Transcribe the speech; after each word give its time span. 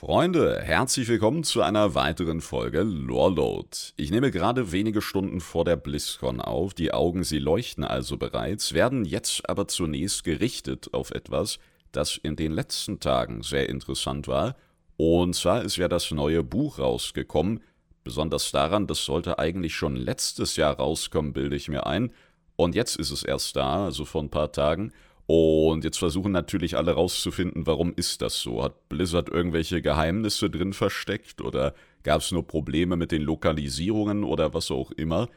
Freunde, 0.00 0.60
herzlich 0.62 1.08
willkommen 1.08 1.42
zu 1.42 1.60
einer 1.60 1.96
weiteren 1.96 2.40
Folge 2.40 2.82
Loreload. 2.82 3.66
Ich 3.96 4.12
nehme 4.12 4.30
gerade 4.30 4.70
wenige 4.70 5.02
Stunden 5.02 5.40
vor 5.40 5.64
der 5.64 5.74
BlizzCon 5.74 6.40
auf, 6.40 6.72
die 6.72 6.94
Augen, 6.94 7.24
sie 7.24 7.40
leuchten 7.40 7.82
also 7.82 8.16
bereits, 8.16 8.74
werden 8.74 9.04
jetzt 9.04 9.50
aber 9.50 9.66
zunächst 9.66 10.22
gerichtet 10.22 10.94
auf 10.94 11.10
etwas, 11.10 11.58
das 11.90 12.16
in 12.16 12.36
den 12.36 12.52
letzten 12.52 13.00
Tagen 13.00 13.42
sehr 13.42 13.68
interessant 13.68 14.28
war, 14.28 14.54
und 14.96 15.34
zwar 15.34 15.62
ist 15.62 15.78
ja 15.78 15.88
das 15.88 16.12
neue 16.12 16.44
Buch 16.44 16.78
rausgekommen, 16.78 17.60
besonders 18.04 18.52
daran, 18.52 18.86
das 18.86 19.04
sollte 19.04 19.40
eigentlich 19.40 19.74
schon 19.74 19.96
letztes 19.96 20.54
Jahr 20.54 20.76
rauskommen, 20.76 21.32
bilde 21.32 21.56
ich 21.56 21.66
mir 21.68 21.88
ein, 21.88 22.12
und 22.54 22.76
jetzt 22.76 22.94
ist 22.94 23.10
es 23.10 23.24
erst 23.24 23.56
da, 23.56 23.86
also 23.86 24.04
vor 24.04 24.22
ein 24.22 24.30
paar 24.30 24.52
Tagen, 24.52 24.92
und 25.28 25.84
jetzt 25.84 25.98
versuchen 25.98 26.32
natürlich 26.32 26.74
alle 26.78 26.92
rauszufinden, 26.92 27.66
warum 27.66 27.92
ist 27.94 28.22
das 28.22 28.40
so? 28.40 28.62
Hat 28.62 28.88
Blizzard 28.88 29.28
irgendwelche 29.28 29.82
Geheimnisse 29.82 30.48
drin 30.48 30.72
versteckt 30.72 31.42
oder 31.42 31.74
gab 32.02 32.22
es 32.22 32.32
nur 32.32 32.46
Probleme 32.46 32.96
mit 32.96 33.12
den 33.12 33.20
Lokalisierungen 33.20 34.24
oder 34.24 34.54
was 34.54 34.70
auch 34.70 34.90
immer? 34.92 35.28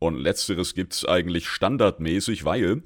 Und 0.00 0.18
letzteres 0.18 0.74
gibt 0.74 0.92
es 0.92 1.06
eigentlich 1.06 1.48
standardmäßig, 1.48 2.44
weil 2.44 2.82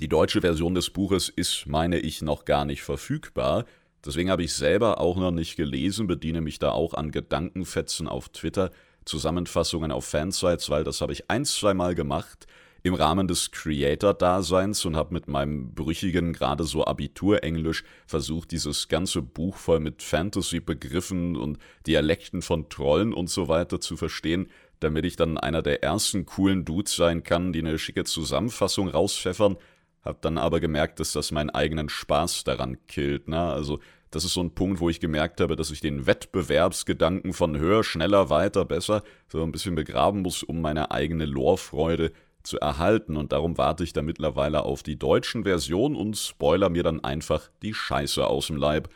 die 0.00 0.08
deutsche 0.08 0.40
Version 0.40 0.74
des 0.74 0.90
Buches 0.90 1.28
ist, 1.28 1.66
meine 1.68 2.00
ich, 2.00 2.22
noch 2.22 2.44
gar 2.44 2.64
nicht 2.64 2.82
verfügbar. 2.82 3.64
Deswegen 4.04 4.30
habe 4.30 4.42
ich 4.42 4.54
selber 4.54 5.00
auch 5.00 5.16
noch 5.16 5.30
nicht 5.30 5.54
gelesen, 5.54 6.08
bediene 6.08 6.40
mich 6.40 6.58
da 6.58 6.72
auch 6.72 6.94
an 6.94 7.12
Gedankenfetzen 7.12 8.08
auf 8.08 8.30
Twitter, 8.30 8.72
Zusammenfassungen 9.04 9.92
auf 9.92 10.06
Fansites, 10.06 10.70
weil 10.70 10.82
das 10.82 11.00
habe 11.00 11.12
ich 11.12 11.30
ein, 11.30 11.44
zweimal 11.44 11.94
gemacht 11.94 12.48
im 12.88 12.94
Rahmen 12.94 13.28
des 13.28 13.50
Creator-Daseins 13.52 14.84
und 14.84 14.96
habe 14.96 15.14
mit 15.14 15.28
meinem 15.28 15.74
brüchigen, 15.74 16.32
gerade 16.32 16.64
so 16.64 16.84
Abitur-Englisch 16.84 17.84
versucht, 18.06 18.50
dieses 18.50 18.88
ganze 18.88 19.22
Buch 19.22 19.56
voll 19.56 19.78
mit 19.78 20.02
Fantasy-Begriffen 20.02 21.36
und 21.36 21.58
Dialekten 21.86 22.42
von 22.42 22.68
Trollen 22.68 23.12
und 23.12 23.30
so 23.30 23.46
weiter 23.46 23.80
zu 23.80 23.96
verstehen, 23.96 24.48
damit 24.80 25.04
ich 25.04 25.16
dann 25.16 25.38
einer 25.38 25.62
der 25.62 25.82
ersten 25.82 26.26
coolen 26.26 26.64
Dudes 26.64 26.96
sein 26.96 27.22
kann, 27.22 27.52
die 27.52 27.60
eine 27.60 27.78
schicke 27.78 28.04
Zusammenfassung 28.04 28.88
rauspfeffern. 28.88 29.56
Hab 30.02 30.22
dann 30.22 30.38
aber 30.38 30.60
gemerkt, 30.60 31.00
dass 31.00 31.12
das 31.12 31.30
meinen 31.30 31.50
eigenen 31.50 31.88
Spaß 31.88 32.44
daran 32.44 32.78
killt. 32.86 33.28
Ne? 33.28 33.38
Also 33.38 33.80
das 34.10 34.24
ist 34.24 34.32
so 34.32 34.40
ein 34.40 34.54
Punkt, 34.54 34.80
wo 34.80 34.88
ich 34.88 35.00
gemerkt 35.00 35.40
habe, 35.40 35.56
dass 35.56 35.70
ich 35.70 35.80
den 35.80 36.06
Wettbewerbsgedanken 36.06 37.34
von 37.34 37.58
höher, 37.58 37.84
schneller, 37.84 38.30
weiter, 38.30 38.64
besser 38.64 39.02
so 39.28 39.42
ein 39.42 39.52
bisschen 39.52 39.74
begraben 39.74 40.22
muss, 40.22 40.42
um 40.42 40.62
meine 40.62 40.90
eigene 40.90 41.26
Lorfreude 41.26 42.12
zu 42.48 42.58
erhalten 42.58 43.16
und 43.16 43.32
darum 43.32 43.58
warte 43.58 43.84
ich 43.84 43.92
da 43.92 44.02
mittlerweile 44.02 44.64
auf 44.64 44.82
die 44.82 44.98
deutschen 44.98 45.44
Version 45.44 45.94
und 45.94 46.16
spoiler 46.16 46.70
mir 46.70 46.82
dann 46.82 47.04
einfach 47.04 47.50
die 47.62 47.74
Scheiße 47.74 48.26
aus 48.26 48.48
dem 48.48 48.56
Leib. 48.56 48.88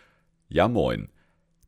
Ja 0.49 0.69
moin. 0.69 1.09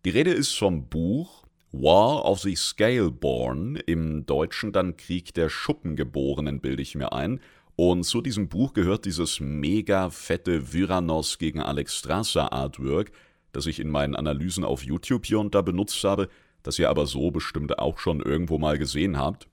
Die 0.05 0.11
Rede 0.11 0.33
ist 0.33 0.55
vom 0.55 0.89
Buch 0.89 1.45
War 1.73 2.25
of 2.25 2.41
the 2.41 2.57
Scaleborn, 2.57 3.77
im 3.77 4.27
Deutschen 4.27 4.73
dann 4.73 4.97
Krieg 4.97 5.35
der 5.35 5.49
Schuppengeborenen, 5.49 6.61
bilde 6.61 6.83
ich 6.83 6.95
mir 6.95 7.13
ein. 7.13 7.41
Und 7.77 8.05
zu 8.05 8.21
diesem 8.21 8.49
Buch 8.49 8.73
gehört 8.73 9.05
dieses 9.05 9.41
mega 9.41 10.11
fette 10.11 10.73
Vyranos 10.73 11.39
gegen 11.39 11.61
Alexstrasza 11.61 12.49
Artwork, 12.49 13.11
das 13.53 13.67
ich 13.67 13.81
in 13.81 13.91
meinen 13.91 14.15
Analysen 14.15 14.65
auf 14.65 14.85
YouTube 14.85 15.27
hier 15.27 15.41
und 15.41 15.55
da 15.55 15.63
benutzt 15.63 16.03
habe, 16.05 16.29
das 16.63 16.79
ihr 16.79 16.89
aber 16.89 17.07
so 17.07 17.31
bestimmt 17.31 17.79
auch 17.79 17.99
schon 17.99 18.21
irgendwo 18.21 18.59
mal 18.59 18.79
gesehen 18.79 19.19
habt 19.19 19.49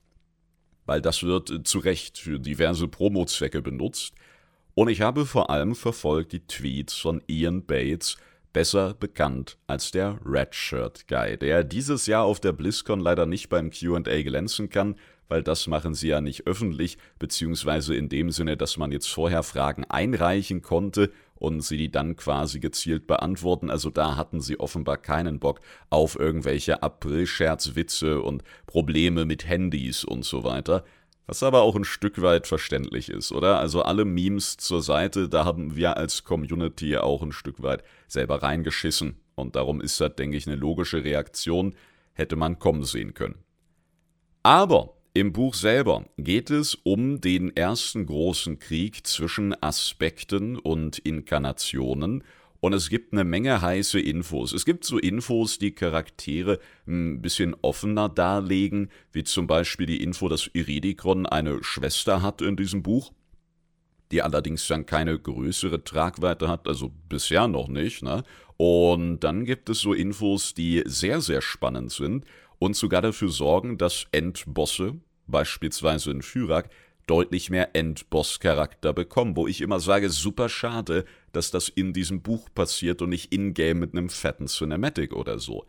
weil 0.86 1.00
das 1.00 1.22
wird 1.22 1.50
äh, 1.50 1.62
zu 1.62 1.78
Recht 1.78 2.18
für 2.18 2.38
diverse 2.38 2.88
Promo-Zwecke 2.88 3.62
benutzt. 3.62 4.14
Und 4.74 4.88
ich 4.88 5.00
habe 5.00 5.26
vor 5.26 5.50
allem 5.50 5.74
verfolgt 5.74 6.32
die 6.32 6.46
Tweets 6.46 6.96
von 6.96 7.22
Ian 7.26 7.64
Bates, 7.64 8.16
besser 8.52 8.94
bekannt 8.94 9.58
als 9.66 9.90
der 9.90 10.18
Redshirt 10.24 11.08
Guy, 11.08 11.36
der 11.38 11.64
dieses 11.64 12.06
Jahr 12.06 12.24
auf 12.24 12.40
der 12.40 12.52
BlizzCon 12.52 13.00
leider 13.00 13.26
nicht 13.26 13.48
beim 13.48 13.70
QA 13.70 14.00
glänzen 14.00 14.68
kann, 14.68 14.96
weil 15.32 15.42
das 15.42 15.66
machen 15.66 15.94
sie 15.94 16.08
ja 16.08 16.20
nicht 16.20 16.46
öffentlich, 16.46 16.98
beziehungsweise 17.18 17.94
in 17.94 18.10
dem 18.10 18.30
Sinne, 18.30 18.58
dass 18.58 18.76
man 18.76 18.92
jetzt 18.92 19.08
vorher 19.08 19.42
Fragen 19.42 19.86
einreichen 19.88 20.60
konnte 20.60 21.10
und 21.36 21.62
sie 21.62 21.78
die 21.78 21.90
dann 21.90 22.16
quasi 22.16 22.60
gezielt 22.60 23.06
beantworten. 23.06 23.70
Also 23.70 23.88
da 23.88 24.16
hatten 24.16 24.42
sie 24.42 24.60
offenbar 24.60 24.98
keinen 24.98 25.38
Bock 25.38 25.62
auf 25.88 26.20
irgendwelche 26.20 26.82
April-Scherzwitze 26.82 28.20
und 28.20 28.44
Probleme 28.66 29.24
mit 29.24 29.48
Handys 29.48 30.04
und 30.04 30.26
so 30.26 30.44
weiter. 30.44 30.84
Was 31.26 31.42
aber 31.42 31.62
auch 31.62 31.76
ein 31.76 31.84
Stück 31.84 32.20
weit 32.20 32.46
verständlich 32.46 33.08
ist, 33.08 33.32
oder? 33.32 33.58
Also 33.58 33.80
alle 33.80 34.04
Memes 34.04 34.58
zur 34.58 34.82
Seite, 34.82 35.30
da 35.30 35.46
haben 35.46 35.76
wir 35.76 35.96
als 35.96 36.24
Community 36.24 36.98
auch 36.98 37.22
ein 37.22 37.32
Stück 37.32 37.62
weit 37.62 37.84
selber 38.06 38.42
reingeschissen. 38.42 39.16
Und 39.34 39.56
darum 39.56 39.80
ist 39.80 39.98
das, 39.98 40.14
denke 40.14 40.36
ich, 40.36 40.46
eine 40.46 40.56
logische 40.56 41.02
Reaktion, 41.04 41.74
hätte 42.12 42.36
man 42.36 42.58
kommen 42.58 42.84
sehen 42.84 43.14
können. 43.14 43.36
Aber 44.42 44.92
im 45.14 45.32
Buch 45.32 45.54
selber 45.54 46.06
geht 46.16 46.50
es 46.50 46.74
um 46.74 47.20
den 47.20 47.54
ersten 47.54 48.06
großen 48.06 48.58
Krieg 48.58 49.06
zwischen 49.06 49.54
Aspekten 49.62 50.58
und 50.58 50.98
Inkarnationen 50.98 52.24
und 52.60 52.72
es 52.72 52.88
gibt 52.88 53.12
eine 53.12 53.24
Menge 53.24 53.60
heiße 53.60 54.00
Infos. 54.00 54.52
Es 54.52 54.64
gibt 54.64 54.84
so 54.84 54.96
Infos, 54.96 55.58
die 55.58 55.72
Charaktere 55.72 56.60
ein 56.86 57.20
bisschen 57.20 57.56
offener 57.60 58.08
darlegen, 58.08 58.88
wie 59.12 59.24
zum 59.24 59.46
Beispiel 59.46 59.84
die 59.84 60.02
Info, 60.02 60.28
dass 60.28 60.48
Iridikron 60.52 61.26
eine 61.26 61.62
Schwester 61.62 62.22
hat 62.22 62.40
in 62.40 62.56
diesem 62.56 62.82
Buch, 62.82 63.12
die 64.12 64.22
allerdings 64.22 64.66
dann 64.68 64.86
keine 64.86 65.18
größere 65.18 65.84
Tragweite 65.84 66.48
hat, 66.48 66.68
also 66.68 66.92
bisher 67.08 67.48
noch 67.48 67.68
nicht. 67.68 68.02
Ne? 68.02 68.22
Und 68.56 69.20
dann 69.20 69.44
gibt 69.44 69.68
es 69.68 69.80
so 69.80 69.92
Infos, 69.92 70.54
die 70.54 70.84
sehr, 70.86 71.20
sehr 71.20 71.42
spannend 71.42 71.90
sind 71.90 72.24
und 72.62 72.76
sogar 72.76 73.02
dafür 73.02 73.28
sorgen, 73.28 73.76
dass 73.76 74.06
Endbosse, 74.12 74.94
beispielsweise 75.26 76.12
in 76.12 76.22
Fyrak, 76.22 76.70
deutlich 77.08 77.50
mehr 77.50 77.74
Endboss-Charakter 77.74 78.92
bekommen, 78.92 79.34
wo 79.34 79.48
ich 79.48 79.62
immer 79.62 79.80
sage, 79.80 80.08
super 80.10 80.48
schade, 80.48 81.04
dass 81.32 81.50
das 81.50 81.68
in 81.68 81.92
diesem 81.92 82.22
Buch 82.22 82.48
passiert 82.54 83.02
und 83.02 83.10
nicht 83.10 83.32
in-game 83.34 83.80
mit 83.80 83.94
einem 83.94 84.08
fetten 84.08 84.46
Cinematic 84.46 85.12
oder 85.12 85.40
so. 85.40 85.66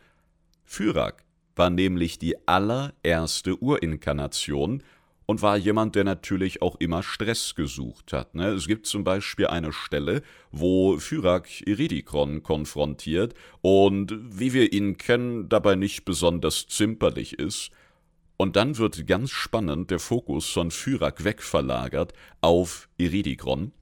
Fyrak 0.64 1.24
war 1.56 1.68
nämlich 1.68 2.20
die 2.20 2.36
allererste 2.46 3.56
Urinkarnation 3.56 4.84
und 5.26 5.42
war 5.42 5.56
jemand, 5.56 5.94
der 5.94 6.04
natürlich 6.04 6.62
auch 6.62 6.76
immer 6.76 7.02
Stress 7.02 7.54
gesucht 7.54 8.12
hat. 8.12 8.34
Ne? 8.34 8.48
Es 8.48 8.66
gibt 8.66 8.86
zum 8.86 9.04
Beispiel 9.04 9.46
eine 9.46 9.72
Stelle, 9.72 10.22
wo 10.50 10.98
Fyrak 10.98 11.66
Iridikron 11.66 12.42
konfrontiert 12.42 13.34
und 13.62 14.14
wie 14.20 14.52
wir 14.52 14.72
ihn 14.72 14.98
kennen, 14.98 15.48
dabei 15.48 15.76
nicht 15.76 16.04
besonders 16.04 16.66
zimperlich 16.66 17.38
ist. 17.38 17.70
Und 18.36 18.56
dann 18.56 18.78
wird 18.78 19.06
ganz 19.06 19.30
spannend 19.30 19.90
der 19.90 20.00
Fokus 20.00 20.50
von 20.50 20.70
Fyrak 20.70 21.24
wegverlagert 21.24 22.12
auf 22.40 22.88
Iridikron. 22.98 23.72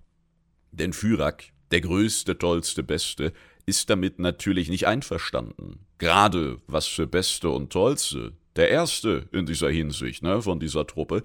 Denn 0.70 0.92
Fyrak, 0.92 1.44
der 1.70 1.80
größte, 1.80 2.38
tollste, 2.38 2.82
beste, 2.82 3.32
ist 3.66 3.90
damit 3.90 4.18
natürlich 4.18 4.68
nicht 4.68 4.86
einverstanden. 4.86 5.86
Gerade 5.98 6.60
was 6.66 6.86
für 6.86 7.06
Beste 7.06 7.48
und 7.48 7.72
Tollste, 7.72 8.32
der 8.56 8.70
Erste 8.70 9.28
in 9.32 9.46
dieser 9.46 9.70
Hinsicht, 9.70 10.22
ne, 10.22 10.42
von 10.42 10.60
dieser 10.60 10.86
Truppe, 10.86 11.22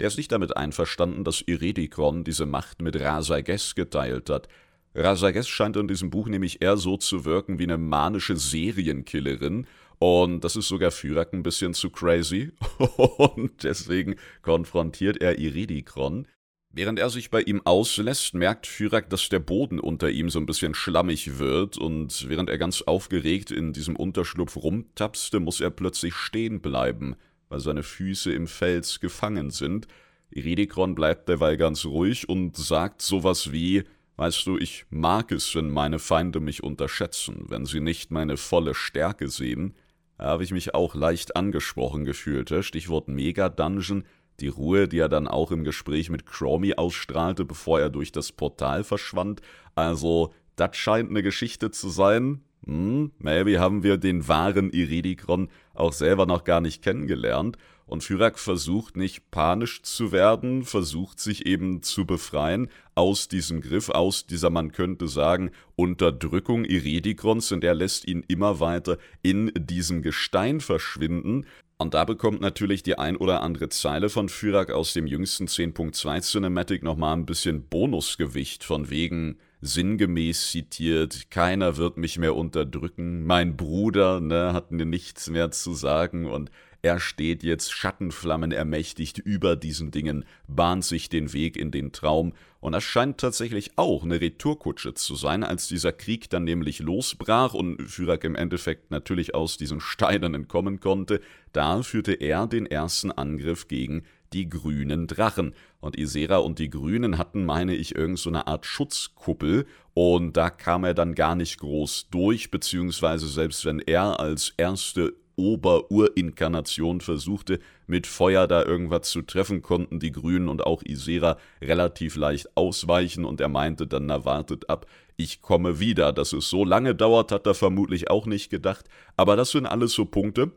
der 0.00 0.08
ist 0.08 0.18
nicht 0.18 0.32
damit 0.32 0.56
einverstanden, 0.56 1.24
dass 1.24 1.42
Iridikron 1.42 2.24
diese 2.24 2.46
Macht 2.46 2.82
mit 2.82 3.00
Rasages 3.00 3.74
geteilt 3.74 4.28
hat. 4.28 4.48
Rasages 4.94 5.48
scheint 5.48 5.76
in 5.76 5.88
diesem 5.88 6.10
Buch 6.10 6.28
nämlich 6.28 6.62
eher 6.62 6.76
so 6.76 6.96
zu 6.96 7.24
wirken 7.24 7.58
wie 7.58 7.64
eine 7.64 7.78
manische 7.78 8.36
Serienkillerin, 8.36 9.66
und 9.98 10.44
das 10.44 10.56
ist 10.56 10.68
sogar 10.68 10.90
Fyrak 10.90 11.32
ein 11.32 11.42
bisschen 11.42 11.72
zu 11.74 11.90
crazy. 11.90 12.52
Und 13.18 13.62
deswegen 13.62 14.16
konfrontiert 14.42 15.20
er 15.20 15.38
Iridikron. 15.38 16.26
Während 16.70 16.98
er 16.98 17.08
sich 17.08 17.30
bei 17.30 17.40
ihm 17.40 17.62
auslässt, 17.64 18.34
merkt 18.34 18.66
Fyrak, 18.66 19.08
dass 19.08 19.28
der 19.30 19.38
Boden 19.38 19.80
unter 19.80 20.10
ihm 20.10 20.28
so 20.28 20.38
ein 20.38 20.46
bisschen 20.46 20.74
schlammig 20.74 21.38
wird. 21.38 21.78
Und 21.78 22.28
während 22.28 22.50
er 22.50 22.58
ganz 22.58 22.82
aufgeregt 22.82 23.50
in 23.50 23.72
diesem 23.72 23.96
Unterschlupf 23.96 24.56
rumtapste, 24.56 25.40
muss 25.40 25.60
er 25.60 25.70
plötzlich 25.70 26.14
stehen 26.14 26.60
bleiben 26.60 27.16
weil 27.48 27.60
seine 27.60 27.82
Füße 27.82 28.32
im 28.32 28.46
Fels 28.46 29.00
gefangen 29.00 29.50
sind. 29.50 29.86
Iridikron 30.30 30.94
bleibt 30.94 31.28
derweil 31.28 31.56
ganz 31.56 31.84
ruhig 31.84 32.28
und 32.28 32.56
sagt 32.56 33.02
sowas 33.02 33.52
wie 33.52 33.84
Weißt 34.18 34.46
du, 34.46 34.56
ich 34.56 34.86
mag 34.88 35.30
es, 35.30 35.54
wenn 35.54 35.68
meine 35.68 35.98
Feinde 35.98 36.40
mich 36.40 36.62
unterschätzen, 36.62 37.44
wenn 37.48 37.66
sie 37.66 37.80
nicht 37.80 38.10
meine 38.10 38.38
volle 38.38 38.74
Stärke 38.74 39.28
sehen. 39.28 39.74
Da 40.16 40.24
habe 40.24 40.42
ich 40.42 40.52
mich 40.52 40.74
auch 40.74 40.94
leicht 40.94 41.36
angesprochen 41.36 42.06
gefühlt. 42.06 42.50
Stichwort 42.64 43.08
Mega-Dungeon, 43.08 44.04
die 44.40 44.48
Ruhe, 44.48 44.88
die 44.88 44.98
er 44.98 45.08
dann 45.08 45.28
auch 45.28 45.50
im 45.50 45.64
Gespräch 45.64 46.10
mit 46.10 46.26
Chromie 46.26 46.76
ausstrahlte, 46.76 47.44
bevor 47.44 47.80
er 47.80 47.90
durch 47.90 48.12
das 48.12 48.32
Portal 48.32 48.84
verschwand. 48.84 49.40
Also, 49.74 50.32
das 50.56 50.76
scheint 50.76 51.10
eine 51.10 51.22
Geschichte 51.22 51.70
zu 51.70 51.88
sein. 51.88 52.42
hm, 52.66 53.12
maybe 53.18 53.60
haben 53.60 53.82
wir 53.82 53.96
den 53.96 54.26
wahren 54.26 54.70
Iridikron 54.70 55.48
auch 55.74 55.92
selber 55.92 56.26
noch 56.26 56.44
gar 56.44 56.60
nicht 56.60 56.82
kennengelernt. 56.82 57.56
Und 57.86 58.02
Fyrak 58.02 58.36
versucht 58.40 58.96
nicht 58.96 59.30
panisch 59.30 59.82
zu 59.82 60.10
werden, 60.10 60.64
versucht 60.64 61.20
sich 61.20 61.46
eben 61.46 61.82
zu 61.82 62.04
befreien 62.04 62.68
aus 62.96 63.28
diesem 63.28 63.60
Griff, 63.60 63.90
aus 63.90 64.26
dieser, 64.26 64.50
man 64.50 64.72
könnte 64.72 65.06
sagen, 65.06 65.52
Unterdrückung 65.76 66.64
Iridikrons, 66.64 67.52
und 67.52 67.62
er 67.62 67.74
lässt 67.74 68.08
ihn 68.08 68.24
immer 68.26 68.58
weiter 68.58 68.98
in 69.22 69.52
diesem 69.54 70.02
Gestein 70.02 70.60
verschwinden. 70.60 71.46
Und 71.78 71.92
da 71.92 72.04
bekommt 72.04 72.40
natürlich 72.40 72.82
die 72.82 72.98
ein 72.98 73.16
oder 73.16 73.42
andere 73.42 73.68
Zeile 73.68 74.08
von 74.08 74.30
Fyrak 74.30 74.70
aus 74.70 74.94
dem 74.94 75.06
jüngsten 75.06 75.46
10.2 75.46 76.22
Cinematic 76.22 76.82
nochmal 76.82 77.14
ein 77.14 77.26
bisschen 77.26 77.68
Bonusgewicht, 77.68 78.64
von 78.64 78.88
wegen, 78.88 79.38
sinngemäß 79.60 80.50
zitiert, 80.50 81.30
keiner 81.30 81.76
wird 81.76 81.96
mich 81.96 82.18
mehr 82.18 82.34
unterdrücken, 82.34 83.24
mein 83.24 83.56
Bruder 83.56 84.20
ne, 84.20 84.52
hat 84.52 84.70
mir 84.70 84.86
nichts 84.86 85.28
mehr 85.28 85.50
zu 85.50 85.74
sagen 85.74 86.26
und 86.26 86.50
er 86.86 87.00
steht 87.00 87.42
jetzt 87.42 87.72
Schattenflammen 87.72 88.52
ermächtigt 88.52 89.18
über 89.18 89.56
diesen 89.56 89.90
Dingen, 89.90 90.24
bahnt 90.46 90.84
sich 90.84 91.08
den 91.08 91.32
Weg 91.32 91.56
in 91.56 91.72
den 91.72 91.90
Traum, 91.90 92.32
und 92.60 92.72
das 92.72 92.84
scheint 92.84 93.18
tatsächlich 93.18 93.72
auch 93.76 94.04
eine 94.04 94.20
Retourkutsche 94.20 94.94
zu 94.94 95.16
sein, 95.16 95.42
als 95.42 95.66
dieser 95.66 95.92
Krieg 95.92 96.30
dann 96.30 96.44
nämlich 96.44 96.78
losbrach 96.78 97.54
und 97.54 97.82
Führer 97.82 98.22
im 98.24 98.36
Endeffekt 98.36 98.90
natürlich 98.92 99.34
aus 99.34 99.56
diesen 99.56 99.80
Steinen 99.80 100.34
entkommen 100.34 100.78
konnte, 100.78 101.20
da 101.52 101.82
führte 101.82 102.12
er 102.12 102.46
den 102.46 102.66
ersten 102.66 103.10
Angriff 103.10 103.66
gegen 103.66 104.04
die 104.32 104.48
grünen 104.48 105.06
Drachen. 105.06 105.54
Und 105.80 105.96
Isera 105.96 106.38
und 106.38 106.58
die 106.58 106.70
Grünen 106.70 107.18
hatten, 107.18 107.44
meine 107.44 107.74
ich, 107.74 107.94
irgend 107.94 108.18
so 108.18 108.30
eine 108.30 108.46
Art 108.46 108.66
Schutzkuppel. 108.66 109.66
Und 109.94 110.36
da 110.36 110.50
kam 110.50 110.84
er 110.84 110.94
dann 110.94 111.14
gar 111.14 111.36
nicht 111.36 111.58
groß 111.58 112.08
durch, 112.10 112.50
beziehungsweise 112.50 113.28
selbst 113.28 113.64
wenn 113.64 113.78
er 113.78 114.18
als 114.18 114.54
erste 114.56 115.14
Oberurinkarnation 115.36 117.00
versuchte, 117.00 117.60
mit 117.86 118.06
Feuer 118.06 118.46
da 118.46 118.64
irgendwas 118.64 119.10
zu 119.10 119.22
treffen, 119.22 119.62
konnten 119.62 120.00
die 120.00 120.12
Grünen 120.12 120.48
und 120.48 120.66
auch 120.66 120.82
Isera 120.82 121.38
relativ 121.62 122.16
leicht 122.16 122.56
ausweichen 122.56 123.24
und 123.24 123.40
er 123.40 123.48
meinte 123.48 123.86
dann, 123.86 124.06
na 124.06 124.24
wartet 124.24 124.68
ab, 124.68 124.86
ich 125.16 125.42
komme 125.42 125.78
wieder. 125.78 126.12
Dass 126.12 126.32
es 126.32 126.48
so 126.48 126.64
lange 126.64 126.94
dauert, 126.94 127.32
hat 127.32 127.46
er 127.46 127.54
vermutlich 127.54 128.10
auch 128.10 128.26
nicht 128.26 128.50
gedacht, 128.50 128.86
aber 129.16 129.36
das 129.36 129.50
sind 129.50 129.66
alles 129.66 129.92
so 129.92 130.04
Punkte, 130.04 130.52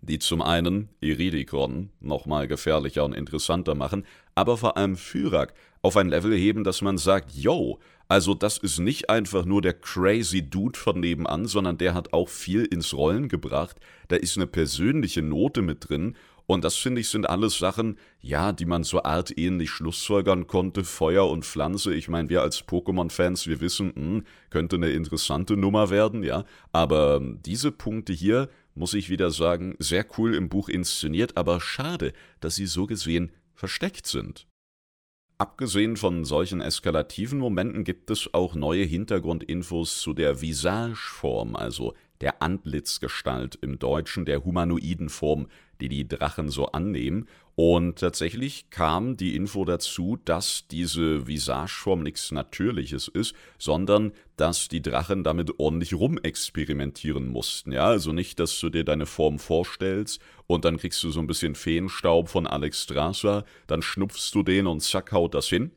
die 0.00 0.18
zum 0.18 0.42
einen 0.42 0.90
Iridikon 1.00 1.90
nochmal 2.00 2.46
gefährlicher 2.46 3.04
und 3.04 3.14
interessanter 3.14 3.74
machen, 3.74 4.04
aber 4.34 4.56
vor 4.56 4.76
allem 4.76 4.96
Fyrak 4.96 5.54
auf 5.82 5.96
ein 5.96 6.08
Level 6.08 6.34
heben, 6.34 6.64
dass 6.64 6.82
man 6.82 6.98
sagt, 6.98 7.32
yo, 7.32 7.78
also 8.08 8.34
das 8.34 8.58
ist 8.58 8.78
nicht 8.78 9.10
einfach 9.10 9.44
nur 9.44 9.62
der 9.62 9.74
crazy 9.74 10.42
Dude 10.42 10.78
von 10.78 11.00
nebenan, 11.00 11.46
sondern 11.46 11.78
der 11.78 11.94
hat 11.94 12.12
auch 12.12 12.28
viel 12.28 12.64
ins 12.64 12.94
Rollen 12.94 13.28
gebracht. 13.28 13.76
Da 14.08 14.16
ist 14.16 14.36
eine 14.36 14.46
persönliche 14.46 15.22
Note 15.22 15.62
mit 15.62 15.88
drin 15.88 16.14
und 16.46 16.62
das 16.62 16.76
finde 16.76 17.00
ich 17.00 17.08
sind 17.08 17.28
alles 17.28 17.58
Sachen, 17.58 17.98
ja, 18.20 18.52
die 18.52 18.66
man 18.66 18.84
so 18.84 19.02
artähnlich 19.02 19.70
schlussfolgern 19.70 20.46
konnte. 20.46 20.84
Feuer 20.84 21.28
und 21.28 21.44
Pflanze, 21.44 21.94
ich 21.94 22.08
meine, 22.08 22.28
wir 22.28 22.42
als 22.42 22.66
Pokémon-Fans, 22.66 23.46
wir 23.46 23.60
wissen, 23.60 23.92
mh, 23.94 23.94
hm, 23.94 24.24
könnte 24.50 24.76
eine 24.76 24.90
interessante 24.90 25.56
Nummer 25.56 25.88
werden, 25.88 26.22
ja. 26.22 26.44
Aber 26.72 27.20
diese 27.22 27.72
Punkte 27.72 28.12
hier, 28.12 28.50
muss 28.74 28.92
ich 28.92 29.08
wieder 29.08 29.30
sagen, 29.30 29.74
sehr 29.78 30.04
cool 30.18 30.34
im 30.34 30.48
Buch 30.50 30.68
inszeniert, 30.68 31.36
aber 31.36 31.60
schade, 31.60 32.12
dass 32.40 32.56
sie 32.56 32.66
so 32.66 32.86
gesehen 32.86 33.32
versteckt 33.54 34.06
sind. 34.06 34.46
Abgesehen 35.36 35.96
von 35.96 36.24
solchen 36.24 36.60
eskalativen 36.60 37.40
Momenten 37.40 37.82
gibt 37.82 38.08
es 38.10 38.32
auch 38.32 38.54
neue 38.54 38.84
Hintergrundinfos 38.84 40.00
zu 40.00 40.12
der 40.14 40.40
Visageform, 40.40 41.56
also 41.56 41.94
der 42.20 42.40
Antlitzgestalt 42.40 43.58
im 43.60 43.80
Deutschen, 43.80 44.26
der 44.26 44.44
humanoiden 44.44 45.08
Form, 45.08 45.48
die 45.80 45.88
die 45.88 46.06
Drachen 46.06 46.50
so 46.50 46.66
annehmen. 46.66 47.26
Und 47.56 48.00
tatsächlich 48.00 48.70
kam 48.70 49.16
die 49.16 49.36
Info 49.36 49.64
dazu, 49.64 50.18
dass 50.24 50.66
diese 50.68 51.28
Visageform 51.28 52.02
nichts 52.02 52.32
Natürliches 52.32 53.06
ist, 53.06 53.34
sondern 53.58 54.12
dass 54.36 54.66
die 54.66 54.82
Drachen 54.82 55.22
damit 55.22 55.60
ordentlich 55.60 55.94
rumexperimentieren 55.94 57.28
mussten. 57.28 57.70
Ja, 57.70 57.86
also 57.86 58.12
nicht, 58.12 58.40
dass 58.40 58.58
du 58.58 58.70
dir 58.70 58.82
deine 58.82 59.06
Form 59.06 59.38
vorstellst 59.38 60.20
und 60.48 60.64
dann 60.64 60.78
kriegst 60.78 61.02
du 61.04 61.10
so 61.10 61.20
ein 61.20 61.28
bisschen 61.28 61.54
Feenstaub 61.54 62.28
von 62.28 62.48
Alex 62.48 62.82
Strasser, 62.82 63.44
dann 63.68 63.82
schnupfst 63.82 64.32
du 64.32 64.42
den 64.42 64.66
und 64.66 64.80
zack, 64.80 65.12
haut 65.12 65.34
das 65.34 65.46
hin 65.46 65.70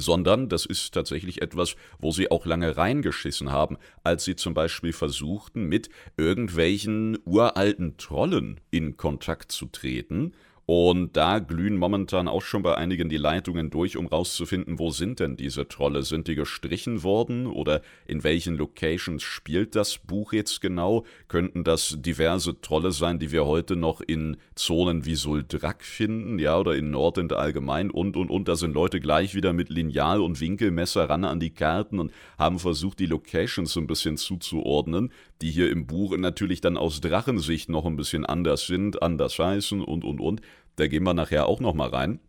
sondern 0.00 0.48
das 0.48 0.64
ist 0.64 0.94
tatsächlich 0.94 1.42
etwas, 1.42 1.74
wo 1.98 2.12
sie 2.12 2.30
auch 2.30 2.46
lange 2.46 2.76
reingeschissen 2.76 3.50
haben, 3.50 3.78
als 4.04 4.24
sie 4.24 4.36
zum 4.36 4.54
Beispiel 4.54 4.92
versuchten, 4.92 5.64
mit 5.64 5.90
irgendwelchen 6.16 7.18
uralten 7.24 7.96
Trollen 7.96 8.60
in 8.70 8.96
Kontakt 8.96 9.50
zu 9.50 9.66
treten 9.66 10.34
und 10.70 11.16
da 11.16 11.38
glühen 11.38 11.78
momentan 11.78 12.28
auch 12.28 12.42
schon 12.42 12.60
bei 12.60 12.74
einigen 12.74 13.08
die 13.08 13.16
Leitungen 13.16 13.70
durch, 13.70 13.96
um 13.96 14.06
rauszufinden, 14.06 14.78
wo 14.78 14.90
sind 14.90 15.18
denn 15.18 15.34
diese 15.34 15.66
Trolle? 15.66 16.02
Sind 16.02 16.28
die 16.28 16.34
gestrichen 16.34 17.02
worden 17.02 17.46
oder 17.46 17.80
in 18.06 18.22
welchen 18.22 18.54
Locations 18.54 19.22
spielt 19.22 19.74
das 19.74 19.96
Buch 19.96 20.34
jetzt 20.34 20.60
genau? 20.60 21.06
Könnten 21.26 21.64
das 21.64 21.96
diverse 22.00 22.60
Trolle 22.60 22.92
sein, 22.92 23.18
die 23.18 23.32
wir 23.32 23.46
heute 23.46 23.76
noch 23.76 24.02
in 24.02 24.36
Zonen 24.56 25.06
wie 25.06 25.14
Suldrak 25.14 25.82
finden, 25.82 26.38
ja, 26.38 26.58
oder 26.58 26.76
in 26.76 26.90
Nordend 26.90 27.32
allgemein 27.32 27.90
und 27.90 28.18
und 28.18 28.28
und. 28.28 28.46
Da 28.46 28.54
sind 28.54 28.74
Leute 28.74 29.00
gleich 29.00 29.34
wieder 29.34 29.54
mit 29.54 29.70
Lineal 29.70 30.20
und 30.20 30.38
Winkelmesser 30.38 31.08
ran 31.08 31.24
an 31.24 31.40
die 31.40 31.48
Karten 31.48 31.98
und 31.98 32.12
haben 32.38 32.58
versucht, 32.58 32.98
die 32.98 33.06
Locations 33.06 33.72
so 33.72 33.80
ein 33.80 33.86
bisschen 33.86 34.18
zuzuordnen, 34.18 35.12
die 35.42 35.50
hier 35.50 35.70
im 35.70 35.86
Buch 35.86 36.16
natürlich 36.16 36.60
dann 36.60 36.76
aus 36.76 37.00
Drachensicht 37.00 37.68
noch 37.68 37.86
ein 37.86 37.96
bisschen 37.96 38.26
anders 38.26 38.66
sind, 38.66 39.02
anders 39.02 39.38
heißen 39.38 39.82
und 39.82 40.04
und 40.04 40.20
und. 40.20 40.40
Da 40.76 40.86
gehen 40.86 41.04
wir 41.04 41.14
nachher 41.14 41.46
auch 41.46 41.60
nochmal 41.60 41.90
rein. 41.90 42.20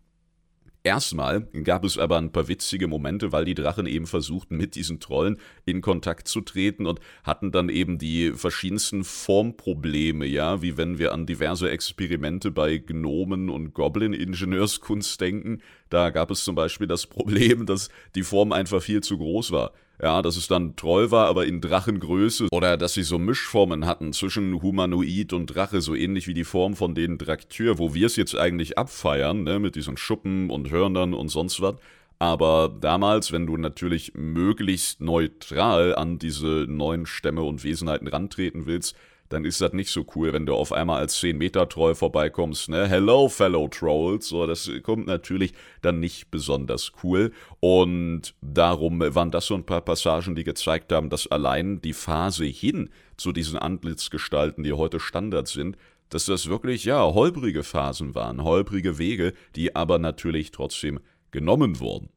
Erstmal 0.82 1.42
gab 1.42 1.84
es 1.84 1.98
aber 1.98 2.18
ein 2.18 2.32
paar 2.32 2.48
witzige 2.48 2.88
Momente, 2.88 3.34
weil 3.34 3.44
die 3.44 3.54
Drachen 3.54 3.86
eben 3.86 4.08
versuchten, 4.08 4.56
mit 4.56 4.76
diesen 4.76 5.02
Trollen 5.02 5.38
in 5.66 5.82
Kontakt 5.82 6.30
zu 6.30 6.40
treten 6.40 6.86
und 6.86 7.02
hatten 7.24 7.52
dann 7.52 7.68
eben 7.68 7.98
die 7.98 8.32
verschiedensten 8.32 9.04
Formprobleme, 9.04 10.26
ja, 10.26 10.62
wie 10.62 10.78
wenn 10.78 10.98
wir 10.98 11.12
an 11.12 11.26
diverse 11.26 11.70
Experimente 11.70 12.50
bei 12.50 12.78
Gnomen 12.78 13.50
und 13.50 13.74
Goblin-Ingenieurskunst 13.74 15.20
denken. 15.20 15.62
Da 15.90 16.10
gab 16.12 16.32
es 16.32 16.44
zum 16.44 16.56
Beispiel 16.56 16.88
das 16.88 17.08
Problem, 17.08 17.66
dass 17.66 17.90
die 18.16 18.24
Form 18.24 18.52
einfach 18.52 18.82
viel 18.82 19.02
zu 19.02 19.18
groß 19.18 19.52
war. 19.52 19.72
Ja, 20.02 20.22
dass 20.22 20.38
es 20.38 20.48
dann 20.48 20.78
Troll 20.78 21.12
war, 21.12 21.28
aber 21.28 21.46
in 21.46 21.60
Drachengröße. 21.60 22.48
Oder 22.52 22.78
dass 22.78 22.94
sie 22.94 23.04
so 23.04 23.20
Mischformen 23.20 23.86
hatten 23.86 24.14
zwischen 24.14 24.62
Humanoid 24.62 25.34
und 25.34 25.48
Drache, 25.48 25.82
so 25.82 25.94
ähnlich 25.94 26.26
wie 26.28 26.34
die 26.34 26.46
Form 26.46 26.76
von 26.76 26.96
den 26.96 27.18
Draktür, 27.18 27.80
wo 27.80 27.94
wir 27.94 28.06
es 28.06 28.16
jetzt 28.16 28.38
eigentlich 28.38 28.78
abfeiern, 28.78 29.44
ne, 29.44 29.60
mit 29.60 29.76
diesen 29.76 29.98
Schuppen 29.98 30.50
und 30.50 30.72
Hörnern 30.72 31.14
und 31.14 31.28
sonst 31.28 31.62
was. 31.62 31.76
Aber 32.18 32.74
damals, 32.80 33.32
wenn 33.32 33.46
du 33.46 33.58
natürlich 33.58 34.14
möglichst 34.14 35.02
neutral 35.02 35.96
an 35.96 36.18
diese 36.18 36.66
neuen 36.68 37.06
Stämme 37.06 37.44
und 37.44 37.64
Wesenheiten 37.64 38.08
rantreten 38.08 38.66
willst, 38.66 38.96
dann 39.30 39.46
ist 39.46 39.62
das 39.62 39.74
nicht 39.74 39.92
so 39.92 40.06
cool, 40.16 40.34
wenn 40.34 40.46
du 40.46 40.56
auf 40.56 40.74
einmal 40.74 41.00
als 41.00 41.20
10-Meter-Troll 41.22 41.96
vorbeikommst, 41.96 42.70
ne? 42.70 42.88
Hello, 42.88 43.30
fellow 43.30 43.68
Trolls. 43.68 44.28
So, 44.28 44.48
das 44.48 44.70
kommt 44.84 45.06
natürlich 45.06 45.54
dann 45.82 46.00
nicht 46.00 46.32
besonders 46.32 46.92
cool. 47.04 47.32
Und 47.60 48.34
darum 48.42 49.00
waren 49.00 49.32
das 49.32 49.46
so 49.46 49.56
ein 49.56 49.66
paar 49.66 49.82
Passagen, 49.82 50.36
die 50.36 50.44
gezeigt 50.44 50.92
haben, 50.92 51.10
dass 51.10 51.28
allein 51.28 51.80
die 51.82 51.94
Phase 51.94 52.46
hin 52.46 52.90
zu 53.18 53.32
diesen 53.32 53.58
Antlitzgestalten, 53.58 54.64
die 54.64 54.74
heute 54.74 55.00
Standard 55.00 55.48
sind, 55.48 55.78
dass 56.10 56.26
das 56.26 56.50
wirklich, 56.50 56.86
ja, 56.86 57.02
holprige 57.02 57.64
Phasen 57.64 58.16
waren, 58.16 58.44
holprige 58.44 58.98
Wege, 58.98 59.34
die 59.56 59.76
aber 59.76 60.00
natürlich 60.00 60.50
trotzdem 60.52 61.00
genommen 61.30 61.80
wurden. 61.80 62.10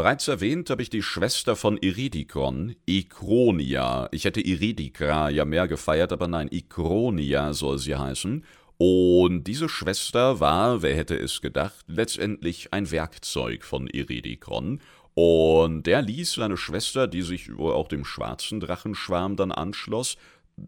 Bereits 0.00 0.28
erwähnt 0.28 0.70
habe 0.70 0.80
ich 0.80 0.88
die 0.88 1.02
Schwester 1.02 1.56
von 1.56 1.76
Iridikon, 1.76 2.74
Ikronia. 2.86 4.08
Ich 4.12 4.24
hätte 4.24 4.40
Iridikra 4.40 5.28
ja 5.28 5.44
mehr 5.44 5.68
gefeiert, 5.68 6.10
aber 6.10 6.26
nein, 6.26 6.48
Ikronia 6.50 7.52
soll 7.52 7.76
sie 7.76 7.96
heißen. 7.96 8.42
Und 8.78 9.44
diese 9.44 9.68
Schwester 9.68 10.40
war, 10.40 10.80
wer 10.80 10.96
hätte 10.96 11.18
es 11.18 11.42
gedacht, 11.42 11.84
letztendlich 11.86 12.72
ein 12.72 12.90
Werkzeug 12.90 13.62
von 13.62 13.88
Iridikon. 13.88 14.80
Und 15.12 15.82
der 15.82 16.00
ließ 16.00 16.32
seine 16.32 16.56
Schwester, 16.56 17.06
die 17.06 17.20
sich 17.20 17.54
wohl 17.58 17.74
auch 17.74 17.88
dem 17.88 18.06
schwarzen 18.06 18.58
Drachenschwarm 18.58 19.36
dann 19.36 19.52
anschloss, 19.52 20.16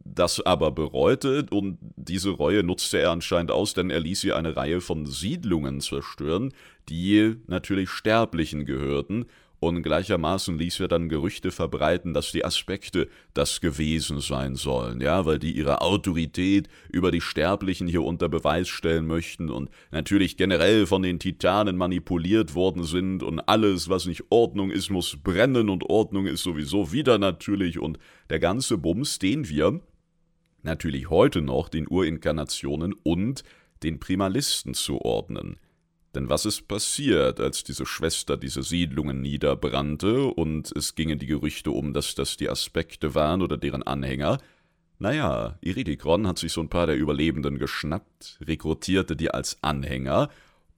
das 0.05 0.41
aber 0.41 0.71
bereute 0.73 1.47
und 1.51 1.79
diese 1.97 2.31
Reue 2.31 2.63
nutzte 2.63 2.99
er 2.99 3.11
anscheinend 3.11 3.51
aus, 3.51 3.75
denn 3.75 3.91
er 3.91 4.01
ließ 4.01 4.21
sie 4.21 4.33
eine 4.33 4.57
Reihe 4.57 4.81
von 4.81 5.07
Siedlungen 5.07 5.81
zerstören, 5.81 6.53
die 6.89 7.37
natürlich 7.47 7.91
Sterblichen 7.91 8.65
gehörten 8.65 9.27
und 9.63 9.85
gleichermaßen 9.85 10.59
ließ 10.59 10.81
er 10.81 10.89
dann 10.89 11.09
Gerüchte 11.09 11.53
verbreiten, 11.53 12.15
dass 12.15 12.33
die 12.33 12.45
Aspekte 12.45 13.09
das 13.33 13.61
gewesen 13.61 14.21
sein 14.21 14.57
sollen, 14.57 15.01
ja, 15.01 15.25
weil 15.25 15.39
die 15.39 15.53
ihre 15.53 15.83
Autorität 15.83 16.69
über 16.91 17.13
die 17.13 17.21
Sterblichen 17.21 17.87
hier 17.87 18.03
unter 18.03 18.29
Beweis 18.29 18.69
stellen 18.69 19.07
möchten 19.07 19.51
und 19.51 19.71
natürlich 19.93 20.37
generell 20.37 20.87
von 20.87 21.03
den 21.03 21.21
Titanen 21.21 21.77
manipuliert 21.77 22.57
worden 22.57 22.83
sind 22.83 23.23
und 23.23 23.39
alles, 23.39 23.89
was 23.89 24.07
nicht 24.07 24.25
Ordnung 24.31 24.73
ist, 24.73 24.91
muss 24.91 25.17
brennen 25.23 25.71
und 25.71 25.85
Ordnung 25.85 26.27
ist 26.27 26.43
sowieso 26.43 26.91
wieder 26.91 27.19
natürlich 27.19 27.79
und 27.79 28.01
der 28.31 28.41
ganze 28.41 28.79
Bums, 28.79 29.21
den 29.21 29.49
wir 29.49 29.81
natürlich 30.65 31.09
heute 31.09 31.41
noch 31.41 31.69
den 31.69 31.87
Urinkarnationen 31.87 32.97
und 33.05 33.45
den 33.85 34.01
Primalisten 34.01 34.75
zuordnen. 34.75 35.57
Denn 36.15 36.29
was 36.29 36.45
ist 36.45 36.69
passiert, 36.69 37.41
als 37.41 37.65
diese 37.65 37.87
Schwester 37.87 38.37
diese 38.37 38.63
Siedlungen 38.63 39.23
niederbrannte 39.23 40.25
und 40.25 40.71
es 40.77 40.95
gingen 40.95 41.19
die 41.19 41.27
Gerüchte 41.27 41.71
um, 41.71 41.95
dass 41.95 42.15
das 42.15 42.37
die 42.37 42.51
Aspekte 42.51 43.15
waren 43.15 43.41
oder 43.41 43.57
deren 43.57 43.83
Anhänger? 43.83 44.39
Naja, 44.99 45.59
Iridikron 45.63 46.27
hat 46.27 46.39
sich 46.39 46.53
so 46.53 46.61
ein 46.61 46.69
paar 46.69 46.87
der 46.87 46.97
Überlebenden 46.97 47.59
geschnappt, 47.59 48.39
rekrutierte 48.47 49.17
die 49.17 49.31
als 49.31 49.63
Anhänger 49.63 50.29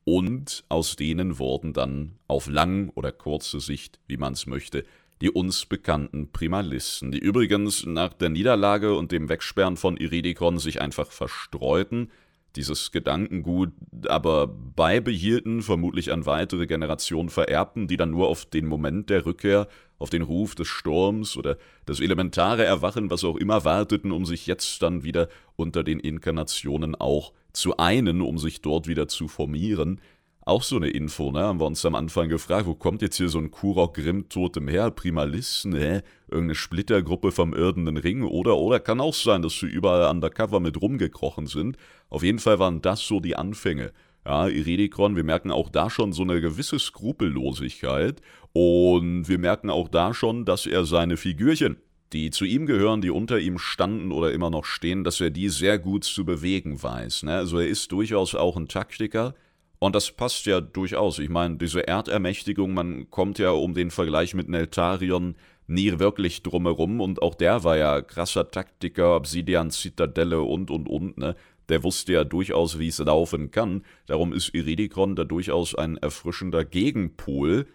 und 0.05 0.65
aus 0.69 0.97
denen 0.97 1.39
wurden 1.39 1.73
dann 1.73 2.19
auf 2.29 2.47
lang 2.47 2.91
oder 2.95 3.11
kurze 3.11 3.61
Sicht, 3.61 4.01
wie 4.07 4.17
man 4.17 4.35
es 4.35 4.47
möchte, 4.47 4.85
die 5.21 5.31
uns 5.31 5.67
bekannten 5.67 6.31
Primalisten, 6.31 7.11
die 7.11 7.19
übrigens 7.19 7.87
nach 7.87 8.13
der 8.13 8.29
Niederlage 8.29 8.95
und 8.95 9.13
dem 9.13 9.29
Wegsperren 9.29 9.77
von 9.77 9.97
Iridikon 9.97 10.59
sich 10.59 10.81
einfach 10.81 11.11
verstreuten, 11.11 12.11
dieses 12.57 12.93
Gedankengut 12.93 13.73
aber 14.07 14.47
beibehielten, 14.47 15.63
vermutlich 15.63 16.13
an 16.13 16.27
weitere 16.27 16.67
Generationen 16.67 17.29
vererbten, 17.29 17.89
die 17.89 17.97
dann 17.97 18.11
nur 18.11 18.29
auf 18.29 18.45
den 18.47 18.67
Moment 18.67 19.11
der 19.11 19.27
Rückkehr, 19.27 19.69
auf 19.99 20.11
den 20.11 20.23
Ruf 20.23 20.55
des 20.55 20.69
Sturms 20.69 21.37
oder 21.37 21.57
das 21.87 22.01
elementare 22.01 22.65
Erwachen, 22.65 23.11
was 23.11 23.25
auch 23.25 23.37
immer 23.37 23.65
warteten, 23.65 24.13
um 24.13 24.27
sich 24.27 24.47
jetzt 24.47 24.83
dann 24.83 25.05
wieder 25.05 25.29
unter 25.57 25.83
den 25.83 26.01
Inkarnationen 26.01 26.95
auch 26.95 27.33
zu 27.53 27.77
einen, 27.77 28.21
um 28.21 28.39
sich 28.39 28.61
dort 28.61 28.87
wieder 28.89 29.09
zu 29.09 29.29
formieren, 29.29 30.01
auch 30.47 30.63
so 30.63 30.77
eine 30.77 30.89
Info, 30.89 31.33
ne? 31.33 31.41
Haben 31.41 31.61
wir 31.61 31.67
uns 31.67 31.85
am 31.87 31.95
Anfang 31.95 32.29
gefragt, 32.29 32.67
wo 32.67 32.75
kommt 32.75 33.01
jetzt 33.01 33.17
hier 33.17 33.29
so 33.29 33.39
ein 33.39 33.51
Kurok 33.51 33.95
Grimm 33.95 34.29
totem 34.29 34.69
her? 34.69 34.91
Primalisten, 34.91 35.75
hä? 35.75 36.03
Irgendeine 36.29 36.55
Splittergruppe 36.55 37.33
vom 37.33 37.55
irdenen 37.55 37.97
Ring? 37.97 38.23
Oder, 38.23 38.57
oder 38.57 38.79
kann 38.81 39.01
auch 39.01 39.15
sein, 39.15 39.43
dass 39.43 39.59
sie 39.59 39.67
überall 39.67 40.11
undercover 40.11 40.61
mit 40.61 40.81
rumgekrochen 40.81 41.47
sind. 41.47 41.79
Auf 42.11 42.23
jeden 42.23 42.39
Fall 42.39 42.59
waren 42.59 42.83
das 42.83 43.01
so 43.01 43.21
die 43.21 43.37
Anfänge. 43.37 43.93
Ja, 44.27 44.49
Iridikron, 44.49 45.17
wir 45.17 45.25
merken 45.25 45.51
auch 45.51 45.69
da 45.69 45.91
schon 45.91 46.13
so 46.13 46.23
eine 46.23 46.41
gewisse 46.41 46.79
Skrupellosigkeit. 46.79 48.21
Und 48.53 49.29
wir 49.29 49.39
merken 49.39 49.71
auch 49.71 49.89
da 49.89 50.13
schon, 50.13 50.45
dass 50.45 50.67
er 50.67 50.85
seine 50.85 51.17
Figürchen, 51.17 51.79
die 52.13 52.31
zu 52.31 52.45
ihm 52.45 52.67
gehören, 52.67 53.01
die 53.01 53.11
unter 53.11 53.39
ihm 53.39 53.59
standen 53.59 54.13
oder 54.13 54.33
immer 54.33 54.51
noch 54.51 54.67
stehen, 54.67 55.05
dass 55.05 55.21
er 55.21 55.31
die 55.31 55.49
sehr 55.49 55.79
gut 55.79 56.05
zu 56.05 56.25
bewegen 56.25 56.83
weiß. 56.83 57.25
Ne? 57.25 57.35
Also 57.35 57.59
er 57.59 57.67
ist 57.67 57.91
durchaus 57.93 58.35
auch 58.35 58.57
ein 58.57 58.69
Taktiker 58.69 59.35
und 59.85 59.95
das 59.95 60.13
passt 60.13 60.47
ja 60.47 60.63
durchaus. 60.63 61.19
Ich 61.19 61.29
meine, 61.29 61.57
diese 61.57 61.87
Erdermächtigung, 61.87 62.73
man 62.73 63.11
kommt 63.11 63.39
ja 63.39 63.51
um 63.51 63.75
den 63.75 63.91
Vergleich 63.91 64.33
mit 64.33 64.49
Neltarion 64.49 65.37
nie 65.67 65.99
wirklich 65.99 66.43
drumherum. 66.43 67.03
Und 67.03 67.21
auch 67.21 67.35
der 67.35 67.65
war 67.65 67.77
ja 67.77 68.01
krasser 68.01 68.51
Taktiker, 68.51 69.15
Obsidian, 69.17 69.71
Zitadelle 69.71 70.41
und, 70.41 70.71
und, 70.71 70.89
und, 70.89 71.19
ne? 71.19 71.37
Der 71.69 71.83
wusste 71.83 72.15
ja 72.15 72.25
durchaus, 72.25 72.79
wie 72.79 72.89
es 72.89 72.99
laufen 72.99 73.51
kann. 73.51 73.85
Darum 74.07 74.33
ist 74.33 74.55
Iridikon 74.55 75.17
da 75.17 75.25
durchaus 75.25 75.75
ein 75.75 75.97
erfrischender 75.97 76.65
Gegenpol, 76.65 77.67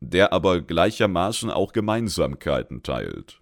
der 0.00 0.32
aber 0.32 0.62
gleichermaßen 0.62 1.50
auch 1.50 1.72
Gemeinsamkeiten 1.72 2.82
teilt. 2.82 3.39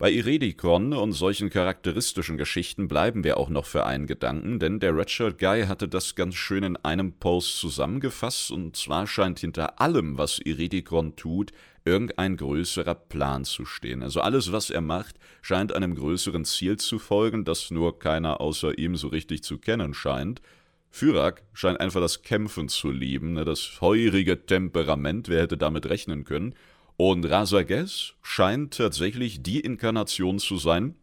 Bei 0.00 0.10
Iredikon 0.10 0.94
und 0.94 1.12
solchen 1.12 1.50
charakteristischen 1.50 2.38
Geschichten 2.38 2.88
bleiben 2.88 3.22
wir 3.22 3.36
auch 3.36 3.50
noch 3.50 3.66
für 3.66 3.84
einen 3.84 4.06
Gedanken, 4.06 4.58
denn 4.58 4.80
der 4.80 4.96
Redshirt 4.96 5.38
Guy 5.38 5.66
hatte 5.66 5.88
das 5.88 6.14
ganz 6.14 6.36
schön 6.36 6.62
in 6.62 6.76
einem 6.78 7.12
Post 7.12 7.58
zusammengefasst 7.58 8.50
und 8.50 8.74
zwar 8.76 9.06
scheint 9.06 9.40
hinter 9.40 9.78
allem, 9.78 10.16
was 10.16 10.38
Iredikon 10.38 11.16
tut, 11.16 11.52
irgendein 11.84 12.38
größerer 12.38 12.94
Plan 12.94 13.44
zu 13.44 13.66
stehen. 13.66 14.02
Also 14.02 14.22
alles, 14.22 14.52
was 14.52 14.70
er 14.70 14.80
macht, 14.80 15.16
scheint 15.42 15.74
einem 15.74 15.94
größeren 15.94 16.46
Ziel 16.46 16.78
zu 16.78 16.98
folgen, 16.98 17.44
das 17.44 17.70
nur 17.70 17.98
keiner 17.98 18.40
außer 18.40 18.78
ihm 18.78 18.96
so 18.96 19.08
richtig 19.08 19.42
zu 19.42 19.58
kennen 19.58 19.92
scheint. 19.92 20.40
Fyrak 20.88 21.42
scheint 21.52 21.78
einfach 21.78 22.00
das 22.00 22.22
Kämpfen 22.22 22.70
zu 22.70 22.90
lieben, 22.90 23.34
ne, 23.34 23.44
das 23.44 23.60
feurige 23.60 24.46
Temperament, 24.46 25.28
wer 25.28 25.42
hätte 25.42 25.58
damit 25.58 25.90
rechnen 25.90 26.24
können, 26.24 26.54
und 27.08 27.24
Rasages 27.24 28.12
scheint 28.20 28.76
tatsächlich 28.76 29.42
die 29.42 29.60
Inkarnation 29.60 30.38
zu 30.38 30.58
sein, 30.58 30.96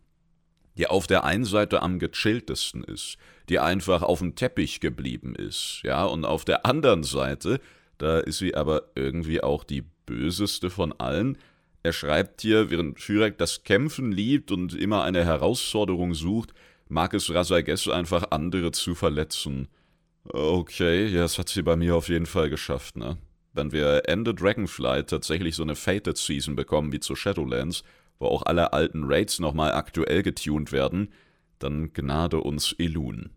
die 0.77 0.85
auf 0.85 1.07
der 1.07 1.23
einen 1.23 1.43
Seite 1.43 1.81
am 1.81 1.97
gechilltesten 1.97 2.83
ist, 2.83 3.17
die 3.49 3.57
einfach 3.57 4.03
auf 4.03 4.19
dem 4.19 4.35
Teppich 4.35 4.79
geblieben 4.79 5.33
ist, 5.33 5.81
ja, 5.83 6.05
und 6.05 6.23
auf 6.23 6.45
der 6.45 6.67
anderen 6.67 7.01
Seite, 7.01 7.59
da 7.97 8.19
ist 8.19 8.37
sie 8.37 8.53
aber 8.53 8.83
irgendwie 8.93 9.41
auch 9.41 9.63
die 9.63 9.85
böseste 10.05 10.69
von 10.69 10.93
allen. 10.99 11.39
Er 11.81 11.93
schreibt 11.93 12.41
hier, 12.41 12.69
während 12.69 12.99
Fürek 12.99 13.39
das 13.39 13.63
Kämpfen 13.63 14.11
liebt 14.11 14.51
und 14.51 14.75
immer 14.75 15.03
eine 15.03 15.25
Herausforderung 15.25 16.13
sucht, 16.13 16.53
mag 16.89 17.15
es 17.15 17.33
Rasages 17.33 17.87
einfach 17.87 18.29
andere 18.29 18.71
zu 18.71 18.93
verletzen. 18.93 19.67
Okay, 20.25 21.07
ja, 21.07 21.21
das 21.21 21.39
hat 21.39 21.49
sie 21.49 21.63
bei 21.63 21.75
mir 21.75 21.95
auf 21.95 22.09
jeden 22.09 22.27
Fall 22.27 22.51
geschafft, 22.51 22.97
ne? 22.97 23.17
Wenn 23.57 23.71
wir 23.71 24.03
Ende 24.07 24.33
Dragonflight 24.33 25.09
tatsächlich 25.09 25.55
so 25.55 25.63
eine 25.63 25.75
Fated 25.75 26.17
Season 26.17 26.55
bekommen 26.55 26.91
wie 26.93 26.99
zu 26.99 27.15
Shadowlands, 27.15 27.83
wo 28.19 28.27
auch 28.27 28.43
alle 28.43 28.71
alten 28.71 29.03
Raids 29.03 29.39
nochmal 29.39 29.73
aktuell 29.73 30.23
getuned 30.23 30.71
werden, 30.71 31.09
dann 31.59 31.91
gnade 31.93 32.39
uns 32.39 32.73
Elun. 32.77 33.31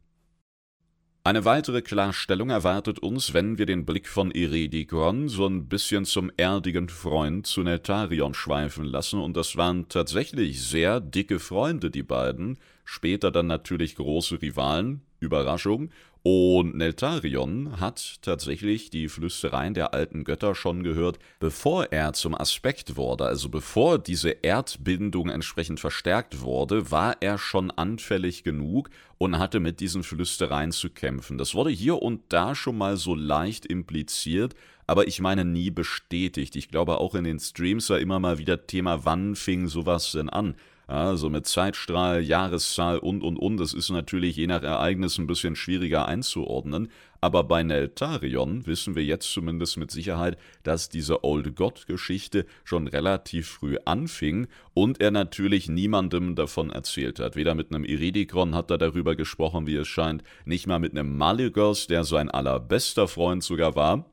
Eine 1.23 1.45
weitere 1.45 1.83
Klarstellung 1.83 2.49
erwartet 2.49 2.99
uns, 2.99 3.35
wenn 3.35 3.59
wir 3.59 3.67
den 3.67 3.85
Blick 3.85 4.09
von 4.09 4.31
Iredikon 4.31 5.29
so 5.29 5.47
ein 5.47 5.69
bisschen 5.69 6.07
zum 6.07 6.31
erdigen 6.39 6.89
Freund 6.89 7.47
zu 7.47 7.63
Netarion 7.63 8.33
schweifen 8.33 8.87
lassen, 8.87 9.21
und 9.21 9.37
das 9.37 9.57
waren 9.59 9.89
tatsächlich 9.91 10.63
sehr 10.63 10.99
dicke 10.99 11.39
Freunde, 11.39 11.91
die 11.91 12.03
beiden, 12.03 12.59
später 12.85 13.31
dann 13.31 13.49
natürlich 13.49 13.97
große 13.97 14.41
Rivalen, 14.41 15.03
Überraschung, 15.19 15.91
und 16.23 16.77
Neltarion 16.77 17.81
hat 17.81 18.19
tatsächlich 18.21 18.91
die 18.91 19.09
Flüstereien 19.09 19.73
der 19.73 19.95
alten 19.95 20.25
Götter 20.25 20.55
schon 20.55 20.83
gehört, 20.83 21.19
bevor 21.39 21.93
er 21.93 22.13
zum 22.13 22.35
Aspekt 22.35 22.97
wurde, 22.97 23.25
also 23.25 23.49
bevor 23.49 23.99
diese 23.99 24.31
Erdbindung 24.31 25.31
entsprechend 25.31 25.81
verstärkt 25.81 26.43
wurde, 26.43 26.91
war 26.91 27.17
er 27.21 27.39
schon 27.39 27.71
anfällig 27.71 28.45
genug 28.45 28.91
und 29.17 29.39
hatte 29.39 29.61
mit 29.61 29.81
diesen 29.81 30.03
Flüstereien 30.03 30.73
zu 30.73 30.91
kämpfen. 30.91 31.39
Das 31.39 31.55
wurde 31.55 31.71
hier 31.71 32.03
und 32.03 32.21
da 32.29 32.55
schon 32.55 32.77
mal 32.77 32.99
so 32.99 33.15
leicht 33.15 33.65
impliziert, 33.65 34.55
aber 34.87 35.09
ich 35.09 35.21
meine 35.21 35.47
nie 35.47 35.71
bestätigt. 35.71 36.55
Ich 36.55 36.69
glaube 36.69 36.99
auch 36.99 37.15
in 37.15 37.25
den 37.25 37.39
Streams 37.39 37.89
war 37.89 37.99
immer 37.99 38.19
mal 38.19 38.37
wieder 38.37 38.67
Thema, 38.67 39.07
wann 39.07 39.37
fing 39.37 39.69
sowas 39.69 40.13
denn 40.13 40.29
an? 40.29 40.55
Also 40.91 41.31
mit 41.31 41.47
Zeitstrahl, 41.47 42.21
Jahreszahl 42.21 42.99
und 42.99 43.23
und 43.23 43.37
und. 43.37 43.59
Das 43.59 43.75
ist 43.75 43.91
natürlich 43.91 44.35
je 44.35 44.49
nach 44.49 44.65
Ereignis 44.65 45.19
ein 45.19 45.29
bisschen 45.29 45.55
schwieriger 45.55 46.07
einzuordnen. 46.07 46.91
Aber 47.21 47.45
bei 47.45 47.63
Neltarion 47.63 48.67
wissen 48.67 48.97
wir 48.97 49.05
jetzt 49.05 49.31
zumindest 49.33 49.77
mit 49.77 49.93
Sicherheit, 49.93 50.37
dass 50.65 50.89
diese 50.89 51.23
Old 51.23 51.55
God-Geschichte 51.55 52.45
schon 52.65 52.89
relativ 52.89 53.47
früh 53.47 53.77
anfing 53.85 54.49
und 54.75 55.01
er 55.01 55.13
natürlich 55.13 55.69
niemandem 55.69 56.35
davon 56.35 56.71
erzählt 56.71 57.21
hat. 57.21 57.37
Weder 57.37 57.55
mit 57.55 57.73
einem 57.73 57.85
Iridikron 57.85 58.57
hat 58.57 58.73
er 58.73 58.79
darüber 58.79 59.15
gesprochen, 59.15 59.69
wie 59.69 59.77
es 59.77 59.87
scheint, 59.87 60.25
nicht 60.45 60.67
mal 60.67 60.81
mit 60.81 60.91
einem 60.91 61.17
Maligos, 61.17 61.87
der 61.87 62.03
sein 62.03 62.29
allerbester 62.29 63.07
Freund 63.07 63.45
sogar 63.45 63.77
war 63.77 64.11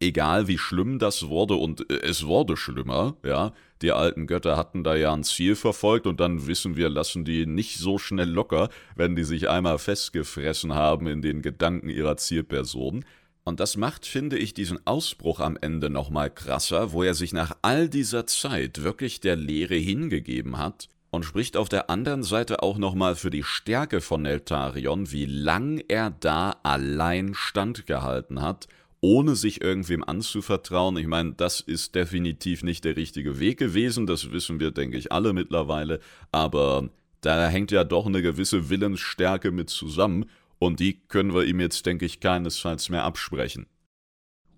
egal 0.00 0.48
wie 0.48 0.58
schlimm 0.58 0.98
das 0.98 1.28
wurde, 1.28 1.54
und 1.54 1.90
äh, 1.90 2.00
es 2.02 2.26
wurde 2.26 2.56
schlimmer, 2.56 3.16
ja, 3.24 3.52
die 3.82 3.92
alten 3.92 4.26
Götter 4.26 4.56
hatten 4.56 4.82
da 4.82 4.96
ja 4.96 5.12
ein 5.12 5.24
Ziel 5.24 5.54
verfolgt 5.54 6.06
und 6.06 6.18
dann 6.20 6.46
wissen 6.46 6.76
wir, 6.76 6.88
lassen 6.88 7.24
die 7.24 7.46
nicht 7.46 7.78
so 7.78 7.98
schnell 7.98 8.28
locker, 8.28 8.70
wenn 8.96 9.14
die 9.14 9.24
sich 9.24 9.48
einmal 9.48 9.78
festgefressen 9.78 10.74
haben 10.74 11.06
in 11.06 11.22
den 11.22 11.42
Gedanken 11.42 11.88
ihrer 11.88 12.16
Zielperson. 12.16 13.04
Und 13.44 13.60
das 13.60 13.76
macht, 13.76 14.04
finde 14.04 14.36
ich, 14.36 14.52
diesen 14.52 14.84
Ausbruch 14.86 15.40
am 15.40 15.56
Ende 15.60 15.90
nochmal 15.90 16.28
krasser, 16.28 16.92
wo 16.92 17.02
er 17.02 17.14
sich 17.14 17.32
nach 17.32 17.56
all 17.62 17.88
dieser 17.88 18.26
Zeit 18.26 18.82
wirklich 18.82 19.20
der 19.20 19.36
Lehre 19.36 19.76
hingegeben 19.76 20.58
hat 20.58 20.88
und 21.10 21.24
spricht 21.24 21.56
auf 21.56 21.68
der 21.68 21.88
anderen 21.88 22.24
Seite 22.24 22.62
auch 22.62 22.78
nochmal 22.78 23.14
für 23.14 23.30
die 23.30 23.44
Stärke 23.44 24.00
von 24.00 24.22
Neltarion, 24.22 25.12
wie 25.12 25.24
lang 25.24 25.82
er 25.88 26.10
da 26.10 26.56
allein 26.62 27.32
standgehalten 27.34 28.42
hat 28.42 28.68
ohne 29.00 29.36
sich 29.36 29.60
irgendwem 29.60 30.02
anzuvertrauen. 30.02 30.96
Ich 30.96 31.06
meine, 31.06 31.32
das 31.34 31.60
ist 31.60 31.94
definitiv 31.94 32.62
nicht 32.62 32.84
der 32.84 32.96
richtige 32.96 33.38
Weg 33.38 33.58
gewesen, 33.58 34.06
das 34.06 34.32
wissen 34.32 34.60
wir, 34.60 34.70
denke 34.70 34.96
ich, 34.96 35.12
alle 35.12 35.32
mittlerweile, 35.32 36.00
aber 36.32 36.88
da 37.20 37.48
hängt 37.48 37.70
ja 37.70 37.84
doch 37.84 38.06
eine 38.06 38.22
gewisse 38.22 38.70
Willensstärke 38.70 39.50
mit 39.50 39.70
zusammen 39.70 40.26
und 40.58 40.80
die 40.80 41.00
können 41.08 41.34
wir 41.34 41.44
ihm 41.44 41.60
jetzt, 41.60 41.86
denke 41.86 42.06
ich, 42.06 42.20
keinesfalls 42.20 42.88
mehr 42.88 43.04
absprechen. 43.04 43.66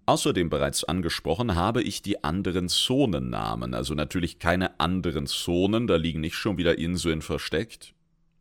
Außerdem 0.07 0.51
bereits 0.51 0.83
angesprochen 0.83 1.55
habe 1.55 1.83
ich 1.83 2.03
die 2.03 2.25
anderen 2.25 2.69
Zonennamen, 2.69 3.75
also 3.75 3.95
natürlich 3.95 4.39
keine 4.39 4.81
anderen 4.81 5.27
Zonen, 5.27 5.87
da 5.87 5.97
liegen 5.97 6.21
nicht 6.21 6.35
schon 6.35 6.59
wieder 6.59 6.79
Inseln 6.79 7.23
versteckt. 7.23 7.95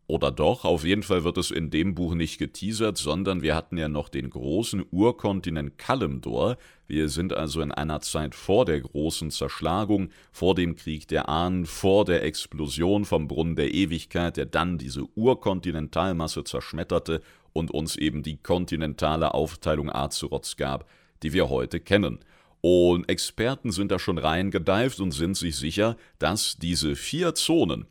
Oder 0.09 0.31
doch, 0.31 0.65
auf 0.65 0.85
jeden 0.85 1.03
Fall 1.03 1.23
wird 1.23 1.37
es 1.37 1.51
in 1.51 1.69
dem 1.69 1.93
Buch 1.93 2.15
nicht 2.15 2.39
geteasert, 2.39 2.97
sondern 2.97 3.43
wir 3.43 3.55
hatten 3.55 3.77
ja 3.77 3.87
noch 3.87 4.09
den 4.09 4.31
großen 4.31 4.83
Urkontinent 4.89 5.77
Kalimdor. 5.77 6.57
Wir 6.87 7.09
sind 7.09 7.31
also 7.31 7.61
in 7.61 7.71
einer 7.71 8.01
Zeit 8.01 8.33
vor 8.33 8.65
der 8.65 8.81
großen 8.81 9.29
Zerschlagung, 9.29 10.09
vor 10.31 10.55
dem 10.55 10.75
Krieg 10.75 11.07
der 11.09 11.29
Ahnen, 11.29 11.67
vor 11.67 12.05
der 12.05 12.23
Explosion 12.23 13.05
vom 13.05 13.27
Brunnen 13.27 13.55
der 13.55 13.71
Ewigkeit, 13.71 14.37
der 14.37 14.47
dann 14.47 14.79
diese 14.79 15.05
Urkontinentalmasse 15.15 16.43
zerschmetterte 16.43 17.21
und 17.53 17.69
uns 17.69 17.95
eben 17.95 18.23
die 18.23 18.37
kontinentale 18.37 19.35
Aufteilung 19.35 19.93
Azeroths 19.93 20.57
gab, 20.57 20.89
die 21.21 21.33
wir 21.33 21.49
heute 21.49 21.79
kennen. 21.79 22.17
Und 22.61 23.07
Experten 23.09 23.71
sind 23.71 23.91
da 23.91 23.99
schon 23.99 24.17
reingedeift 24.17 25.01
und 25.01 25.11
sind 25.11 25.37
sich 25.37 25.55
sicher, 25.55 25.97
dass 26.17 26.57
diese 26.57 26.95
vier 26.95 27.35
Zonen, 27.35 27.85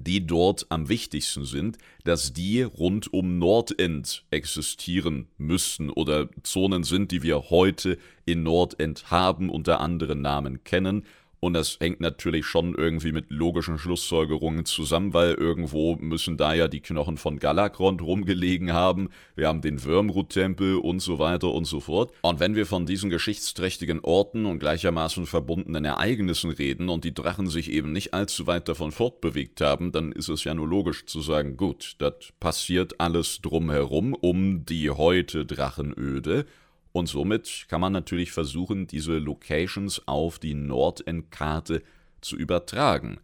die 0.00 0.26
dort 0.26 0.66
am 0.70 0.88
wichtigsten 0.88 1.44
sind, 1.44 1.78
dass 2.04 2.32
die 2.32 2.62
rund 2.62 3.12
um 3.12 3.38
Nordend 3.38 4.24
existieren 4.30 5.28
müssten 5.36 5.90
oder 5.90 6.28
Zonen 6.42 6.84
sind, 6.84 7.12
die 7.12 7.22
wir 7.22 7.50
heute 7.50 7.98
in 8.24 8.42
Nordend 8.42 9.10
haben, 9.10 9.50
unter 9.50 9.80
anderen 9.80 10.22
Namen 10.22 10.64
kennen 10.64 11.04
und 11.40 11.54
das 11.54 11.78
hängt 11.80 12.00
natürlich 12.00 12.44
schon 12.44 12.74
irgendwie 12.74 13.12
mit 13.12 13.30
logischen 13.30 13.78
Schlussfolgerungen 13.78 14.66
zusammen, 14.66 15.14
weil 15.14 15.32
irgendwo 15.32 15.96
müssen 15.96 16.36
da 16.36 16.52
ja 16.52 16.68
die 16.68 16.80
Knochen 16.80 17.16
von 17.16 17.38
Galakrond 17.38 18.02
rumgelegen 18.02 18.74
haben. 18.74 19.08
Wir 19.34 19.48
haben 19.48 19.62
den 19.62 19.82
Würmrut-Tempel 19.82 20.76
und 20.76 21.00
so 21.00 21.18
weiter 21.18 21.48
und 21.48 21.64
so 21.64 21.80
fort. 21.80 22.12
Und 22.20 22.40
wenn 22.40 22.54
wir 22.54 22.66
von 22.66 22.84
diesen 22.84 23.08
geschichtsträchtigen 23.08 24.00
Orten 24.00 24.44
und 24.44 24.58
gleichermaßen 24.58 25.24
verbundenen 25.24 25.86
Ereignissen 25.86 26.50
reden 26.50 26.90
und 26.90 27.04
die 27.04 27.14
Drachen 27.14 27.46
sich 27.46 27.70
eben 27.70 27.92
nicht 27.92 28.12
allzu 28.12 28.46
weit 28.46 28.68
davon 28.68 28.92
fortbewegt 28.92 29.62
haben, 29.62 29.92
dann 29.92 30.12
ist 30.12 30.28
es 30.28 30.44
ja 30.44 30.52
nur 30.52 30.68
logisch 30.68 31.06
zu 31.06 31.22
sagen, 31.22 31.56
gut, 31.56 31.94
das 31.98 32.14
passiert 32.38 33.00
alles 33.00 33.40
drumherum 33.40 34.12
um 34.12 34.66
die 34.66 34.90
heute 34.90 35.46
Drachenöde 35.46 36.44
und 36.92 37.06
somit 37.06 37.66
kann 37.68 37.80
man 37.80 37.92
natürlich 37.92 38.32
versuchen, 38.32 38.86
diese 38.86 39.18
Locations 39.18 40.02
auf 40.06 40.38
die 40.38 40.54
Nordendkarte 40.54 41.82
zu 42.20 42.36
übertragen. 42.36 43.20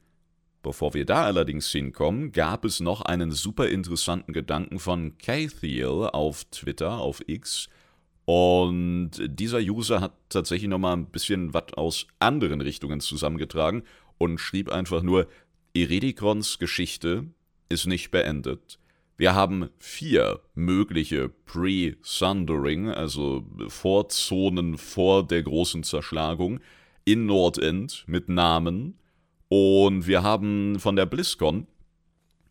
Bevor 0.63 0.95
wir 0.95 1.05
da 1.05 1.25
allerdings 1.25 1.71
hinkommen, 1.71 2.33
gab 2.33 2.65
es 2.65 2.81
noch 2.81 3.03
einen 3.03 3.31
super 3.31 3.69
interessanten 3.69 4.33
Gedanken 4.33 4.79
von 4.79 5.17
Cathiel 5.19 6.11
auf 6.13 6.45
Twitter, 6.47 6.99
auf 6.99 7.23
X. 7.29 7.69
Und 8.25 9.13
dieser 9.25 9.61
User 9.61 10.01
hat 10.01 10.15
tatsächlich 10.29 10.69
nochmal 10.69 10.97
ein 10.97 11.07
bisschen 11.07 11.55
was 11.55 11.73
aus 11.75 12.09
anderen 12.19 12.61
Richtungen 12.61 13.01
zusammengetragen 13.01 13.85
und 14.19 14.39
schrieb 14.39 14.71
einfach 14.71 15.03
nur, 15.03 15.29
Eredikons 15.75 16.59
Geschichte 16.59 17.27
ist 17.69 17.87
nicht 17.87 18.11
beendet. 18.11 18.79
Wir 19.19 19.35
haben 19.35 19.71
vier 19.79 20.41
mögliche 20.55 21.31
Pre-Sundering, 21.31 22.91
also 22.91 23.47
Vorzonen 23.69 24.77
vor 24.77 25.27
der 25.27 25.43
großen 25.43 25.83
Zerschlagung 25.85 26.61
in 27.07 27.25
Nordend 27.25 28.05
mit 28.07 28.29
Namen. 28.29 28.99
Und 29.49 30.07
wir 30.07 30.23
haben 30.23 30.79
von 30.79 30.97
der 30.97 31.07
BlizzCon, 31.07 31.67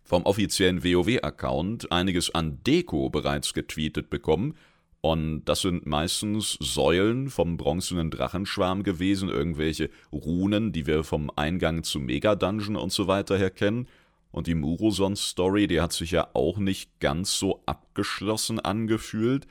vom 0.03 0.24
offiziellen 0.24 0.84
WoW-Account, 0.84 1.91
einiges 1.91 2.34
an 2.34 2.63
Deko 2.63 3.10
bereits 3.10 3.53
getweetet 3.53 4.10
bekommen. 4.10 4.55
Und 5.01 5.45
das 5.45 5.62
sind 5.62 5.86
meistens 5.86 6.57
Säulen 6.60 7.29
vom 7.29 7.57
bronzenen 7.57 8.10
Drachenschwarm 8.10 8.81
gewesen, 8.81 9.29
irgendwelche 9.29 9.91
Runen, 10.12 10.72
die 10.72 10.88
wir 10.88 11.03
vom 11.03 11.29
Eingang 11.36 11.84
zum 11.84 12.05
Mega-Dungeon 12.05 12.75
und 12.75 12.91
so 12.91 13.05
weiter 13.07 13.38
her 13.38 13.51
kennen. 13.51 13.88
Und 14.36 14.48
die 14.48 14.56
Muroson-Story, 14.56 15.68
die 15.68 15.80
hat 15.80 15.94
sich 15.94 16.12
ja 16.12 16.27
auch 16.34 16.58
nicht 16.58 17.00
ganz 17.00 17.39
so 17.39 17.63
abgeschlossen 17.65 18.60
angefühlt. 18.60 19.48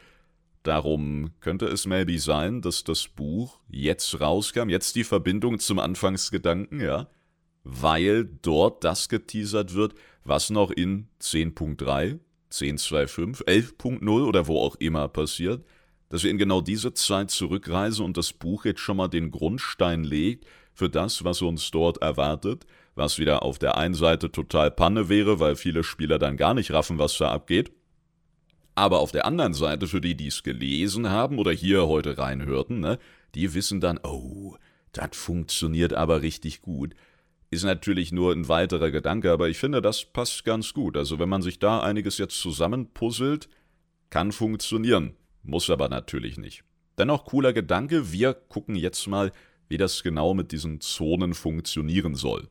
Darum 0.63 1.31
könnte 1.41 1.65
es 1.65 1.87
maybe 1.87 2.19
sein, 2.19 2.61
dass 2.61 2.85
das 2.85 3.09
Buch 3.09 3.61
jetzt 3.71 4.21
rauskam, 4.21 4.69
jetzt 4.69 4.95
die 4.95 5.05
Verbindung 5.05 5.59
zum 5.59 5.79
Anfangsgedanken, 5.79 6.83
ja, 6.83 7.09
weil 7.63 8.27
dort 8.43 8.85
das 8.85 9.09
geteasert 9.09 9.73
wird, 9.73 9.95
was 10.23 10.51
noch 10.51 10.71
in 10.71 11.09
10.3, 11.19 12.19
10.2.5, 12.53 13.43
11.0 13.47 14.27
oder 14.27 14.47
wo 14.49 14.61
auch 14.61 14.77
immer 14.77 15.09
passiert, 15.09 15.65
dass 16.11 16.25
wir 16.25 16.31
in 16.31 16.37
genau 16.37 16.61
diese 16.61 16.93
Zeit 16.93 17.31
zurückreisen 17.31 18.05
und 18.05 18.19
das 18.19 18.35
Buch 18.35 18.67
jetzt 18.67 18.81
schon 18.81 18.99
mal 18.99 19.09
den 19.09 19.31
Grundstein 19.31 20.05
legt 20.05 20.45
für 20.75 20.91
das, 20.91 21.25
was 21.25 21.41
uns 21.41 21.71
dort 21.71 22.03
erwartet, 22.03 22.67
was 22.95 23.19
wieder 23.19 23.43
auf 23.43 23.59
der 23.59 23.77
einen 23.77 23.95
Seite 23.95 24.31
total 24.31 24.71
Panne 24.71 25.09
wäre, 25.09 25.41
weil 25.41 25.57
viele 25.57 25.83
Spieler 25.83 26.19
dann 26.19 26.37
gar 26.37 26.55
nicht 26.55 26.71
raffen, 26.73 26.99
was 26.99 27.19
da 27.19 27.31
abgeht. 27.31 27.73
Aber 28.75 29.01
auf 29.01 29.13
der 29.13 29.25
anderen 29.27 29.55
Seite, 29.55 29.87
für 29.87 30.01
die, 30.01 30.17
die 30.17 30.29
es 30.29 30.43
gelesen 30.43 31.11
haben 31.11 31.39
oder 31.39 31.53
hier 31.53 31.87
heute 31.87 32.19
reinhörten, 32.19 32.81
ne, 32.81 32.99
die 33.35 33.55
wissen 33.55 33.81
dann, 33.81 34.01
oh, 34.03 34.57
das 34.93 35.11
funktioniert 35.13 35.93
aber 35.93 36.23
richtig 36.23 36.63
gut. 36.63 36.95
Ist 37.51 37.65
natürlich 37.65 38.11
nur 38.11 38.33
ein 38.33 38.49
weiterer 38.49 38.91
Gedanke, 38.91 39.31
aber 39.31 39.49
ich 39.49 39.59
finde, 39.59 39.81
das 39.81 40.05
passt 40.05 40.45
ganz 40.45 40.75
gut. 40.75 40.97
Also 40.97 41.19
wenn 41.19 41.29
man 41.29 41.43
sich 41.43 41.59
da 41.59 41.81
einiges 41.81 42.19
jetzt 42.19 42.41
zusammenpuzzelt, 42.41 43.49
kann 44.11 44.33
funktionieren. 44.33 45.15
Muss 45.43 45.71
aber 45.71 45.89
natürlich 45.89 46.37
nicht. 46.39 46.65
Dennoch 46.99 47.25
cooler 47.25 47.53
Gedanke, 47.53 48.13
wir 48.13 48.35
gucken 48.35 48.77
jetzt 48.77 49.07
mal, 49.07 49.33
wie 49.69 49.77
das 49.77 50.03
genau 50.03 50.35
mit 50.35 50.53
diesen 50.53 50.81
Zonen 50.81 51.35
funktionieren 51.35 52.15
soll. 52.15 52.49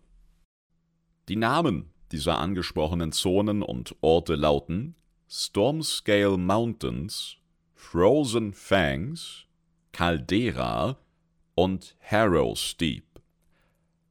Die 1.30 1.38
Namen 1.38 1.90
dieser 2.12 2.40
angesprochenen 2.40 3.14
Zonen 3.14 3.62
und 3.62 3.96
Orte 4.02 4.36
lauten 4.36 4.96
Stormscale 5.30 6.38
Mountains, 6.38 7.38
Frozen 7.76 8.54
Fangs, 8.54 9.46
Caldera 9.94 10.98
und 11.56 11.96
Harrow 12.02 12.60
Steep. 12.60 13.06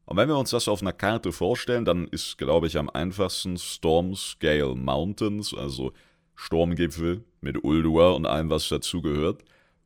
Und 0.06 0.16
wenn 0.16 0.28
wir 0.28 0.38
uns 0.38 0.50
das 0.50 0.68
auf 0.68 0.80
einer 0.80 0.94
Karte 0.94 1.32
vorstellen, 1.32 1.84
dann 1.84 2.08
ist, 2.08 2.38
glaube 2.38 2.66
ich, 2.66 2.78
am 2.78 2.88
einfachsten 2.88 3.58
Stormscale 3.58 4.74
Mountains, 4.74 5.52
also 5.52 5.92
Sturmgipfel 6.34 7.24
mit 7.42 7.62
Uldur 7.62 8.16
und 8.16 8.24
allem, 8.24 8.48
was 8.48 8.70
dazugehört. 8.70 9.44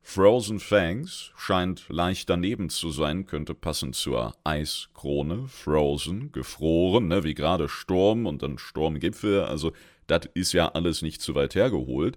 Frozen 0.08 0.60
Fangs 0.60 1.32
scheint 1.36 1.88
leicht 1.88 2.30
daneben 2.30 2.70
zu 2.70 2.90
sein, 2.90 3.26
könnte 3.26 3.54
passen 3.54 3.92
zur 3.92 4.36
Eiskrone. 4.44 5.48
Frozen, 5.48 6.30
gefroren, 6.30 7.08
ne, 7.08 7.24
wie 7.24 7.34
gerade 7.34 7.68
Sturm 7.68 8.24
und 8.24 8.40
dann 8.40 8.56
Sturmgipfel, 8.56 9.42
also 9.42 9.72
das 10.06 10.20
ist 10.32 10.52
ja 10.52 10.68
alles 10.68 11.02
nicht 11.02 11.20
zu 11.20 11.34
weit 11.34 11.56
hergeholt. 11.56 12.16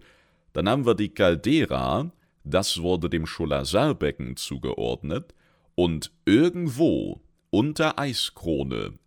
Dann 0.53 0.69
haben 0.69 0.85
wir 0.85 0.93
die 0.93 1.09
Caldera, 1.09 2.11
das 2.43 2.79
wurde 2.83 3.09
dem 3.09 3.25
Scholazarbecken 3.25 4.37
zugeordnet. 4.37 5.33
Und 5.73 6.11
irgendwo 6.25 7.21
unter 7.49 7.97
Eiskrone, 7.97 8.99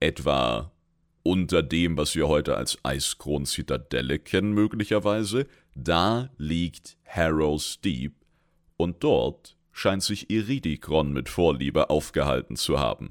etwa 0.00 0.72
unter 1.22 1.62
dem, 1.62 1.96
was 1.96 2.16
wir 2.16 2.26
heute 2.26 2.56
als 2.56 2.78
Eiskron-Zitadelle 2.82 4.18
kennen 4.18 4.52
möglicherweise, 4.52 5.46
da 5.76 6.30
liegt 6.36 6.96
Harrow 7.14 7.62
Deep 7.84 8.14
und 8.78 9.04
dort 9.04 9.56
scheint 9.70 10.02
sich 10.02 10.30
Iridikron 10.30 11.12
mit 11.12 11.28
Vorliebe 11.28 11.90
aufgehalten 11.90 12.56
zu 12.56 12.78
haben. 12.78 13.10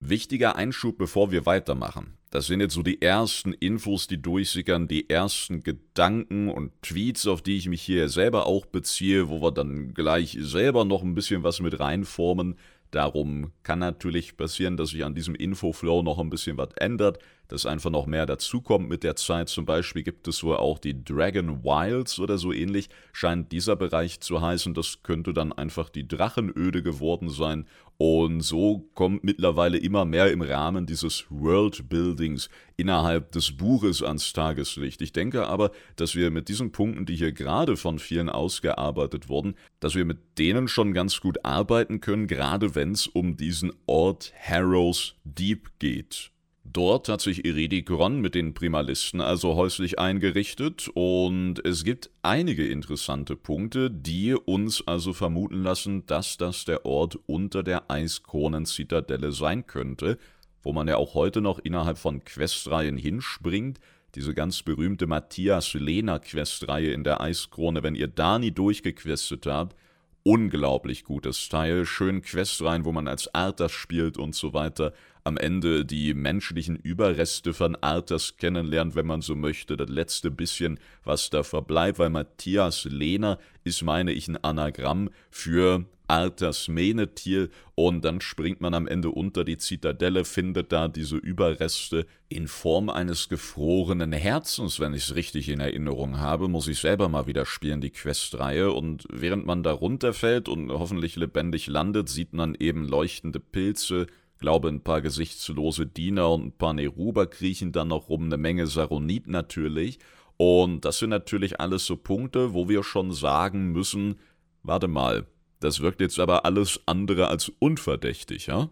Wichtiger 0.00 0.56
Einschub, 0.56 0.98
bevor 0.98 1.32
wir 1.32 1.46
weitermachen. 1.46 2.18
Das 2.30 2.46
sind 2.46 2.60
jetzt 2.60 2.74
so 2.74 2.82
die 2.82 3.00
ersten 3.00 3.54
Infos, 3.54 4.06
die 4.06 4.20
durchsickern, 4.20 4.86
die 4.86 5.08
ersten 5.08 5.62
Gedanken 5.62 6.50
und 6.50 6.72
Tweets, 6.82 7.26
auf 7.26 7.40
die 7.40 7.56
ich 7.56 7.68
mich 7.68 7.80
hier 7.80 8.10
selber 8.10 8.46
auch 8.46 8.66
beziehe, 8.66 9.30
wo 9.30 9.40
wir 9.40 9.50
dann 9.50 9.94
gleich 9.94 10.36
selber 10.38 10.84
noch 10.84 11.02
ein 11.02 11.14
bisschen 11.14 11.42
was 11.42 11.60
mit 11.60 11.80
reinformen. 11.80 12.56
Darum 12.90 13.52
kann 13.62 13.78
natürlich 13.78 14.36
passieren, 14.36 14.76
dass 14.76 14.90
sich 14.90 15.04
an 15.04 15.14
diesem 15.14 15.34
Infoflow 15.34 16.02
noch 16.02 16.18
ein 16.18 16.30
bisschen 16.30 16.58
was 16.58 16.72
ändert, 16.76 17.18
dass 17.48 17.66
einfach 17.66 17.90
noch 17.90 18.06
mehr 18.06 18.26
dazukommt 18.26 18.88
mit 18.88 19.02
der 19.02 19.16
Zeit. 19.16 19.48
Zum 19.48 19.66
Beispiel 19.66 20.02
gibt 20.02 20.28
es 20.28 20.44
wohl 20.44 20.56
auch 20.56 20.78
die 20.78 21.02
Dragon 21.02 21.64
Wilds 21.64 22.18
oder 22.20 22.38
so 22.38 22.52
ähnlich, 22.52 22.88
scheint 23.12 23.52
dieser 23.52 23.76
Bereich 23.76 24.20
zu 24.20 24.40
heißen. 24.40 24.74
Das 24.74 25.02
könnte 25.02 25.32
dann 25.32 25.52
einfach 25.52 25.88
die 25.88 26.06
Drachenöde 26.06 26.82
geworden 26.82 27.30
sein. 27.30 27.66
Und 28.00 28.42
so 28.42 28.88
kommt 28.94 29.24
mittlerweile 29.24 29.76
immer 29.76 30.04
mehr 30.04 30.30
im 30.30 30.40
Rahmen 30.40 30.86
dieses 30.86 31.24
Worldbuildings 31.30 32.48
innerhalb 32.76 33.32
des 33.32 33.56
Buches 33.56 34.04
ans 34.04 34.32
Tageslicht. 34.32 35.02
Ich 35.02 35.12
denke 35.12 35.48
aber, 35.48 35.72
dass 35.96 36.14
wir 36.14 36.30
mit 36.30 36.48
diesen 36.48 36.70
Punkten, 36.70 37.06
die 37.06 37.16
hier 37.16 37.32
gerade 37.32 37.76
von 37.76 37.98
vielen 37.98 38.28
ausgearbeitet 38.28 39.28
wurden, 39.28 39.56
dass 39.80 39.96
wir 39.96 40.04
mit 40.04 40.38
denen 40.38 40.68
schon 40.68 40.94
ganz 40.94 41.20
gut 41.20 41.44
arbeiten 41.44 42.00
können, 42.00 42.28
gerade 42.28 42.76
wenn 42.76 42.92
es 42.92 43.08
um 43.08 43.36
diesen 43.36 43.72
Ort 43.86 44.32
Harrows 44.46 45.16
Deep 45.24 45.68
geht. 45.80 46.30
Dort 46.72 47.08
hat 47.08 47.22
sich 47.22 47.46
Iridikron 47.46 48.20
mit 48.20 48.34
den 48.34 48.52
Primalisten 48.52 49.22
also 49.22 49.54
häuslich 49.54 49.98
eingerichtet 49.98 50.90
und 50.92 51.64
es 51.64 51.82
gibt 51.82 52.10
einige 52.20 52.66
interessante 52.66 53.36
Punkte, 53.36 53.90
die 53.90 54.34
uns 54.34 54.86
also 54.86 55.14
vermuten 55.14 55.62
lassen, 55.62 56.04
dass 56.06 56.36
das 56.36 56.66
der 56.66 56.84
Ort 56.84 57.18
unter 57.24 57.62
der 57.62 57.90
Eiskronen-Zitadelle 57.90 59.32
sein 59.32 59.66
könnte, 59.66 60.18
wo 60.62 60.74
man 60.74 60.88
ja 60.88 60.96
auch 60.96 61.14
heute 61.14 61.40
noch 61.40 61.58
innerhalb 61.58 61.96
von 61.96 62.22
Questreihen 62.24 62.98
hinspringt. 62.98 63.78
Diese 64.14 64.34
ganz 64.34 64.62
berühmte 64.62 65.06
Matthias-Lena-Questreihe 65.06 66.90
in 66.90 67.02
der 67.02 67.22
Eiskrone, 67.22 67.82
wenn 67.82 67.94
ihr 67.94 68.08
da 68.08 68.38
nie 68.38 68.50
durchgequestet 68.50 69.46
habt, 69.46 69.74
unglaublich 70.22 71.04
gutes 71.04 71.48
Teil, 71.48 71.86
schön 71.86 72.20
Questreihen, 72.20 72.84
wo 72.84 72.92
man 72.92 73.08
als 73.08 73.34
Arthas 73.34 73.72
spielt 73.72 74.18
und 74.18 74.34
so 74.34 74.52
weiter 74.52 74.92
am 75.28 75.36
Ende 75.36 75.84
die 75.84 76.14
menschlichen 76.14 76.74
Überreste 76.74 77.54
von 77.54 77.76
Arthas 77.76 78.36
kennenlernt, 78.36 78.96
wenn 78.96 79.06
man 79.06 79.20
so 79.20 79.36
möchte, 79.36 79.76
das 79.76 79.88
letzte 79.88 80.30
bisschen, 80.30 80.80
was 81.04 81.30
da 81.30 81.42
verbleibt, 81.42 81.98
weil 81.98 82.10
Matthias 82.10 82.84
Lehner 82.84 83.38
ist, 83.62 83.82
meine 83.82 84.12
ich, 84.12 84.26
ein 84.26 84.42
Anagramm 84.42 85.10
für 85.30 85.84
Arthas 86.08 86.68
Menetier 86.68 87.50
und 87.74 88.04
dann 88.04 88.20
springt 88.20 88.60
man 88.60 88.72
am 88.72 88.88
Ende 88.88 89.10
unter 89.10 89.44
die 89.44 89.58
Zitadelle, 89.58 90.24
findet 90.24 90.72
da 90.72 90.88
diese 90.88 91.16
Überreste 91.16 92.06
in 92.30 92.48
Form 92.48 92.88
eines 92.88 93.28
gefrorenen 93.28 94.12
Herzens, 94.12 94.80
wenn 94.80 94.94
ich 94.94 95.04
es 95.04 95.14
richtig 95.14 95.50
in 95.50 95.60
Erinnerung 95.60 96.18
habe, 96.18 96.48
muss 96.48 96.66
ich 96.66 96.78
selber 96.78 97.08
mal 97.10 97.26
wieder 97.26 97.44
spielen, 97.44 97.82
die 97.82 97.90
Questreihe. 97.90 98.72
Und 98.72 99.04
während 99.10 99.44
man 99.46 99.62
da 99.62 99.72
runterfällt 99.72 100.48
und 100.48 100.70
hoffentlich 100.72 101.16
lebendig 101.16 101.66
landet, 101.66 102.08
sieht 102.08 102.32
man 102.32 102.54
eben 102.54 102.88
leuchtende 102.88 103.38
Pilze, 103.38 104.06
glaube 104.38 104.68
ein 104.68 104.82
paar 104.82 105.00
gesichtslose 105.00 105.86
Diener 105.86 106.30
und 106.30 106.46
ein 106.46 106.52
paar 106.52 106.72
Neruber 106.72 107.26
kriechen 107.26 107.72
dann 107.72 107.88
noch 107.88 108.08
rum, 108.08 108.24
eine 108.24 108.36
Menge 108.36 108.66
Saronit 108.66 109.26
natürlich. 109.26 109.98
Und 110.36 110.84
das 110.84 110.98
sind 110.98 111.10
natürlich 111.10 111.60
alles 111.60 111.84
so 111.84 111.96
Punkte, 111.96 112.54
wo 112.54 112.68
wir 112.68 112.84
schon 112.84 113.12
sagen 113.12 113.72
müssen, 113.72 114.16
warte 114.62 114.88
mal, 114.88 115.26
das 115.60 115.80
wirkt 115.80 116.00
jetzt 116.00 116.20
aber 116.20 116.44
alles 116.44 116.80
andere 116.86 117.28
als 117.28 117.50
unverdächtig, 117.58 118.46
ja? 118.46 118.70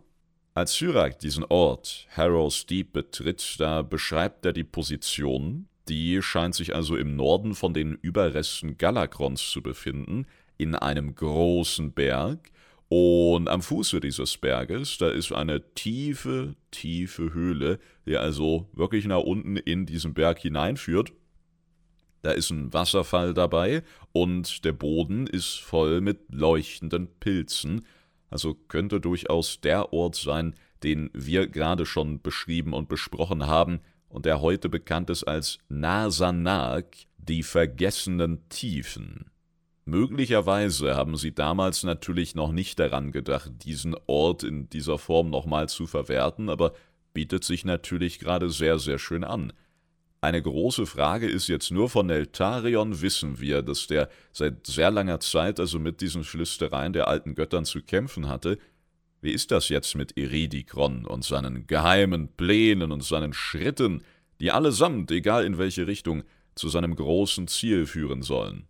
Als 0.54 0.74
Syrak 0.74 1.18
diesen 1.18 1.44
Ort, 1.44 2.06
Harrow's 2.16 2.64
Deep, 2.64 2.92
betritt, 2.92 3.56
da 3.58 3.82
beschreibt 3.82 4.46
er 4.46 4.52
die 4.54 4.64
Position, 4.64 5.68
die 5.88 6.22
scheint 6.22 6.54
sich 6.54 6.74
also 6.74 6.96
im 6.96 7.14
Norden 7.14 7.54
von 7.54 7.74
den 7.74 7.92
Überresten 7.92 8.78
Galakrons 8.78 9.50
zu 9.50 9.60
befinden, 9.60 10.26
in 10.56 10.74
einem 10.74 11.14
großen 11.14 11.92
Berg, 11.92 12.50
und 12.88 13.48
am 13.48 13.62
Fuße 13.62 14.00
dieses 14.00 14.36
Berges, 14.36 14.98
da 14.98 15.08
ist 15.08 15.32
eine 15.32 15.74
tiefe, 15.74 16.54
tiefe 16.70 17.34
Höhle, 17.34 17.80
die 18.06 18.16
also 18.16 18.68
wirklich 18.72 19.06
nach 19.06 19.22
unten 19.22 19.56
in 19.56 19.86
diesen 19.86 20.14
Berg 20.14 20.38
hineinführt. 20.38 21.12
Da 22.22 22.30
ist 22.30 22.50
ein 22.50 22.72
Wasserfall 22.72 23.34
dabei 23.34 23.82
und 24.12 24.64
der 24.64 24.72
Boden 24.72 25.26
ist 25.26 25.60
voll 25.60 26.00
mit 26.00 26.32
leuchtenden 26.32 27.08
Pilzen. 27.18 27.84
Also 28.30 28.54
könnte 28.54 29.00
durchaus 29.00 29.60
der 29.60 29.92
Ort 29.92 30.16
sein, 30.16 30.54
den 30.82 31.10
wir 31.12 31.48
gerade 31.48 31.86
schon 31.86 32.20
beschrieben 32.20 32.72
und 32.72 32.88
besprochen 32.88 33.46
haben 33.46 33.80
und 34.08 34.26
der 34.26 34.40
heute 34.40 34.68
bekannt 34.68 35.10
ist 35.10 35.24
als 35.24 35.58
Nasanak, 35.68 36.96
die 37.18 37.42
vergessenen 37.42 38.48
Tiefen. 38.48 39.30
Möglicherweise 39.88 40.96
haben 40.96 41.16
sie 41.16 41.32
damals 41.32 41.84
natürlich 41.84 42.34
noch 42.34 42.50
nicht 42.50 42.80
daran 42.80 43.12
gedacht, 43.12 43.52
diesen 43.64 43.94
Ort 44.08 44.42
in 44.42 44.68
dieser 44.68 44.98
Form 44.98 45.30
nochmal 45.30 45.68
zu 45.68 45.86
verwerten, 45.86 46.48
aber 46.48 46.72
bietet 47.14 47.44
sich 47.44 47.64
natürlich 47.64 48.18
gerade 48.18 48.50
sehr, 48.50 48.80
sehr 48.80 48.98
schön 48.98 49.22
an. 49.22 49.52
Eine 50.20 50.42
große 50.42 50.86
Frage 50.86 51.28
ist 51.28 51.46
jetzt 51.46 51.70
nur 51.70 51.88
von 51.88 52.10
Eltarion 52.10 53.00
wissen 53.00 53.38
wir, 53.38 53.62
dass 53.62 53.86
der 53.86 54.08
seit 54.32 54.66
sehr 54.66 54.90
langer 54.90 55.20
Zeit 55.20 55.60
also 55.60 55.78
mit 55.78 56.00
diesen 56.00 56.24
Flüstereien 56.24 56.92
der 56.92 57.06
alten 57.06 57.36
Göttern 57.36 57.64
zu 57.64 57.80
kämpfen 57.80 58.28
hatte. 58.28 58.58
Wie 59.20 59.30
ist 59.30 59.52
das 59.52 59.68
jetzt 59.68 59.94
mit 59.94 60.16
Iridikron 60.16 61.06
und 61.06 61.22
seinen 61.22 61.68
geheimen 61.68 62.26
Plänen 62.36 62.90
und 62.90 63.04
seinen 63.04 63.32
Schritten, 63.32 64.02
die 64.40 64.50
allesamt, 64.50 65.12
egal 65.12 65.44
in 65.44 65.58
welche 65.58 65.86
Richtung, 65.86 66.24
zu 66.56 66.68
seinem 66.68 66.96
großen 66.96 67.46
Ziel 67.46 67.86
führen 67.86 68.22
sollen? 68.22 68.66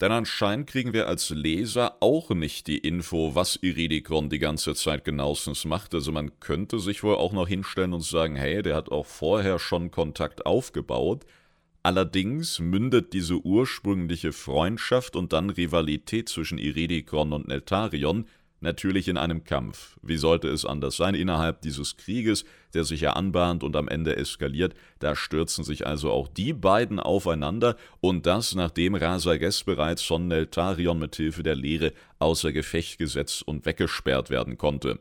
Denn 0.00 0.12
anscheinend 0.12 0.66
kriegen 0.66 0.94
wir 0.94 1.08
als 1.08 1.28
Leser 1.28 1.98
auch 2.00 2.30
nicht 2.30 2.66
die 2.68 2.78
Info, 2.78 3.34
was 3.34 3.56
Iridikon 3.56 4.30
die 4.30 4.38
ganze 4.38 4.74
Zeit 4.74 5.04
genauestens 5.04 5.66
macht. 5.66 5.94
Also 5.94 6.10
man 6.10 6.40
könnte 6.40 6.78
sich 6.78 7.02
wohl 7.02 7.16
auch 7.16 7.32
noch 7.32 7.46
hinstellen 7.46 7.92
und 7.92 8.02
sagen, 8.02 8.34
hey, 8.34 8.62
der 8.62 8.76
hat 8.76 8.90
auch 8.90 9.04
vorher 9.04 9.58
schon 9.58 9.90
Kontakt 9.90 10.46
aufgebaut. 10.46 11.26
Allerdings 11.82 12.60
mündet 12.60 13.12
diese 13.12 13.36
ursprüngliche 13.44 14.32
Freundschaft 14.32 15.16
und 15.16 15.32
dann 15.34 15.50
Rivalität 15.50 16.28
zwischen 16.28 16.58
Iridikon 16.58 17.32
und 17.32 17.48
Neltarion 17.48 18.26
natürlich 18.60 19.08
in 19.08 19.16
einem 19.16 19.44
Kampf. 19.44 19.98
Wie 20.02 20.16
sollte 20.16 20.48
es 20.48 20.64
anders 20.64 20.96
sein? 20.96 21.14
Innerhalb 21.14 21.62
dieses 21.62 21.96
Krieges, 21.96 22.44
der 22.74 22.84
sich 22.84 23.00
ja 23.00 23.14
anbahnt 23.14 23.62
und 23.62 23.74
am 23.76 23.88
Ende 23.88 24.16
eskaliert, 24.16 24.74
da 24.98 25.16
stürzen 25.16 25.64
sich 25.64 25.86
also 25.86 26.10
auch 26.10 26.28
die 26.28 26.52
beiden 26.52 27.00
aufeinander 27.00 27.76
und 28.00 28.26
das, 28.26 28.54
nachdem 28.54 28.94
Rasages 28.94 29.64
bereits 29.64 30.02
von 30.02 30.28
Neltarion 30.28 30.98
mit 30.98 31.16
Hilfe 31.16 31.42
der 31.42 31.56
Lehre 31.56 31.92
außer 32.18 32.52
Gefecht 32.52 32.98
gesetzt 32.98 33.46
und 33.46 33.66
weggesperrt 33.66 34.30
werden 34.30 34.58
konnte. 34.58 35.00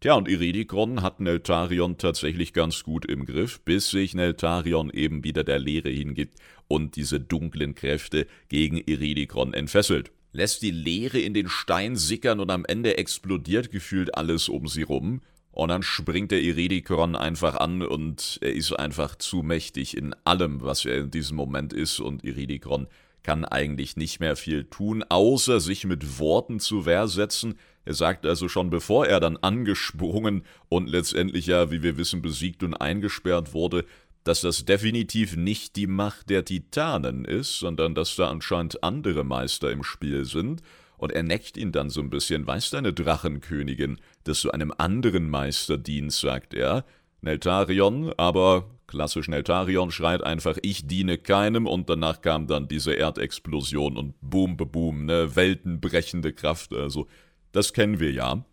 Tja, 0.00 0.14
und 0.14 0.28
Iridikron 0.28 1.02
hat 1.02 1.18
Neltarion 1.18 1.98
tatsächlich 1.98 2.52
ganz 2.52 2.84
gut 2.84 3.04
im 3.04 3.26
Griff, 3.26 3.60
bis 3.60 3.90
sich 3.90 4.14
Neltarion 4.14 4.90
eben 4.90 5.24
wieder 5.24 5.42
der 5.42 5.58
Lehre 5.58 5.88
hingibt 5.88 6.38
und 6.68 6.94
diese 6.94 7.18
dunklen 7.18 7.74
Kräfte 7.74 8.28
gegen 8.48 8.76
Iridikron 8.76 9.54
entfesselt 9.54 10.12
lässt 10.38 10.62
die 10.62 10.70
Leere 10.70 11.18
in 11.18 11.34
den 11.34 11.48
Stein 11.48 11.96
sickern 11.96 12.40
und 12.40 12.50
am 12.50 12.64
Ende 12.64 12.96
explodiert 12.96 13.70
gefühlt 13.70 14.16
alles 14.16 14.48
um 14.48 14.66
sie 14.66 14.82
rum. 14.82 15.20
Und 15.50 15.70
dann 15.70 15.82
springt 15.82 16.30
der 16.30 16.40
Iridikron 16.40 17.16
einfach 17.16 17.56
an 17.56 17.82
und 17.82 18.38
er 18.40 18.52
ist 18.52 18.72
einfach 18.72 19.16
zu 19.16 19.42
mächtig 19.42 19.96
in 19.96 20.14
allem, 20.24 20.60
was 20.62 20.84
er 20.84 20.98
in 20.98 21.10
diesem 21.10 21.36
Moment 21.36 21.72
ist. 21.72 21.98
Und 21.98 22.24
Iridikron 22.24 22.86
kann 23.24 23.44
eigentlich 23.44 23.96
nicht 23.96 24.20
mehr 24.20 24.36
viel 24.36 24.64
tun, 24.64 25.04
außer 25.08 25.58
sich 25.58 25.84
mit 25.84 26.18
Worten 26.20 26.60
zu 26.60 26.86
Wehr 26.86 27.08
setzen. 27.08 27.56
Er 27.84 27.94
sagt 27.94 28.24
also 28.24 28.48
schon, 28.48 28.70
bevor 28.70 29.06
er 29.06 29.18
dann 29.18 29.36
angesprungen 29.36 30.44
und 30.68 30.88
letztendlich 30.88 31.46
ja, 31.46 31.70
wie 31.70 31.82
wir 31.82 31.96
wissen, 31.96 32.22
besiegt 32.22 32.62
und 32.62 32.74
eingesperrt 32.74 33.52
wurde, 33.52 33.84
dass 34.28 34.42
das 34.42 34.66
definitiv 34.66 35.36
nicht 35.36 35.74
die 35.76 35.86
Macht 35.86 36.28
der 36.28 36.44
Titanen 36.44 37.24
ist, 37.24 37.58
sondern 37.58 37.94
dass 37.94 38.14
da 38.14 38.28
anscheinend 38.28 38.84
andere 38.84 39.24
Meister 39.24 39.72
im 39.72 39.82
Spiel 39.82 40.26
sind, 40.26 40.62
und 40.98 41.12
er 41.12 41.22
neckt 41.22 41.56
ihn 41.56 41.72
dann 41.72 41.88
so 41.88 42.02
ein 42.02 42.10
bisschen, 42.10 42.46
weiß 42.46 42.68
deine 42.70 42.92
Drachenkönigin, 42.92 43.98
dass 44.24 44.42
du 44.42 44.50
einem 44.50 44.70
anderen 44.76 45.30
Meister 45.30 45.78
dienst, 45.78 46.20
sagt 46.20 46.52
er. 46.52 46.84
Neltarion, 47.22 48.12
aber 48.18 48.68
klassisch 48.86 49.28
Neltarion 49.28 49.90
schreit 49.90 50.22
einfach, 50.22 50.58
ich 50.60 50.86
diene 50.86 51.16
keinem, 51.16 51.66
und 51.66 51.88
danach 51.88 52.20
kam 52.20 52.46
dann 52.48 52.68
diese 52.68 52.92
Erdexplosion 52.92 53.96
und 53.96 54.14
boom, 54.20 54.58
boom, 54.58 55.06
ne, 55.06 55.36
weltenbrechende 55.36 56.34
Kraft, 56.34 56.74
also, 56.74 57.06
das 57.52 57.72
kennen 57.72 57.98
wir 57.98 58.12
ja. 58.12 58.44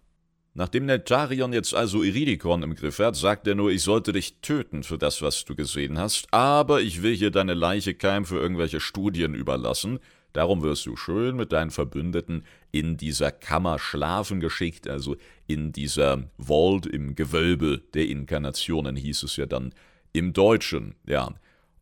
Nachdem 0.58 0.86
Neltarion 0.86 1.52
jetzt 1.52 1.76
also 1.76 2.02
Iridikon 2.02 2.64
im 2.64 2.76
Griff 2.76 3.00
hat, 3.00 3.18
sagt 3.18 3.46
er 3.46 3.56
nur, 3.56 3.72
ich 3.72 3.84
sollte 3.84 4.14
dich 4.14 4.40
töten 4.40 4.84
für 4.84 4.98
das, 4.98 5.22
was 5.22 5.44
du 5.44 5.54
gesehen 5.54 6.00
hast, 6.00 6.34
aber 6.34 6.80
ich 6.80 7.04
will 7.04 7.14
hier 7.14 7.30
deine 7.30 7.54
Leiche 7.54 7.94
keim 7.94 8.24
für 8.24 8.40
irgendwelche 8.40 8.80
Studien 8.80 9.34
überlassen. 9.34 10.00
Darum 10.32 10.64
wirst 10.64 10.86
du 10.86 10.96
schön 10.96 11.36
mit 11.36 11.52
deinen 11.52 11.72
Verbündeten 11.72 12.46
in 12.72 12.96
dieser 12.96 13.34
Kammer 13.34 13.80
schlafen 13.80 14.40
geschickt, 14.40 14.88
also 14.88 15.18
in 15.46 15.74
dieser 15.74 16.24
Vault 16.38 16.86
im 16.86 17.16
Gewölbe 17.16 17.82
der 17.94 18.08
Inkarnationen 18.08 18.96
hieß 18.96 19.24
es 19.24 19.36
ja 19.36 19.48
dann 19.48 19.74
im 20.14 20.32
Deutschen, 20.32 20.96
ja. 21.06 21.34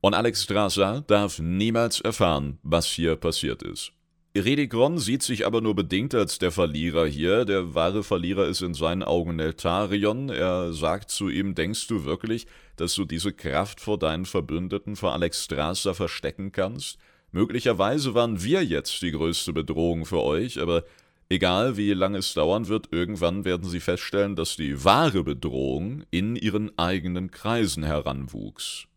Und 0.02 0.16
Alex 0.16 0.44
Strasser 0.44 1.04
darf 1.06 1.38
niemals 1.38 2.02
erfahren, 2.02 2.58
was 2.64 2.88
hier 2.88 3.18
passiert 3.18 3.62
ist. 3.62 3.92
Redikron 4.36 4.98
sieht 4.98 5.22
sich 5.22 5.46
aber 5.46 5.62
nur 5.62 5.76
bedingt 5.76 6.16
als 6.16 6.40
der 6.40 6.52
Verlierer 6.52 7.06
hier. 7.06 7.46
Der 7.46 7.76
wahre 7.76 8.04
Verlierer 8.04 8.48
ist 8.48 8.64
in 8.64 8.74
seinen 8.74 9.04
Augen 9.04 9.36
Neltarion. 9.36 10.30
Er 10.30 10.74
sagt 10.74 11.12
zu 11.12 11.30
ihm, 11.30 11.54
denkst 11.54 11.86
du 11.86 12.04
wirklich, 12.04 12.48
dass 12.76 12.96
du 12.96 13.06
diese 13.06 13.32
Kraft 13.32 13.80
vor 13.80 14.00
deinen 14.00 14.26
Verbündeten, 14.26 14.96
vor 14.96 15.14
Alex 15.14 15.44
Strasser 15.44 15.94
verstecken 15.94 16.52
kannst? 16.52 16.98
Möglicherweise 17.32 18.16
waren 18.16 18.44
wir 18.44 18.64
jetzt 18.64 19.04
die 19.04 19.12
größte 19.12 19.54
Bedrohung 19.54 20.04
für 20.04 20.24
euch, 20.24 20.60
aber 20.60 20.84
egal 21.30 21.78
wie 21.78 21.94
lange 21.94 22.18
es 22.18 22.34
dauern 22.34 22.68
wird, 22.68 22.88
irgendwann 22.92 23.46
werden 23.46 23.70
sie 23.70 23.80
feststellen, 23.80 24.36
dass 24.36 24.56
die 24.56 24.84
wahre 24.84 25.24
Bedrohung 25.24 26.06
in 26.10 26.36
ihren 26.36 26.76
eigenen 26.76 27.30
Kreisen 27.30 27.84
heranwuchs. 27.84 28.88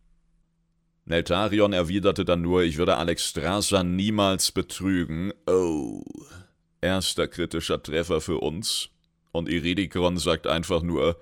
Neltarion 1.06 1.72
erwiderte 1.72 2.24
dann 2.24 2.42
nur, 2.42 2.64
ich 2.64 2.78
würde 2.78 2.96
Alex 2.96 3.28
Strasser 3.28 3.84
niemals 3.84 4.50
betrügen. 4.50 5.32
Oh. 5.46 6.02
Erster 6.80 7.28
kritischer 7.28 7.80
Treffer 7.80 8.20
für 8.20 8.38
uns. 8.38 8.90
Und 9.30 9.48
Iridikron 9.48 10.18
sagt 10.18 10.48
einfach 10.48 10.82
nur, 10.82 11.16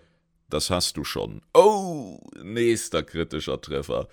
das 0.48 0.70
hast 0.70 0.96
du 0.96 1.04
schon. 1.04 1.42
Oh, 1.52 2.18
nächster 2.42 3.02
kritischer 3.02 3.60
Treffer. 3.60 4.08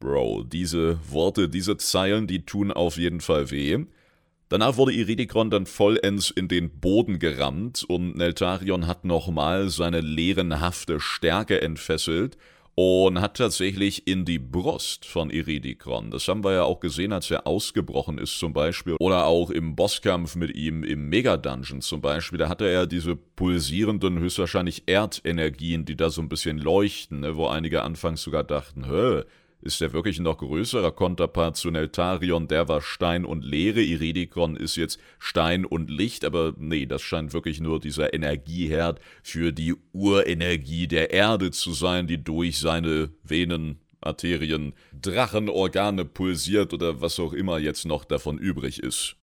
Bro, 0.00 0.44
diese 0.44 0.98
Worte, 1.08 1.48
diese 1.48 1.76
Zeilen, 1.76 2.26
die 2.26 2.44
tun 2.44 2.72
auf 2.72 2.96
jeden 2.96 3.20
Fall 3.20 3.52
weh. 3.52 3.84
Danach 4.48 4.76
wurde 4.76 4.92
Iridikron 4.92 5.48
dann 5.48 5.66
vollends 5.66 6.30
in 6.30 6.48
den 6.48 6.80
Boden 6.80 7.20
gerammt 7.20 7.84
und 7.84 8.16
Neltarion 8.16 8.88
hat 8.88 9.04
nochmal 9.04 9.68
seine 9.68 10.00
leerenhafte 10.00 10.98
Stärke 10.98 11.62
entfesselt 11.62 12.36
und 12.74 13.20
hat 13.20 13.36
tatsächlich 13.36 14.06
in 14.06 14.24
die 14.24 14.38
Brust 14.38 15.04
von 15.04 15.30
Iridikron. 15.30 16.10
Das 16.10 16.26
haben 16.26 16.42
wir 16.42 16.52
ja 16.52 16.62
auch 16.64 16.80
gesehen, 16.80 17.12
als 17.12 17.30
er 17.30 17.46
ausgebrochen 17.46 18.18
ist 18.18 18.38
zum 18.38 18.52
Beispiel. 18.52 18.96
Oder 18.98 19.26
auch 19.26 19.50
im 19.50 19.76
Bosskampf 19.76 20.34
mit 20.34 20.56
ihm 20.56 20.82
im 20.82 21.08
Mega-Dungeon 21.08 21.80
zum 21.80 22.00
Beispiel. 22.00 22.38
Da 22.38 22.48
hatte 22.48 22.68
er 22.68 22.86
diese 22.86 23.14
pulsierenden, 23.14 24.18
höchstwahrscheinlich 24.18 24.84
Erdenergien, 24.86 25.84
die 25.84 25.96
da 25.96 26.10
so 26.10 26.20
ein 26.20 26.28
bisschen 26.28 26.58
leuchten, 26.58 27.20
ne? 27.20 27.36
wo 27.36 27.46
einige 27.46 27.82
anfangs 27.82 28.22
sogar 28.22 28.42
dachten, 28.42 28.86
hä, 28.86 29.22
ist 29.64 29.80
der 29.80 29.92
wirklich 29.92 30.20
noch 30.20 30.38
größerer 30.38 30.92
Konterpart 30.92 31.56
zu 31.56 31.70
Neltarion, 31.70 32.48
der 32.48 32.68
war 32.68 32.82
Stein 32.82 33.24
und 33.24 33.44
Leere, 33.44 33.80
Iridikon 33.80 34.56
ist 34.56 34.76
jetzt 34.76 35.00
Stein 35.18 35.64
und 35.64 35.90
Licht, 35.90 36.24
aber 36.24 36.54
nee, 36.58 36.86
das 36.86 37.02
scheint 37.02 37.32
wirklich 37.32 37.60
nur 37.60 37.80
dieser 37.80 38.12
Energieherd 38.12 39.00
für 39.22 39.52
die 39.52 39.74
Urenergie 39.92 40.86
der 40.86 41.12
Erde 41.12 41.50
zu 41.50 41.72
sein, 41.72 42.06
die 42.06 42.22
durch 42.22 42.58
seine 42.58 43.10
Venen, 43.22 43.80
Arterien, 44.00 44.74
Drachenorgane 44.92 46.04
pulsiert 46.04 46.74
oder 46.74 47.00
was 47.00 47.18
auch 47.18 47.32
immer 47.32 47.58
jetzt 47.58 47.86
noch 47.86 48.04
davon 48.04 48.38
übrig 48.38 48.80
ist. 48.82 49.16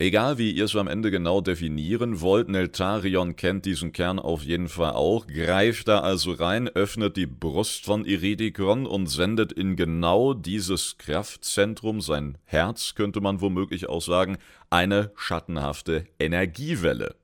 Egal 0.00 0.38
wie 0.38 0.50
ihr 0.52 0.64
es 0.64 0.74
am 0.76 0.88
Ende 0.88 1.10
genau 1.10 1.42
definieren 1.42 2.22
wollt, 2.22 2.48
Neltarion 2.48 3.36
kennt 3.36 3.66
diesen 3.66 3.92
Kern 3.92 4.18
auf 4.18 4.42
jeden 4.42 4.70
Fall 4.70 4.92
auch, 4.92 5.26
greift 5.26 5.88
da 5.88 6.00
also 6.00 6.32
rein, 6.32 6.70
öffnet 6.70 7.18
die 7.18 7.26
Brust 7.26 7.84
von 7.84 8.06
Iridikron 8.06 8.86
und 8.86 9.08
sendet 9.08 9.52
in 9.52 9.76
genau 9.76 10.32
dieses 10.32 10.96
Kraftzentrum, 10.96 12.00
sein 12.00 12.38
Herz 12.44 12.94
könnte 12.94 13.20
man 13.20 13.42
womöglich 13.42 13.90
auch 13.90 14.00
sagen, 14.00 14.38
eine 14.70 15.12
schattenhafte 15.16 16.06
Energiewelle. 16.18 17.14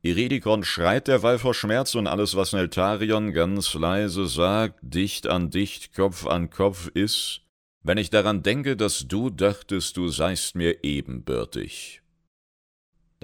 Iridikron 0.00 0.64
schreit 0.64 1.08
derweil 1.08 1.38
vor 1.38 1.52
Schmerz 1.52 1.94
und 1.96 2.06
alles, 2.06 2.34
was 2.34 2.54
Neltarion 2.54 3.34
ganz 3.34 3.74
leise 3.74 4.26
sagt, 4.26 4.78
dicht 4.80 5.26
an 5.26 5.50
dicht, 5.50 5.94
Kopf 5.94 6.26
an 6.26 6.48
Kopf 6.48 6.88
ist, 6.94 7.42
wenn 7.82 7.98
ich 7.98 8.08
daran 8.08 8.42
denke, 8.42 8.74
dass 8.74 9.06
du 9.06 9.28
dachtest, 9.28 9.98
du 9.98 10.08
seist 10.08 10.54
mir 10.54 10.82
ebenbürtig. 10.82 12.00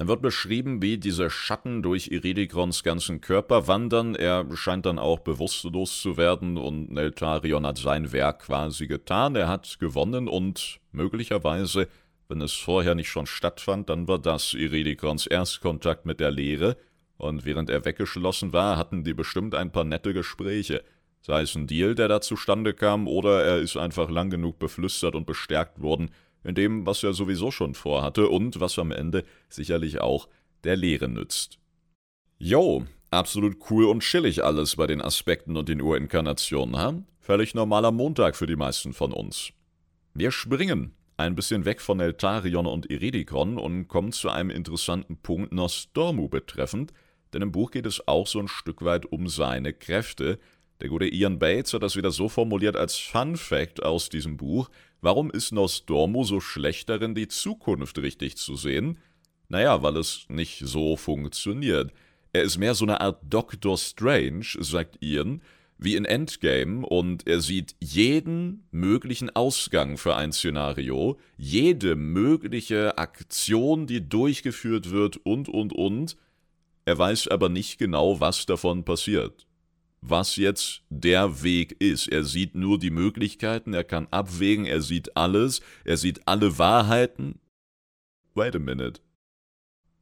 Dann 0.03 0.09
wird 0.09 0.23
beschrieben, 0.23 0.83
wie 0.83 0.99
diese 0.99 1.31
Schatten 1.31 1.81
durch 1.81 2.09
Iridikrons 2.09 2.83
ganzen 2.83 3.21
Körper 3.21 3.69
wandern. 3.69 4.17
Er 4.17 4.45
scheint 4.57 4.85
dann 4.85 4.99
auch 4.99 5.21
bewusstlos 5.21 6.03
zu 6.03 6.17
werden 6.17 6.57
und 6.59 6.91
Neltarion 6.91 7.65
hat 7.65 7.79
sein 7.79 8.11
Werk 8.11 8.41
quasi 8.41 8.88
getan. 8.88 9.37
Er 9.37 9.47
hat 9.47 9.79
gewonnen 9.79 10.27
und 10.27 10.81
möglicherweise, 10.91 11.87
wenn 12.27 12.41
es 12.41 12.53
vorher 12.53 12.97
nicht 12.97 13.11
schon 13.11 13.27
stattfand, 13.27 13.91
dann 13.91 14.09
war 14.09 14.19
das 14.19 14.55
Iridikrons 14.55 15.29
Erstkontakt 15.29 16.05
mit 16.05 16.19
der 16.19 16.33
Lehre. 16.33 16.77
Und 17.17 17.45
während 17.45 17.71
er 17.71 17.85
weggeschlossen 17.85 18.53
war, 18.53 18.77
hatten 18.77 19.05
die 19.05 19.15
bestimmt 19.15 19.55
ein 19.55 19.71
paar 19.71 19.85
nette 19.85 20.12
Gespräche. 20.12 20.83
Sei 21.21 21.43
es 21.43 21.55
ein 21.55 21.69
Deal, 21.69 21.95
der 21.95 22.09
da 22.09 22.21
zustande 22.21 22.75
kam, 22.75 23.07
oder 23.07 23.45
er 23.45 23.59
ist 23.59 23.77
einfach 23.77 24.11
lang 24.11 24.31
genug 24.31 24.59
beflüstert 24.59 25.15
und 25.15 25.27
bestärkt 25.27 25.81
worden, 25.81 26.11
in 26.44 26.55
dem, 26.55 26.87
was 26.87 27.02
er 27.02 27.12
sowieso 27.12 27.50
schon 27.50 27.74
vorhatte 27.74 28.28
und 28.28 28.61
was 28.61 28.78
am 28.78 28.90
Ende 28.90 29.24
sicherlich 29.48 30.00
auch 30.00 30.28
der 30.64 30.76
Lehre 30.76 31.09
nützt. 31.09 31.59
Jo, 32.38 32.85
absolut 33.11 33.59
cool 33.70 33.85
und 33.85 34.02
chillig 34.02 34.44
alles 34.44 34.76
bei 34.76 34.87
den 34.87 35.00
Aspekten 35.00 35.57
und 35.57 35.68
den 35.68 35.81
Urinkarnationen, 35.81 36.76
ha? 36.76 36.94
Völlig 37.20 37.55
normaler 37.55 37.92
Montag 37.92 38.35
für 38.35 38.46
die 38.46 38.57
meisten 38.57 38.92
von 38.92 39.12
uns. 39.12 39.52
Wir 40.14 40.33
springen 40.33 40.94
ein 41.16 41.35
bisschen 41.35 41.64
weg 41.64 41.81
von 41.81 42.00
Eltarion 42.00 42.66
und 42.66 42.90
Iridikon 42.90 43.59
und 43.59 43.87
kommen 43.87 44.12
zu 44.12 44.28
einem 44.28 44.50
interessanten 44.50 45.16
Punkt 45.18 45.52
Nostormu 45.52 46.28
betreffend, 46.28 46.92
denn 47.33 47.42
im 47.42 47.52
Buch 47.52 47.70
geht 47.70 47.87
es 47.87 48.07
auch 48.09 48.26
so 48.26 48.40
ein 48.40 48.48
Stück 48.48 48.83
weit 48.83 49.07
um 49.07 49.28
seine 49.28 49.72
Kräfte. 49.72 50.38
Der 50.83 50.88
gute 50.88 51.07
Ian 51.07 51.38
Bates 51.38 51.73
hat 51.73 51.83
das 51.83 51.97
wieder 51.97 52.11
so 52.11 52.29
formuliert 52.29 52.77
als 52.77 52.97
Fun 52.97 53.37
Fact 53.37 53.83
aus 53.83 54.09
diesem 54.09 54.37
Buch, 54.37 54.68
Warum 55.03 55.33
ist 55.33 55.51
Nostormo 55.51 56.23
so 56.23 56.38
schlecht 56.38 56.88
darin, 56.88 57.16
die 57.16 57.27
Zukunft 57.27 57.99
richtig 57.99 58.37
zu 58.37 58.55
sehen? 58.55 58.99
Naja, 59.49 59.83
weil 59.83 59.97
es 59.97 60.27
nicht 60.29 60.62
so 60.64 60.97
funktioniert. 60.97 61.92
Er 62.33 62.45
ist 62.45 62.57
mehr 62.57 62.75
so 62.75 62.85
eine 62.85 63.01
Art 63.01 63.21
Doctor 63.29 63.77
Strange, 63.77 64.47
sagt 64.61 65.03
Ian, 65.03 65.42
wie 65.77 65.97
in 65.97 66.05
Endgame 66.05 66.87
und 66.87 67.27
er 67.27 67.40
sieht 67.40 67.75
jeden 67.81 68.68
möglichen 68.71 69.29
Ausgang 69.31 69.99
für 69.99 70.14
ein 70.14 70.33
Szenario, 70.33 71.18
jede 71.37 71.97
mögliche 71.97 72.97
Aktion, 72.97 73.88
die 73.88 74.09
durchgeführt 74.09 74.92
wird 74.92 75.16
und, 75.16 75.49
und, 75.49 75.73
und. 75.73 76.16
Er 76.85 76.97
weiß 76.97 77.27
aber 77.27 77.49
nicht 77.49 77.77
genau, 77.79 78.21
was 78.21 78.47
davon 78.47 78.85
passiert 78.85 79.47
was 80.03 80.37
jetzt 80.37 80.83
der 80.91 81.43
Weg 81.43 81.81
ist. 81.81 82.09
Er 82.09 82.25
sieht 82.25 82.55
nur 82.55 82.79
die 82.79 82.91
Möglichkeiten, 82.91 83.73
er 83.73 83.85
kann 83.85 84.09
abwägen, 84.11 84.67
er 84.67 84.83
sieht 84.83 85.17
alles, 85.17 85.62
er 85.85 85.97
sieht 85.97 86.27
alle 86.27 86.59
Wahrheiten. 86.59 87.38
Wait 88.35 88.57
a 88.57 88.59
minute. 88.59 89.01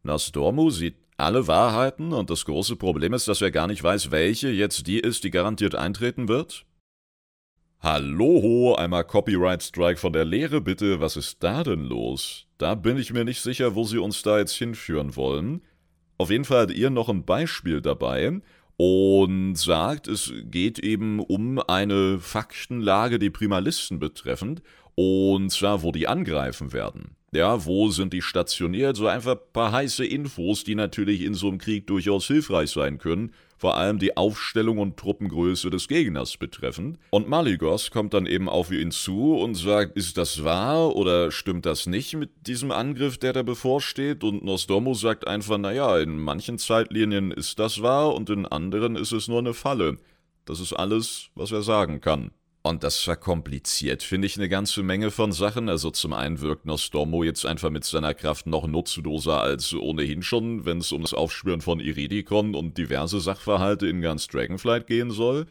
Nostormu 0.02 0.70
sieht 0.70 0.96
alle 1.18 1.46
Wahrheiten 1.46 2.14
und 2.14 2.30
das 2.30 2.46
große 2.46 2.76
Problem 2.76 3.12
ist, 3.12 3.28
dass 3.28 3.42
er 3.42 3.50
gar 3.50 3.66
nicht 3.66 3.82
weiß, 3.82 4.10
welche 4.10 4.48
jetzt 4.48 4.86
die 4.86 4.98
ist, 4.98 5.22
die 5.22 5.30
garantiert 5.30 5.74
eintreten 5.74 6.28
wird? 6.28 6.64
Hallo, 7.80 8.74
einmal 8.74 9.04
Copyright 9.04 9.62
Strike 9.62 9.98
von 9.98 10.12
der 10.12 10.24
Lehre 10.24 10.60
bitte, 10.60 11.00
was 11.00 11.16
ist 11.16 11.42
da 11.42 11.62
denn 11.62 11.84
los? 11.84 12.46
Da 12.56 12.74
bin 12.74 12.96
ich 12.98 13.12
mir 13.12 13.24
nicht 13.24 13.40
sicher, 13.40 13.74
wo 13.74 13.84
sie 13.84 13.98
uns 13.98 14.22
da 14.22 14.38
jetzt 14.38 14.54
hinführen 14.54 15.16
wollen. 15.16 15.62
Auf 16.18 16.30
jeden 16.30 16.44
Fall 16.44 16.62
hat 16.62 16.72
ihr 16.72 16.90
noch 16.90 17.08
ein 17.08 17.24
Beispiel 17.24 17.80
dabei 17.80 18.40
und 18.82 19.56
sagt, 19.56 20.08
es 20.08 20.32
geht 20.44 20.78
eben 20.78 21.20
um 21.20 21.58
eine 21.58 22.18
Faktenlage, 22.18 23.18
die 23.18 23.28
Primalisten 23.28 23.98
betreffend, 23.98 24.62
und 24.94 25.50
zwar, 25.50 25.82
wo 25.82 25.92
die 25.92 26.08
angreifen 26.08 26.72
werden. 26.72 27.14
Ja, 27.32 27.64
wo 27.64 27.90
sind 27.90 28.12
die 28.12 28.22
stationiert? 28.22 28.96
So 28.96 29.06
einfach 29.06 29.36
ein 29.36 29.52
paar 29.52 29.70
heiße 29.70 30.04
Infos, 30.04 30.64
die 30.64 30.74
natürlich 30.74 31.22
in 31.22 31.34
so 31.34 31.46
einem 31.46 31.58
Krieg 31.58 31.86
durchaus 31.86 32.26
hilfreich 32.26 32.70
sein 32.70 32.98
können, 32.98 33.32
vor 33.56 33.76
allem 33.76 34.00
die 34.00 34.16
Aufstellung 34.16 34.78
und 34.78 34.96
Truppengröße 34.96 35.70
des 35.70 35.86
Gegners 35.86 36.38
betreffend. 36.38 36.98
Und 37.10 37.28
Maligos 37.28 37.92
kommt 37.92 38.14
dann 38.14 38.26
eben 38.26 38.48
auf 38.48 38.72
ihn 38.72 38.90
zu 38.90 39.36
und 39.36 39.54
sagt, 39.54 39.96
ist 39.96 40.18
das 40.18 40.42
wahr 40.42 40.96
oder 40.96 41.30
stimmt 41.30 41.66
das 41.66 41.86
nicht 41.86 42.16
mit 42.16 42.48
diesem 42.48 42.72
Angriff, 42.72 43.16
der 43.16 43.32
da 43.32 43.44
bevorsteht? 43.44 44.24
Und 44.24 44.42
Nostromo 44.42 44.94
sagt 44.94 45.28
einfach, 45.28 45.58
naja, 45.58 46.00
in 46.00 46.18
manchen 46.18 46.58
Zeitlinien 46.58 47.30
ist 47.30 47.60
das 47.60 47.80
wahr 47.80 48.12
und 48.12 48.28
in 48.28 48.44
anderen 48.44 48.96
ist 48.96 49.12
es 49.12 49.28
nur 49.28 49.38
eine 49.38 49.54
Falle. 49.54 49.98
Das 50.46 50.58
ist 50.58 50.72
alles, 50.72 51.28
was 51.36 51.52
er 51.52 51.62
sagen 51.62 52.00
kann. 52.00 52.32
Und 52.62 52.84
das 52.84 52.98
verkompliziert, 52.98 54.02
finde 54.02 54.26
ich, 54.26 54.36
eine 54.36 54.50
ganze 54.50 54.82
Menge 54.82 55.10
von 55.10 55.32
Sachen. 55.32 55.70
Also 55.70 55.90
zum 55.90 56.12
einen 56.12 56.40
wirkt 56.42 56.66
Nostormo 56.66 57.24
jetzt 57.24 57.46
einfach 57.46 57.70
mit 57.70 57.84
seiner 57.84 58.12
Kraft 58.12 58.46
noch 58.46 58.66
nutzloser 58.66 59.40
als 59.40 59.72
ohnehin 59.72 60.22
schon, 60.22 60.66
wenn 60.66 60.78
es 60.78 60.92
um 60.92 61.00
das 61.00 61.14
Aufspüren 61.14 61.62
von 61.62 61.80
Iridikon 61.80 62.54
und 62.54 62.76
diverse 62.76 63.18
Sachverhalte 63.20 63.86
in 63.86 64.02
ganz 64.02 64.26
Dragonflight 64.26 64.86
gehen 64.86 65.10
soll. 65.10 65.46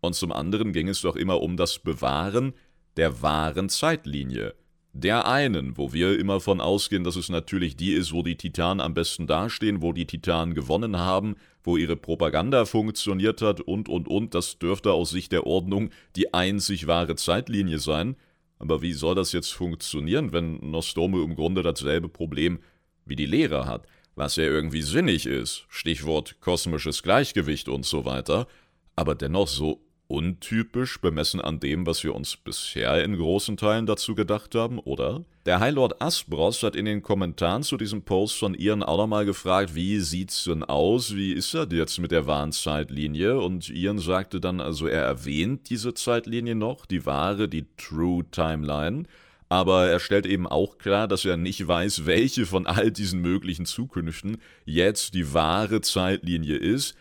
Und 0.00 0.16
zum 0.16 0.32
anderen 0.32 0.72
ging 0.72 0.88
es 0.88 1.02
doch 1.02 1.14
immer 1.14 1.40
um 1.40 1.56
das 1.56 1.78
Bewahren 1.78 2.54
der 2.96 3.22
wahren 3.22 3.68
Zeitlinie 3.68 4.54
der 4.92 5.26
einen, 5.26 5.76
wo 5.78 5.92
wir 5.92 6.18
immer 6.18 6.40
von 6.40 6.60
ausgehen, 6.60 7.04
dass 7.04 7.16
es 7.16 7.30
natürlich 7.30 7.76
die 7.76 7.92
ist, 7.92 8.12
wo 8.12 8.22
die 8.22 8.36
Titanen 8.36 8.80
am 8.80 8.92
besten 8.92 9.26
dastehen, 9.26 9.80
wo 9.80 9.92
die 9.92 10.06
Titanen 10.06 10.54
gewonnen 10.54 10.98
haben, 10.98 11.36
wo 11.64 11.76
ihre 11.76 11.96
Propaganda 11.96 12.66
funktioniert 12.66 13.40
hat 13.40 13.60
und 13.60 13.88
und 13.88 14.06
und, 14.06 14.34
das 14.34 14.58
dürfte 14.58 14.92
aus 14.92 15.10
Sicht 15.10 15.32
der 15.32 15.46
Ordnung 15.46 15.90
die 16.16 16.34
einzig 16.34 16.86
wahre 16.86 17.16
Zeitlinie 17.16 17.78
sein. 17.78 18.16
Aber 18.58 18.82
wie 18.82 18.92
soll 18.92 19.14
das 19.14 19.32
jetzt 19.32 19.52
funktionieren, 19.52 20.32
wenn 20.32 20.58
Nostromo 20.70 21.22
im 21.22 21.34
Grunde 21.34 21.62
dasselbe 21.62 22.08
Problem 22.08 22.60
wie 23.04 23.16
die 23.16 23.26
Lehre 23.26 23.66
hat, 23.66 23.86
was 24.14 24.36
ja 24.36 24.44
irgendwie 24.44 24.82
sinnig 24.82 25.26
ist, 25.26 25.64
Stichwort 25.68 26.40
kosmisches 26.40 27.02
Gleichgewicht 27.02 27.68
und 27.68 27.86
so 27.86 28.04
weiter, 28.04 28.46
aber 28.94 29.14
dennoch 29.14 29.48
so 29.48 29.80
untypisch 30.12 31.00
bemessen 31.00 31.40
an 31.40 31.58
dem, 31.58 31.86
was 31.86 32.04
wir 32.04 32.14
uns 32.14 32.36
bisher 32.36 33.02
in 33.02 33.16
großen 33.16 33.56
Teilen 33.56 33.86
dazu 33.86 34.14
gedacht 34.14 34.54
haben, 34.54 34.78
oder? 34.78 35.24
Der 35.46 35.58
High 35.58 35.74
Lord 35.74 36.00
Asbros 36.02 36.62
hat 36.62 36.76
in 36.76 36.84
den 36.84 37.02
Kommentaren 37.02 37.62
zu 37.62 37.76
diesem 37.76 38.02
Post 38.02 38.38
von 38.38 38.54
Ian 38.54 38.82
auch 38.82 38.98
nochmal 38.98 39.24
gefragt, 39.24 39.74
wie 39.74 39.98
sieht's 40.00 40.44
denn 40.44 40.62
aus, 40.62 41.16
wie 41.16 41.32
ist 41.32 41.54
er 41.54 41.66
jetzt 41.72 41.98
mit 41.98 42.12
der 42.12 42.26
wahren 42.26 42.52
Zeitlinie? 42.52 43.40
Und 43.40 43.70
Ian 43.70 43.98
sagte 43.98 44.38
dann, 44.38 44.60
also 44.60 44.86
er 44.86 45.02
erwähnt 45.02 45.70
diese 45.70 45.94
Zeitlinie 45.94 46.54
noch, 46.54 46.84
die 46.84 47.06
wahre, 47.06 47.48
die 47.48 47.66
True 47.78 48.24
Timeline, 48.30 49.04
aber 49.48 49.88
er 49.88 49.98
stellt 49.98 50.26
eben 50.26 50.46
auch 50.46 50.78
klar, 50.78 51.08
dass 51.08 51.24
er 51.24 51.36
nicht 51.36 51.66
weiß, 51.66 52.06
welche 52.06 52.46
von 52.46 52.66
all 52.66 52.90
diesen 52.90 53.20
möglichen 53.20 53.66
Zukünften 53.66 54.38
jetzt 54.64 55.14
die 55.14 55.34
wahre 55.34 55.80
Zeitlinie 55.80 56.56
ist, 56.56 56.94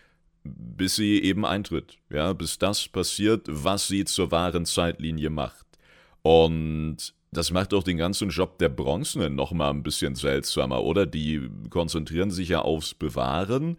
bis 0.43 0.95
sie 0.95 1.21
eben 1.21 1.45
eintritt. 1.45 1.97
Ja, 2.10 2.34
bis 2.34 2.58
das 2.58 2.88
passiert, 2.88 3.45
was 3.47 3.88
sie 3.88 4.06
zur 4.06 4.32
wahren 4.32 4.65
Zeitlinie 4.65 5.30
macht. 5.30 5.65
Und 6.21 7.13
das 7.32 7.51
macht 7.51 7.73
auch 7.73 7.84
den 7.84 7.97
ganzen 7.97 8.30
Job 8.30 8.58
der 8.58 8.69
Bronzenen 8.69 9.36
nochmal 9.36 9.71
ein 9.71 9.84
bisschen 9.84 10.15
seltsamer, 10.15 10.84
oder? 10.84 11.06
Die 11.06 11.49
konzentrieren 11.69 12.32
sich 12.32 12.49
ja 12.49 12.62
aufs 12.62 12.93
Bewahren, 12.93 13.77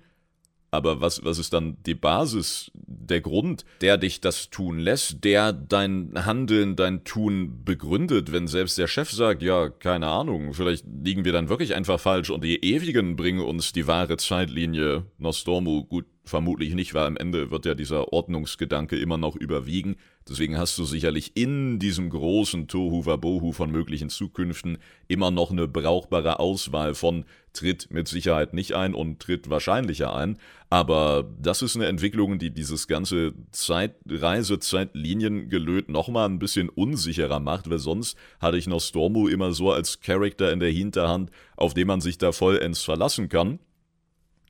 aber 0.73 1.03
was, 1.03 1.23
was 1.23 1.39
ist 1.39 1.53
dann 1.53 1.77
die 1.85 1.95
Basis, 1.95 2.73
der 2.75 3.21
Grund, 3.21 3.67
der 3.83 3.99
dich 3.99 4.23
das 4.23 4.49
tun 4.49 4.79
lässt, 4.79 5.23
der 5.23 5.53
dein 5.53 6.13
Handeln, 6.25 6.77
dein 6.77 7.05
Tun 7.05 7.63
begründet, 7.63 8.33
wenn 8.33 8.49
selbst 8.49 8.79
der 8.79 8.87
Chef 8.89 9.11
sagt, 9.11 9.43
ja, 9.43 9.69
keine 9.69 10.09
Ahnung, 10.09 10.55
vielleicht 10.55 10.87
liegen 11.05 11.27
wir 11.27 11.33
dann 11.33 11.51
wirklich 11.51 11.75
einfach 11.75 12.01
falsch 12.01 12.31
und 12.31 12.43
die 12.43 12.65
Ewigen 12.65 13.17
bringen 13.17 13.41
uns 13.41 13.73
die 13.73 13.87
wahre 13.87 14.17
Zeitlinie. 14.17 15.05
Nostormu, 15.19 15.85
gut, 15.85 16.07
vermutlich 16.25 16.75
nicht, 16.75 16.95
weil 16.95 17.07
am 17.07 17.17
Ende 17.17 17.51
wird 17.51 17.67
ja 17.67 17.75
dieser 17.75 18.13
Ordnungsgedanke 18.13 18.97
immer 18.97 19.19
noch 19.19 19.37
überwiegen. 19.37 19.97
Deswegen 20.29 20.57
hast 20.57 20.79
du 20.79 20.85
sicherlich 20.85 21.33
in 21.37 21.81
diesem 21.81 22.11
großen 22.11 22.69
Tohu 22.69 23.07
Wabohu 23.07 23.53
von 23.53 23.71
möglichen 23.73 24.09
Zukünften 24.09 24.79
immer 25.09 25.31
noch 25.31 25.51
eine 25.51 25.67
brauchbare 25.67 26.39
Auswahl 26.39 26.95
von 26.95 27.25
tritt 27.53 27.91
mit 27.91 28.09
Sicherheit 28.09 28.55
nicht 28.55 28.75
ein 28.75 28.95
und 28.95 29.21
tritt 29.21 29.51
wahrscheinlicher 29.51 30.15
ein. 30.15 30.39
Aber 30.73 31.29
das 31.39 31.61
ist 31.61 31.77
eine 31.77 31.85
Entwicklung, 31.85 32.39
die 32.39 32.49
dieses 32.49 32.89
ganze 32.89 33.35
Zeitreise-Zeitliniengelöt 33.51 35.91
nochmal 35.91 36.31
ein 36.31 36.39
bisschen 36.39 36.71
unsicherer 36.71 37.41
macht, 37.41 37.69
weil 37.69 37.79
sonst 37.79 38.17
hatte 38.41 38.57
ich 38.57 38.67
noch 38.67 38.81
Stormu 38.81 39.29
immer 39.29 39.53
so 39.53 39.71
als 39.71 40.01
Charakter 40.01 40.51
in 40.51 40.61
der 40.61 40.71
Hinterhand, 40.71 41.31
auf 41.59 41.75
den 41.75 41.89
man 41.89 42.01
sich 42.01 42.17
da 42.17 42.33
vollends 42.33 42.83
verlassen 42.83 43.29
kann. 43.29 43.59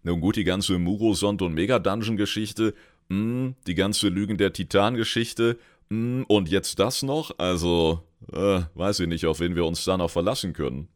Nun 0.05 0.21
gut, 0.21 0.37
die 0.37 0.45
ganze 0.45 0.79
Murosond- 0.79 1.43
und 1.43 1.55
Mega-Dungeon-Geschichte 1.55 2.75
hm, 3.09 3.57
die 3.67 3.75
ganze 3.75 4.09
Lügen 4.09 4.39
der 4.39 4.53
Titan-Geschichte, 4.53 5.59
hm, 5.91 6.25
und 6.29 6.49
jetzt 6.49 6.79
das 6.79 7.03
noch? 7.03 7.37
Also, 7.39 8.05
äh, 8.33 8.61
weiß 8.75 9.01
ich 9.01 9.09
nicht, 9.09 9.27
auf 9.27 9.41
wen 9.41 9.57
wir 9.57 9.67
uns 9.67 9.85
da 9.85 9.97
noch 9.97 10.11
verlassen 10.11 10.53
können. 10.53 10.87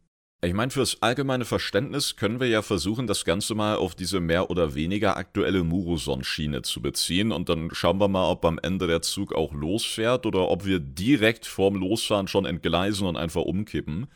Ich 0.43 0.53
meine, 0.53 0.71
fürs 0.71 1.03
allgemeine 1.03 1.47
Verständnis 1.47 2.17
können 2.17 2.41
wir 2.41 2.47
ja 2.47 2.61
versuchen, 2.61 3.07
das 3.07 3.25
Ganze 3.25 3.55
mal 3.55 3.77
auf 3.77 3.95
diese 3.95 4.21
mehr 4.21 4.51
oder 4.51 4.75
weniger 4.75 5.17
aktuelle 5.17 5.65
Muroson-Schiene 5.65 6.61
zu 6.61 6.83
beziehen 6.83 7.33
und 7.33 7.49
dann 7.49 7.71
schauen 7.73 7.99
wir 7.99 8.09
mal, 8.09 8.29
ob 8.31 8.45
am 8.45 8.61
Ende 8.63 8.87
der 8.87 9.01
Zug 9.01 9.35
auch 9.35 9.55
losfährt 9.55 10.27
oder 10.27 10.49
ob 10.49 10.67
wir 10.67 10.79
direkt 10.79 11.47
vorm 11.47 11.77
Losfahren 11.77 12.29
schon 12.29 12.45
entgleisen 12.45 13.07
und 13.07 13.17
einfach 13.17 13.43
umkippen. 13.43 14.09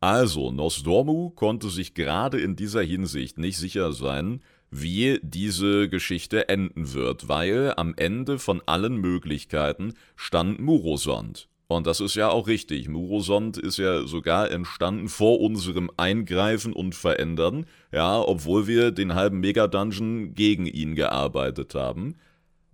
Also, 0.00 0.52
Nosdormu 0.52 1.30
konnte 1.30 1.70
sich 1.70 1.94
gerade 1.94 2.38
in 2.38 2.56
dieser 2.56 2.82
Hinsicht 2.82 3.38
nicht 3.38 3.56
sicher 3.56 3.92
sein, 3.94 4.42
wie 4.70 5.18
diese 5.22 5.88
Geschichte 5.88 6.50
enden 6.50 6.92
wird, 6.92 7.28
weil 7.28 7.72
am 7.78 7.94
Ende 7.96 8.38
von 8.38 8.60
allen 8.66 8.96
Möglichkeiten 8.96 9.94
stand 10.14 10.60
Murosond. 10.60 11.48
Und 11.74 11.86
das 11.86 12.00
ist 12.00 12.14
ja 12.14 12.28
auch 12.28 12.46
richtig. 12.46 12.88
Murosond 12.88 13.56
ist 13.58 13.78
ja 13.78 14.06
sogar 14.06 14.50
entstanden 14.50 15.08
vor 15.08 15.40
unserem 15.40 15.90
Eingreifen 15.96 16.72
und 16.72 16.94
Verändern, 16.94 17.66
ja, 17.92 18.20
obwohl 18.20 18.66
wir 18.66 18.92
den 18.92 19.14
halben 19.14 19.40
Mega-Dungeon 19.40 20.34
gegen 20.34 20.66
ihn 20.66 20.94
gearbeitet 20.94 21.74
haben. 21.74 22.16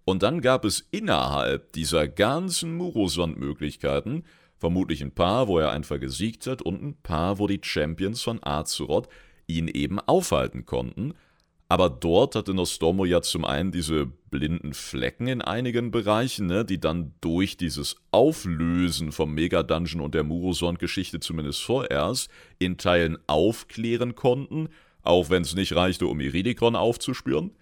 Und 0.04 0.22
dann 0.22 0.40
gab 0.40 0.64
es 0.64 0.86
innerhalb 0.90 1.72
dieser 1.72 2.08
ganzen 2.08 2.76
Murosond-Möglichkeiten 2.76 4.24
vermutlich 4.58 5.00
ein 5.02 5.12
paar, 5.12 5.48
wo 5.48 5.58
er 5.58 5.70
einfach 5.70 5.98
gesiegt 5.98 6.46
hat 6.46 6.60
und 6.60 6.82
ein 6.82 6.96
paar, 7.02 7.38
wo 7.38 7.46
die 7.46 7.60
Champions 7.62 8.22
von 8.22 8.40
Azeroth 8.42 9.08
ihn 9.46 9.68
eben 9.68 9.98
aufhalten 9.98 10.66
konnten– 10.66 11.14
aber 11.70 11.88
dort 11.88 12.34
hatte 12.34 12.52
Nostromo 12.52 13.04
ja 13.04 13.22
zum 13.22 13.44
einen 13.44 13.70
diese 13.70 14.04
blinden 14.04 14.74
Flecken 14.74 15.28
in 15.28 15.40
einigen 15.40 15.92
Bereichen, 15.92 16.46
ne, 16.46 16.64
die 16.64 16.80
dann 16.80 17.14
durch 17.20 17.56
dieses 17.56 17.94
Auflösen 18.10 19.12
vom 19.12 19.34
Mega-Dungeon 19.34 20.00
und 20.00 20.12
der 20.12 20.24
Murosond-Geschichte 20.24 21.20
zumindest 21.20 21.62
vorerst 21.62 22.28
in 22.58 22.76
Teilen 22.76 23.18
aufklären 23.28 24.16
konnten, 24.16 24.68
auch 25.02 25.30
wenn 25.30 25.42
es 25.42 25.54
nicht 25.54 25.76
reichte, 25.76 26.08
um 26.08 26.18
Iridikon 26.18 26.74
aufzuspüren. 26.74 27.52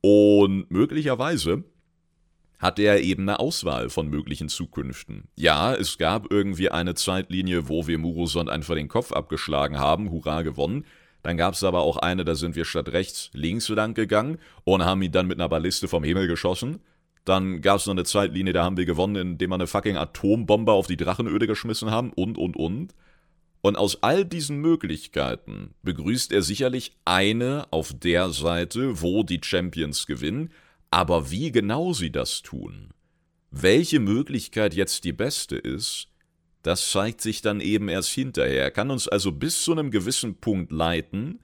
Und 0.00 0.68
möglicherweise 0.68 1.62
hatte 2.58 2.82
er 2.82 3.00
eben 3.00 3.28
eine 3.28 3.38
Auswahl 3.38 3.90
von 3.90 4.08
möglichen 4.08 4.48
Zukünften. 4.48 5.28
Ja, 5.36 5.72
es 5.72 5.98
gab 5.98 6.32
irgendwie 6.32 6.70
eine 6.70 6.94
Zeitlinie, 6.94 7.68
wo 7.68 7.86
wir 7.86 7.98
Murosond 7.98 8.50
einfach 8.50 8.74
den 8.74 8.88
Kopf 8.88 9.12
abgeschlagen 9.12 9.78
haben, 9.78 10.10
hurra 10.10 10.42
gewonnen. 10.42 10.84
Dann 11.22 11.36
gab 11.36 11.54
es 11.54 11.62
aber 11.62 11.80
auch 11.80 11.98
eine, 11.98 12.24
da 12.24 12.34
sind 12.34 12.56
wir 12.56 12.64
statt 12.64 12.88
rechts 12.88 13.30
links 13.32 13.68
lang 13.68 13.94
gegangen 13.94 14.38
und 14.64 14.84
haben 14.84 15.02
ihn 15.02 15.12
dann 15.12 15.26
mit 15.26 15.38
einer 15.38 15.48
Balliste 15.48 15.88
vom 15.88 16.04
Himmel 16.04 16.26
geschossen. 16.26 16.80
Dann 17.24 17.60
gab 17.60 17.78
es 17.78 17.86
noch 17.86 17.94
eine 17.94 18.04
Zeitlinie, 18.04 18.52
da 18.52 18.64
haben 18.64 18.76
wir 18.76 18.84
gewonnen, 18.84 19.32
indem 19.32 19.50
wir 19.50 19.54
eine 19.54 19.68
fucking 19.68 19.96
Atombombe 19.96 20.72
auf 20.72 20.88
die 20.88 20.96
Drachenöde 20.96 21.46
geschmissen 21.46 21.90
haben 21.90 22.12
und, 22.12 22.36
und, 22.36 22.56
und. 22.56 22.94
Und 23.60 23.76
aus 23.76 24.02
all 24.02 24.24
diesen 24.24 24.58
Möglichkeiten 24.58 25.74
begrüßt 25.82 26.32
er 26.32 26.42
sicherlich 26.42 26.96
eine 27.04 27.68
auf 27.70 27.92
der 27.96 28.30
Seite, 28.30 29.00
wo 29.00 29.22
die 29.22 29.40
Champions 29.42 30.06
gewinnen, 30.06 30.50
aber 30.90 31.30
wie 31.30 31.52
genau 31.52 31.92
sie 31.92 32.10
das 32.10 32.42
tun, 32.42 32.88
welche 33.52 34.00
Möglichkeit 34.00 34.74
jetzt 34.74 35.04
die 35.04 35.12
beste 35.12 35.56
ist, 35.56 36.08
das 36.62 36.90
zeigt 36.90 37.20
sich 37.20 37.42
dann 37.42 37.60
eben 37.60 37.88
erst 37.88 38.10
hinterher. 38.10 38.62
Er 38.62 38.70
kann 38.70 38.90
uns 38.90 39.08
also 39.08 39.32
bis 39.32 39.62
zu 39.62 39.72
einem 39.72 39.90
gewissen 39.90 40.36
Punkt 40.36 40.70
leiten 40.70 41.40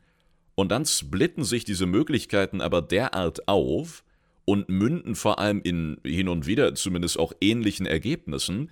und 0.54 0.70
dann 0.70 0.86
splitten 0.86 1.44
sich 1.44 1.64
diese 1.64 1.86
Möglichkeiten 1.86 2.60
aber 2.60 2.82
derart 2.82 3.48
auf 3.48 4.04
und 4.44 4.68
münden 4.68 5.14
vor 5.14 5.38
allem 5.38 5.60
in 5.62 6.00
hin 6.04 6.28
und 6.28 6.46
wieder 6.46 6.74
zumindest 6.74 7.18
auch 7.18 7.32
ähnlichen 7.40 7.86
Ergebnissen, 7.86 8.70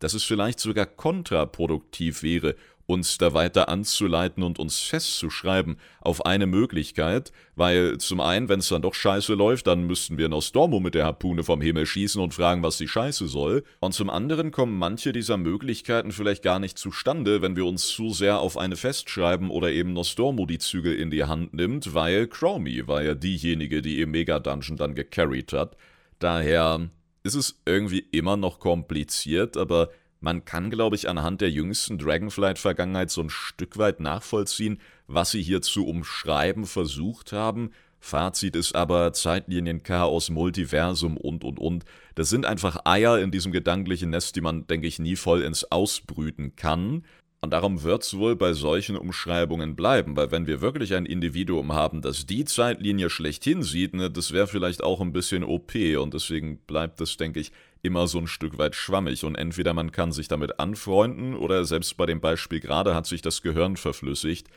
dass 0.00 0.14
es 0.14 0.24
vielleicht 0.24 0.58
sogar 0.58 0.86
kontraproduktiv 0.86 2.22
wäre, 2.22 2.56
uns 2.86 3.18
da 3.18 3.32
weiter 3.32 3.68
anzuleiten 3.68 4.42
und 4.42 4.58
uns 4.58 4.80
festzuschreiben 4.80 5.76
auf 6.00 6.26
eine 6.26 6.46
Möglichkeit, 6.46 7.32
weil 7.56 7.98
zum 7.98 8.20
einen, 8.20 8.48
wenn 8.48 8.60
es 8.60 8.68
dann 8.68 8.82
doch 8.82 8.94
scheiße 8.94 9.34
läuft, 9.34 9.66
dann 9.66 9.86
müssten 9.86 10.18
wir 10.18 10.28
Nostormo 10.28 10.80
mit 10.80 10.94
der 10.94 11.06
Harpune 11.06 11.44
vom 11.44 11.60
Himmel 11.60 11.86
schießen 11.86 12.20
und 12.20 12.34
fragen, 12.34 12.62
was 12.62 12.78
die 12.78 12.88
Scheiße 12.88 13.26
soll, 13.26 13.64
und 13.80 13.94
zum 13.94 14.10
anderen 14.10 14.50
kommen 14.50 14.78
manche 14.78 15.12
dieser 15.12 15.36
Möglichkeiten 15.36 16.12
vielleicht 16.12 16.42
gar 16.42 16.58
nicht 16.58 16.78
zustande, 16.78 17.42
wenn 17.42 17.56
wir 17.56 17.64
uns 17.64 17.88
zu 17.88 18.10
sehr 18.12 18.38
auf 18.40 18.58
eine 18.58 18.76
festschreiben 18.76 19.50
oder 19.50 19.70
eben 19.70 19.92
Nostormo 19.92 20.46
die 20.46 20.58
Zügel 20.58 20.94
in 20.94 21.10
die 21.10 21.24
Hand 21.24 21.54
nimmt, 21.54 21.94
weil 21.94 22.26
Chromie 22.26 22.86
war 22.86 23.02
ja 23.02 23.14
diejenige, 23.14 23.82
die 23.82 24.00
im 24.00 24.10
Mega-Dungeon 24.10 24.76
dann 24.76 24.94
gecarried 24.94 25.52
hat. 25.52 25.76
Daher 26.18 26.90
ist 27.22 27.34
es 27.34 27.60
irgendwie 27.64 28.06
immer 28.12 28.36
noch 28.36 28.58
kompliziert, 28.58 29.56
aber 29.56 29.88
man 30.24 30.44
kann, 30.46 30.70
glaube 30.70 30.96
ich, 30.96 31.08
anhand 31.08 31.42
der 31.42 31.50
jüngsten 31.50 31.98
Dragonflight-Vergangenheit 31.98 33.10
so 33.10 33.20
ein 33.20 33.30
Stück 33.30 33.76
weit 33.76 34.00
nachvollziehen, 34.00 34.80
was 35.06 35.30
sie 35.30 35.42
hier 35.42 35.60
zu 35.60 35.86
umschreiben 35.86 36.64
versucht 36.64 37.32
haben. 37.32 37.70
Fazit 38.00 38.56
ist 38.56 38.74
aber 38.74 39.12
Zeitlinien, 39.12 39.82
Chaos, 39.82 40.30
Multiversum 40.30 41.18
und 41.18 41.44
und 41.44 41.58
und. 41.58 41.84
Das 42.14 42.30
sind 42.30 42.46
einfach 42.46 42.86
Eier 42.86 43.18
in 43.18 43.30
diesem 43.30 43.52
gedanklichen 43.52 44.10
Nest, 44.10 44.34
die 44.36 44.40
man, 44.40 44.66
denke 44.66 44.86
ich, 44.86 44.98
nie 44.98 45.16
voll 45.16 45.42
ins 45.42 45.70
Ausbrüten 45.70 46.56
kann. 46.56 47.04
Und 47.42 47.50
darum 47.50 47.82
wird 47.82 48.02
es 48.02 48.16
wohl 48.16 48.36
bei 48.36 48.54
solchen 48.54 48.96
Umschreibungen 48.96 49.76
bleiben, 49.76 50.16
weil 50.16 50.30
wenn 50.30 50.46
wir 50.46 50.62
wirklich 50.62 50.94
ein 50.94 51.04
Individuum 51.04 51.74
haben, 51.74 52.00
das 52.00 52.24
die 52.24 52.46
Zeitlinie 52.46 53.10
schlechthin 53.10 53.62
sieht, 53.62 53.92
ne, 53.92 54.10
das 54.10 54.32
wäre 54.32 54.46
vielleicht 54.46 54.82
auch 54.82 55.02
ein 55.02 55.12
bisschen 55.12 55.44
OP 55.44 55.74
und 55.74 56.14
deswegen 56.14 56.56
bleibt 56.60 57.02
es, 57.02 57.18
denke 57.18 57.40
ich, 57.40 57.52
immer 57.84 58.06
so 58.06 58.18
ein 58.18 58.26
Stück 58.26 58.58
weit 58.58 58.74
schwammig 58.74 59.24
und 59.24 59.36
entweder 59.36 59.74
man 59.74 59.92
kann 59.92 60.10
sich 60.10 60.26
damit 60.26 60.58
anfreunden 60.58 61.34
oder 61.34 61.64
selbst 61.64 61.96
bei 61.96 62.06
dem 62.06 62.20
Beispiel 62.20 62.60
gerade 62.60 62.94
hat 62.94 63.06
sich 63.06 63.22
das 63.22 63.42
Gehirn 63.42 63.76
verflüssigt. 63.76 64.48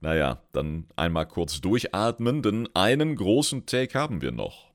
Naja, 0.00 0.42
dann 0.52 0.86
einmal 0.94 1.26
kurz 1.26 1.60
durchatmen, 1.60 2.42
denn 2.42 2.68
einen 2.74 3.16
großen 3.16 3.66
Take 3.66 3.98
haben 3.98 4.22
wir 4.22 4.30
noch. 4.30 4.72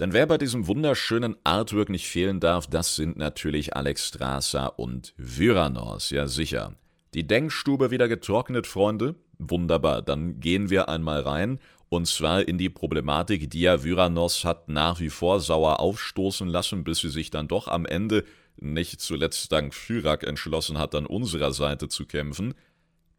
Denn 0.00 0.12
wer 0.12 0.26
bei 0.26 0.38
diesem 0.38 0.66
wunderschönen 0.66 1.36
Artwork 1.44 1.88
nicht 1.88 2.08
fehlen 2.08 2.40
darf, 2.40 2.66
das 2.66 2.96
sind 2.96 3.16
natürlich 3.16 3.76
Alex 3.76 4.08
Strasser 4.08 4.78
und 4.78 5.14
Vyranos, 5.16 6.10
ja 6.10 6.26
sicher. 6.26 6.74
Die 7.14 7.26
Denkstube 7.26 7.90
wieder 7.90 8.08
getrocknet, 8.08 8.66
Freunde? 8.66 9.14
Wunderbar, 9.38 10.02
dann 10.02 10.40
gehen 10.40 10.70
wir 10.70 10.88
einmal 10.88 11.20
rein 11.20 11.58
und 11.94 12.06
zwar 12.06 12.46
in 12.46 12.58
die 12.58 12.70
Problematik, 12.70 13.50
die 13.50 13.60
ja 13.60 13.84
Vyranos 13.84 14.44
hat 14.44 14.68
nach 14.68 14.98
wie 14.98 15.10
vor 15.10 15.38
sauer 15.38 15.78
aufstoßen 15.78 16.48
lassen, 16.48 16.82
bis 16.82 16.98
sie 16.98 17.08
sich 17.08 17.30
dann 17.30 17.46
doch 17.46 17.68
am 17.68 17.86
Ende, 17.86 18.24
nicht 18.56 19.00
zuletzt 19.00 19.52
dank 19.52 19.72
Fyrak, 19.74 20.24
entschlossen 20.24 20.76
hat, 20.78 20.94
an 20.96 21.06
unserer 21.06 21.52
Seite 21.52 21.88
zu 21.88 22.04
kämpfen. 22.04 22.54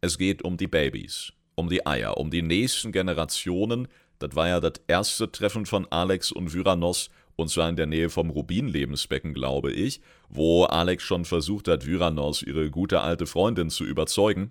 Es 0.02 0.18
geht 0.18 0.42
um 0.42 0.58
die 0.58 0.66
Babys, 0.66 1.32
um 1.54 1.70
die 1.70 1.86
Eier, 1.86 2.18
um 2.18 2.30
die 2.30 2.42
nächsten 2.42 2.92
Generationen. 2.92 3.88
Das 4.18 4.36
war 4.36 4.48
ja 4.48 4.60
das 4.60 4.74
erste 4.88 5.32
Treffen 5.32 5.64
von 5.64 5.86
Alex 5.90 6.30
und 6.30 6.52
Vyranos, 6.52 7.08
und 7.34 7.48
zwar 7.48 7.70
in 7.70 7.76
der 7.76 7.86
Nähe 7.86 8.10
vom 8.10 8.28
Rubin-Lebensbecken, 8.28 9.32
glaube 9.32 9.72
ich, 9.72 10.00
wo 10.28 10.64
Alex 10.64 11.02
schon 11.02 11.24
versucht 11.24 11.68
hat, 11.68 11.86
Vyranos, 11.86 12.42
ihre 12.42 12.70
gute 12.70 13.00
alte 13.00 13.26
Freundin, 13.26 13.70
zu 13.70 13.84
überzeugen. 13.84 14.50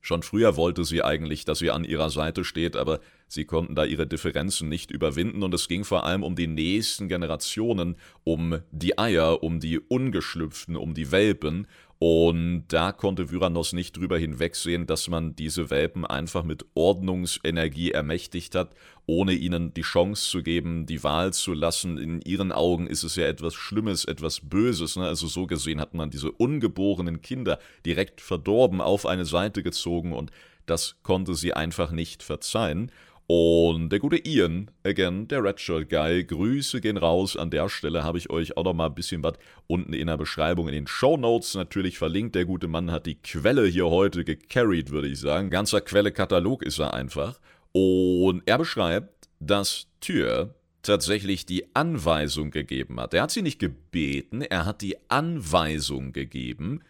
Schon 0.00 0.22
früher 0.22 0.56
wollte 0.56 0.84
sie 0.84 1.02
eigentlich, 1.02 1.44
dass 1.44 1.58
sie 1.58 1.70
an 1.70 1.84
ihrer 1.84 2.10
Seite 2.10 2.44
steht, 2.44 2.76
aber 2.76 3.00
Sie 3.28 3.44
konnten 3.44 3.74
da 3.74 3.84
ihre 3.84 4.06
Differenzen 4.06 4.68
nicht 4.68 4.92
überwinden 4.92 5.42
und 5.42 5.52
es 5.52 5.66
ging 5.66 5.84
vor 5.84 6.04
allem 6.04 6.22
um 6.22 6.36
die 6.36 6.46
nächsten 6.46 7.08
Generationen, 7.08 7.96
um 8.22 8.60
die 8.70 8.98
Eier, 8.98 9.42
um 9.42 9.58
die 9.58 9.80
Ungeschlüpften, 9.80 10.76
um 10.76 10.94
die 10.94 11.10
Welpen. 11.10 11.66
Und 11.98 12.66
da 12.68 12.92
konnte 12.92 13.30
Vyranos 13.30 13.72
nicht 13.72 13.96
drüber 13.96 14.18
hinwegsehen, 14.18 14.86
dass 14.86 15.08
man 15.08 15.34
diese 15.34 15.70
Welpen 15.70 16.04
einfach 16.04 16.44
mit 16.44 16.66
Ordnungsenergie 16.74 17.92
ermächtigt 17.92 18.54
hat, 18.54 18.74
ohne 19.06 19.32
ihnen 19.32 19.72
die 19.72 19.82
Chance 19.82 20.28
zu 20.30 20.42
geben, 20.42 20.84
die 20.86 21.02
Wahl 21.02 21.32
zu 21.32 21.54
lassen. 21.54 21.96
In 21.96 22.20
ihren 22.20 22.52
Augen 22.52 22.86
ist 22.86 23.02
es 23.02 23.16
ja 23.16 23.26
etwas 23.26 23.54
Schlimmes, 23.54 24.04
etwas 24.04 24.40
Böses. 24.40 24.96
Ne? 24.96 25.04
Also 25.04 25.26
so 25.26 25.46
gesehen 25.46 25.80
hat 25.80 25.94
man 25.94 26.10
diese 26.10 26.30
ungeborenen 26.30 27.22
Kinder 27.22 27.58
direkt 27.86 28.20
verdorben 28.20 28.80
auf 28.80 29.06
eine 29.06 29.24
Seite 29.24 29.62
gezogen 29.62 30.12
und 30.12 30.30
das 30.66 30.96
konnte 31.02 31.34
sie 31.34 31.54
einfach 31.54 31.92
nicht 31.92 32.22
verzeihen. 32.22 32.92
Und 33.28 33.90
der 33.90 33.98
gute 33.98 34.24
Ian, 34.24 34.70
again, 34.84 35.26
der 35.26 35.42
Redshirt 35.42 35.90
Guy, 35.90 36.22
Grüße 36.24 36.80
gehen 36.80 36.96
raus. 36.96 37.36
An 37.36 37.50
der 37.50 37.68
Stelle 37.68 38.04
habe 38.04 38.18
ich 38.18 38.30
euch 38.30 38.56
auch 38.56 38.62
noch 38.62 38.74
mal 38.74 38.86
ein 38.86 38.94
bisschen 38.94 39.24
was 39.24 39.34
unten 39.66 39.92
in 39.94 40.06
der 40.06 40.16
Beschreibung 40.16 40.68
in 40.68 40.74
den 40.74 40.86
Show 40.86 41.16
Notes 41.16 41.54
natürlich 41.54 41.98
verlinkt. 41.98 42.36
Der 42.36 42.44
gute 42.44 42.68
Mann 42.68 42.92
hat 42.92 43.06
die 43.06 43.16
Quelle 43.16 43.66
hier 43.66 43.86
heute 43.86 44.24
gecarried, 44.24 44.90
würde 44.90 45.08
ich 45.08 45.18
sagen. 45.18 45.50
Ganzer 45.50 45.80
Quellekatalog 45.80 46.62
ist 46.62 46.78
er 46.78 46.94
einfach. 46.94 47.40
Und 47.72 48.42
er 48.46 48.58
beschreibt, 48.58 49.28
dass 49.40 49.88
Tür 50.00 50.54
tatsächlich 50.82 51.46
die 51.46 51.74
Anweisung 51.74 52.52
gegeben 52.52 53.00
hat. 53.00 53.12
Er 53.12 53.22
hat 53.22 53.32
sie 53.32 53.42
nicht 53.42 53.58
gebeten, 53.58 54.40
er 54.40 54.64
hat 54.64 54.82
die 54.82 54.96
Anweisung 55.10 56.12
gegeben, 56.12 56.80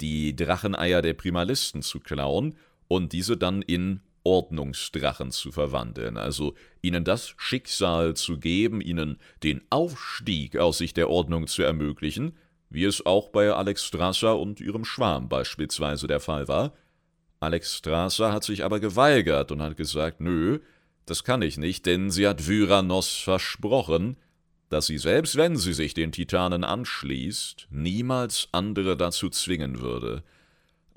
die 0.00 0.34
Dracheneier 0.34 1.02
der 1.02 1.12
Primalisten 1.12 1.82
zu 1.82 2.00
klauen 2.00 2.56
und 2.88 3.12
diese 3.12 3.36
dann 3.36 3.60
in 3.60 4.00
Ordnungsdrachen 4.24 5.30
zu 5.30 5.52
verwandeln, 5.52 6.16
also 6.16 6.54
ihnen 6.80 7.04
das 7.04 7.34
Schicksal 7.36 8.14
zu 8.14 8.38
geben, 8.38 8.80
ihnen 8.80 9.18
den 9.42 9.62
Aufstieg 9.70 10.56
aus 10.56 10.78
Sicht 10.78 10.96
der 10.96 11.10
Ordnung 11.10 11.46
zu 11.46 11.62
ermöglichen, 11.62 12.36
wie 12.70 12.84
es 12.84 13.04
auch 13.04 13.28
bei 13.28 13.52
Alex 13.52 13.84
Strasser 13.84 14.38
und 14.38 14.60
ihrem 14.60 14.84
Schwarm 14.84 15.28
beispielsweise 15.28 16.06
der 16.06 16.20
Fall 16.20 16.48
war. 16.48 16.72
Alex 17.40 17.76
Strasser 17.76 18.32
hat 18.32 18.44
sich 18.44 18.64
aber 18.64 18.80
geweigert 18.80 19.50
und 19.52 19.60
hat 19.62 19.76
gesagt, 19.76 20.20
nö, 20.20 20.60
das 21.06 21.24
kann 21.24 21.42
ich 21.42 21.58
nicht, 21.58 21.86
denn 21.86 22.10
sie 22.10 22.28
hat 22.28 22.46
Vyranos 22.46 23.16
versprochen, 23.16 24.16
dass 24.68 24.86
sie 24.86 24.98
selbst 24.98 25.36
wenn 25.36 25.56
sie 25.56 25.74
sich 25.74 25.92
den 25.92 26.12
Titanen 26.12 26.64
anschließt, 26.64 27.68
niemals 27.70 28.48
andere 28.52 28.96
dazu 28.96 29.28
zwingen 29.28 29.80
würde. 29.80 30.22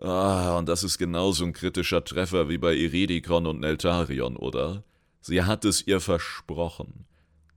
Ah, 0.06 0.56
und 0.60 0.70
das 0.70 0.84
ist 0.84 1.00
genauso 1.00 1.46
ein 1.46 1.54
kritischer 1.54 2.04
Treffer 2.04 2.48
wie 2.48 2.60
bei 2.60 2.76
Iridikon 2.76 3.48
und 3.48 3.60
Neltarion, 3.60 4.38
oder? 4.38 4.84
Sie 5.20 5.42
hat 5.42 5.66
es 5.66 5.88
ihr 5.88 6.00
versprochen, 6.00 7.06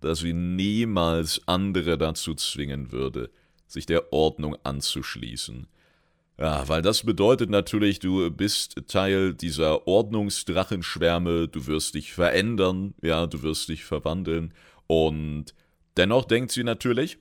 dass 0.01 0.20
sie 0.20 0.32
niemals 0.32 1.42
andere 1.44 1.99
dazu 1.99 2.34
zwingen 2.34 2.90
würde, 2.90 3.28
sich 3.66 3.84
der 3.84 4.14
Ordnung 4.14 4.57
anzuschließen. 4.64 5.66
Ja, 6.38 6.66
weil 6.68 6.80
das 6.80 7.03
bedeutet 7.03 7.51
natürlich, 7.51 7.99
du 7.99 8.30
bist 8.30 8.76
Teil 8.86 9.34
dieser 9.34 9.86
Ordnungsdrachenschwärme, 9.86 11.49
du 11.49 11.66
wirst 11.66 11.96
dich 11.96 12.14
verändern, 12.14 12.94
ja, 13.03 13.26
du 13.26 13.42
wirst 13.42 13.68
dich 13.68 13.84
verwandeln. 13.84 14.55
Und 14.86 15.53
dennoch 15.99 16.24
denkt 16.24 16.53
sie 16.53 16.64
natürlich, 16.64 17.18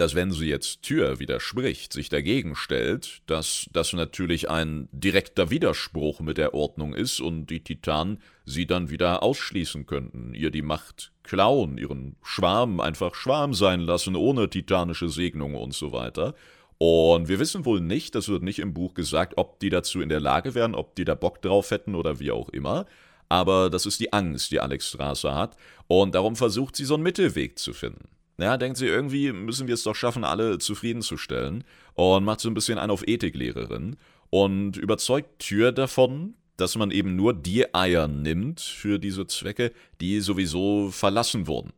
dass 0.00 0.14
wenn 0.14 0.30
sie 0.32 0.48
jetzt 0.48 0.80
Tür 0.80 1.20
widerspricht, 1.20 1.92
sich 1.92 2.08
dagegen 2.08 2.56
stellt, 2.56 3.20
dass 3.26 3.66
das 3.74 3.92
natürlich 3.92 4.48
ein 4.48 4.88
direkter 4.92 5.50
Widerspruch 5.50 6.20
mit 6.20 6.38
der 6.38 6.54
Ordnung 6.54 6.94
ist 6.94 7.20
und 7.20 7.48
die 7.48 7.62
Titanen 7.62 8.18
sie 8.46 8.66
dann 8.66 8.88
wieder 8.88 9.22
ausschließen 9.22 9.84
könnten, 9.84 10.32
ihr 10.32 10.50
die 10.50 10.62
Macht 10.62 11.12
klauen, 11.22 11.76
ihren 11.76 12.16
Schwarm 12.22 12.80
einfach 12.80 13.14
Schwarm 13.14 13.52
sein 13.52 13.80
lassen, 13.80 14.16
ohne 14.16 14.48
titanische 14.48 15.10
Segnung 15.10 15.54
und 15.54 15.74
so 15.74 15.92
weiter. 15.92 16.34
Und 16.78 17.28
wir 17.28 17.38
wissen 17.38 17.66
wohl 17.66 17.82
nicht, 17.82 18.14
das 18.14 18.30
wird 18.30 18.42
nicht 18.42 18.58
im 18.58 18.72
Buch 18.72 18.94
gesagt, 18.94 19.34
ob 19.36 19.60
die 19.60 19.68
dazu 19.68 20.00
in 20.00 20.08
der 20.08 20.20
Lage 20.20 20.54
wären, 20.54 20.74
ob 20.74 20.94
die 20.94 21.04
da 21.04 21.14
Bock 21.14 21.42
drauf 21.42 21.72
hätten 21.72 21.94
oder 21.94 22.18
wie 22.20 22.30
auch 22.30 22.48
immer. 22.48 22.86
Aber 23.28 23.68
das 23.68 23.84
ist 23.84 24.00
die 24.00 24.14
Angst, 24.14 24.50
die 24.50 24.60
Alex 24.60 24.88
Strasser 24.88 25.34
hat. 25.34 25.56
Und 25.88 26.14
darum 26.14 26.36
versucht 26.36 26.74
sie 26.74 26.86
so 26.86 26.94
einen 26.94 27.02
Mittelweg 27.02 27.58
zu 27.58 27.74
finden. 27.74 28.08
Ja, 28.40 28.56
denkt 28.56 28.78
sie, 28.78 28.86
irgendwie 28.86 29.32
müssen 29.32 29.66
wir 29.66 29.74
es 29.74 29.82
doch 29.82 29.94
schaffen, 29.94 30.24
alle 30.24 30.58
zufriedenzustellen. 30.58 31.64
Und 31.94 32.24
macht 32.24 32.40
so 32.40 32.48
ein 32.48 32.54
bisschen 32.54 32.78
ein 32.78 32.90
auf 32.90 33.06
Ethiklehrerin. 33.06 33.96
Und 34.30 34.76
überzeugt 34.76 35.40
Tür 35.40 35.72
davon, 35.72 36.34
dass 36.56 36.76
man 36.76 36.90
eben 36.90 37.16
nur 37.16 37.34
die 37.34 37.74
Eier 37.74 38.08
nimmt 38.08 38.60
für 38.60 38.98
diese 38.98 39.26
Zwecke, 39.26 39.72
die 40.00 40.20
sowieso 40.20 40.90
verlassen 40.90 41.46
wurden. 41.46 41.72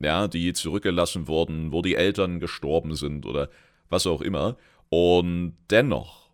Ja, 0.00 0.28
die 0.28 0.52
zurückgelassen 0.52 1.26
wurden, 1.26 1.72
wo 1.72 1.82
die 1.82 1.96
Eltern 1.96 2.38
gestorben 2.38 2.94
sind 2.94 3.26
oder 3.26 3.50
was 3.88 4.06
auch 4.06 4.22
immer. 4.22 4.56
Und 4.90 5.56
dennoch 5.70 6.28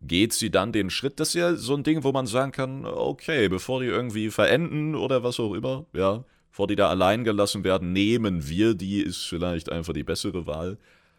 geht 0.00 0.32
sie 0.32 0.50
dann 0.50 0.72
den 0.72 0.90
Schritt, 0.90 1.18
das 1.18 1.30
ist 1.30 1.34
ja 1.34 1.54
so 1.56 1.74
ein 1.74 1.82
Ding, 1.82 2.04
wo 2.04 2.12
man 2.12 2.26
sagen 2.26 2.52
kann, 2.52 2.84
okay, 2.86 3.48
bevor 3.48 3.80
die 3.80 3.86
irgendwie 3.86 4.30
verenden 4.30 4.94
oder 4.94 5.24
was 5.24 5.40
auch 5.40 5.54
immer, 5.54 5.86
ja, 5.92 6.24
bevor 6.58 6.66
die 6.66 6.74
da 6.74 6.88
allein 6.88 7.22
gelassen 7.22 7.62
werden, 7.62 7.92
nehmen 7.92 8.48
wir 8.48 8.74
die, 8.74 9.00
ist 9.00 9.24
vielleicht 9.26 9.70
einfach 9.70 9.92
die 9.92 10.02
bessere 10.02 10.48
Wahl. 10.48 10.76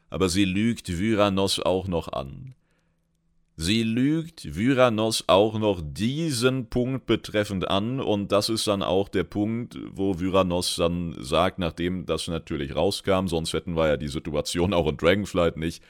Aber 0.10 0.28
sie 0.28 0.44
lügt 0.44 0.90
Vyranos 0.90 1.62
auch 1.62 1.88
noch 1.88 2.12
an. 2.12 2.56
Sie 3.56 3.84
lügt 3.84 4.54
Vyranos 4.58 5.24
auch 5.28 5.58
noch 5.58 5.80
diesen 5.82 6.66
Punkt 6.70 7.06
betreffend 7.06 7.70
an 7.70 8.02
und 8.02 8.34
das 8.34 8.50
ist 8.50 8.68
dann 8.68 8.84
auch 8.84 9.08
der 9.08 9.24
Punkt, 9.24 9.78
wo 9.94 10.20
Vyranos 10.20 10.76
dann 10.76 11.16
sagt, 11.18 11.58
nachdem 11.58 12.06
das 12.06 12.28
natürlich 12.28 12.76
rauskam, 12.76 13.28
sonst 13.28 13.54
hätten 13.54 13.78
wir 13.78 13.88
ja 13.88 13.96
die 13.96 14.10
Situation 14.10 14.74
auch 14.74 14.90
in 14.90 14.98
Dragonflight 14.98 15.56
nicht, 15.56 15.82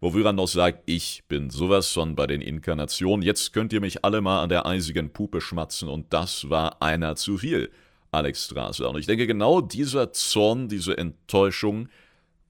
wo 0.00 0.14
Vyranos 0.14 0.52
sagt, 0.52 0.84
ich 0.86 1.22
bin 1.28 1.50
sowas 1.50 1.92
von 1.92 2.16
bei 2.16 2.26
den 2.26 2.40
Inkarnationen, 2.40 3.26
jetzt 3.26 3.52
könnt 3.52 3.74
ihr 3.74 3.82
mich 3.82 4.06
alle 4.06 4.22
mal 4.22 4.42
an 4.42 4.48
der 4.48 4.64
eisigen 4.64 5.10
Puppe 5.10 5.42
schmatzen 5.42 5.90
und 5.90 6.14
das 6.14 6.48
war 6.48 6.80
einer 6.80 7.14
zu 7.14 7.36
viel. 7.36 7.70
Alex 8.14 8.46
Strasser. 8.46 8.90
Und 8.90 8.98
ich 8.98 9.06
denke, 9.06 9.26
genau 9.26 9.60
dieser 9.60 10.12
Zorn, 10.12 10.68
diese 10.68 10.96
Enttäuschung, 10.96 11.88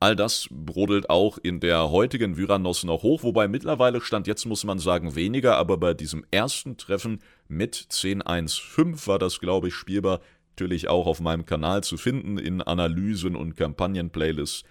all 0.01 0.17
das 0.17 0.49
brodelt 0.51 1.09
auch 1.09 1.39
in 1.39 1.61
der 1.61 1.91
heutigen 1.91 2.37
Vyranos 2.37 2.85
noch 2.85 3.03
hoch, 3.03 3.23
wobei 3.23 3.49
mittlerweile 3.49 4.01
stand 4.01 4.27
jetzt, 4.27 4.45
muss 4.45 4.65
man 4.65 4.79
sagen, 4.79 5.17
weniger, 5.17 5.57
aber 5.57 5.79
bei 5.79 5.95
diesem 5.95 6.25
ersten 6.31 6.77
Treffen 6.77 7.21
mit 7.49 7.75
10.1.5 7.75 9.07
war 9.07 9.19
das, 9.19 9.41
glaube 9.41 9.69
ich, 9.69 9.75
spielbar. 9.75 10.21
Natürlich 10.51 10.89
auch 10.89 11.07
auf 11.07 11.21
meinem 11.21 11.47
Kanal 11.47 11.83
zu 11.83 11.97
finden 11.97 12.39
in 12.39 12.62
Analysen 12.62 13.35
und 13.35 13.57
Kampagnen-Playlists. 13.57 14.65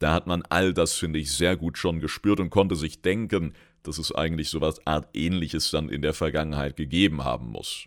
Da 0.00 0.12
hat 0.12 0.26
man 0.26 0.42
all 0.48 0.74
das, 0.74 0.94
finde 0.94 1.18
ich, 1.18 1.32
sehr 1.32 1.56
gut 1.56 1.78
schon 1.78 2.00
gespürt 2.00 2.40
und 2.40 2.50
konnte 2.50 2.74
sich 2.74 3.00
denken, 3.00 3.54
dass 3.82 3.98
es 3.98 4.12
eigentlich 4.12 4.48
so 4.48 4.60
was 4.60 4.86
Art 4.86 5.08
Ähnliches 5.14 5.70
dann 5.70 5.88
in 5.88 6.02
der 6.02 6.14
Vergangenheit 6.14 6.76
gegeben 6.76 7.24
haben 7.24 7.50
muss. 7.50 7.86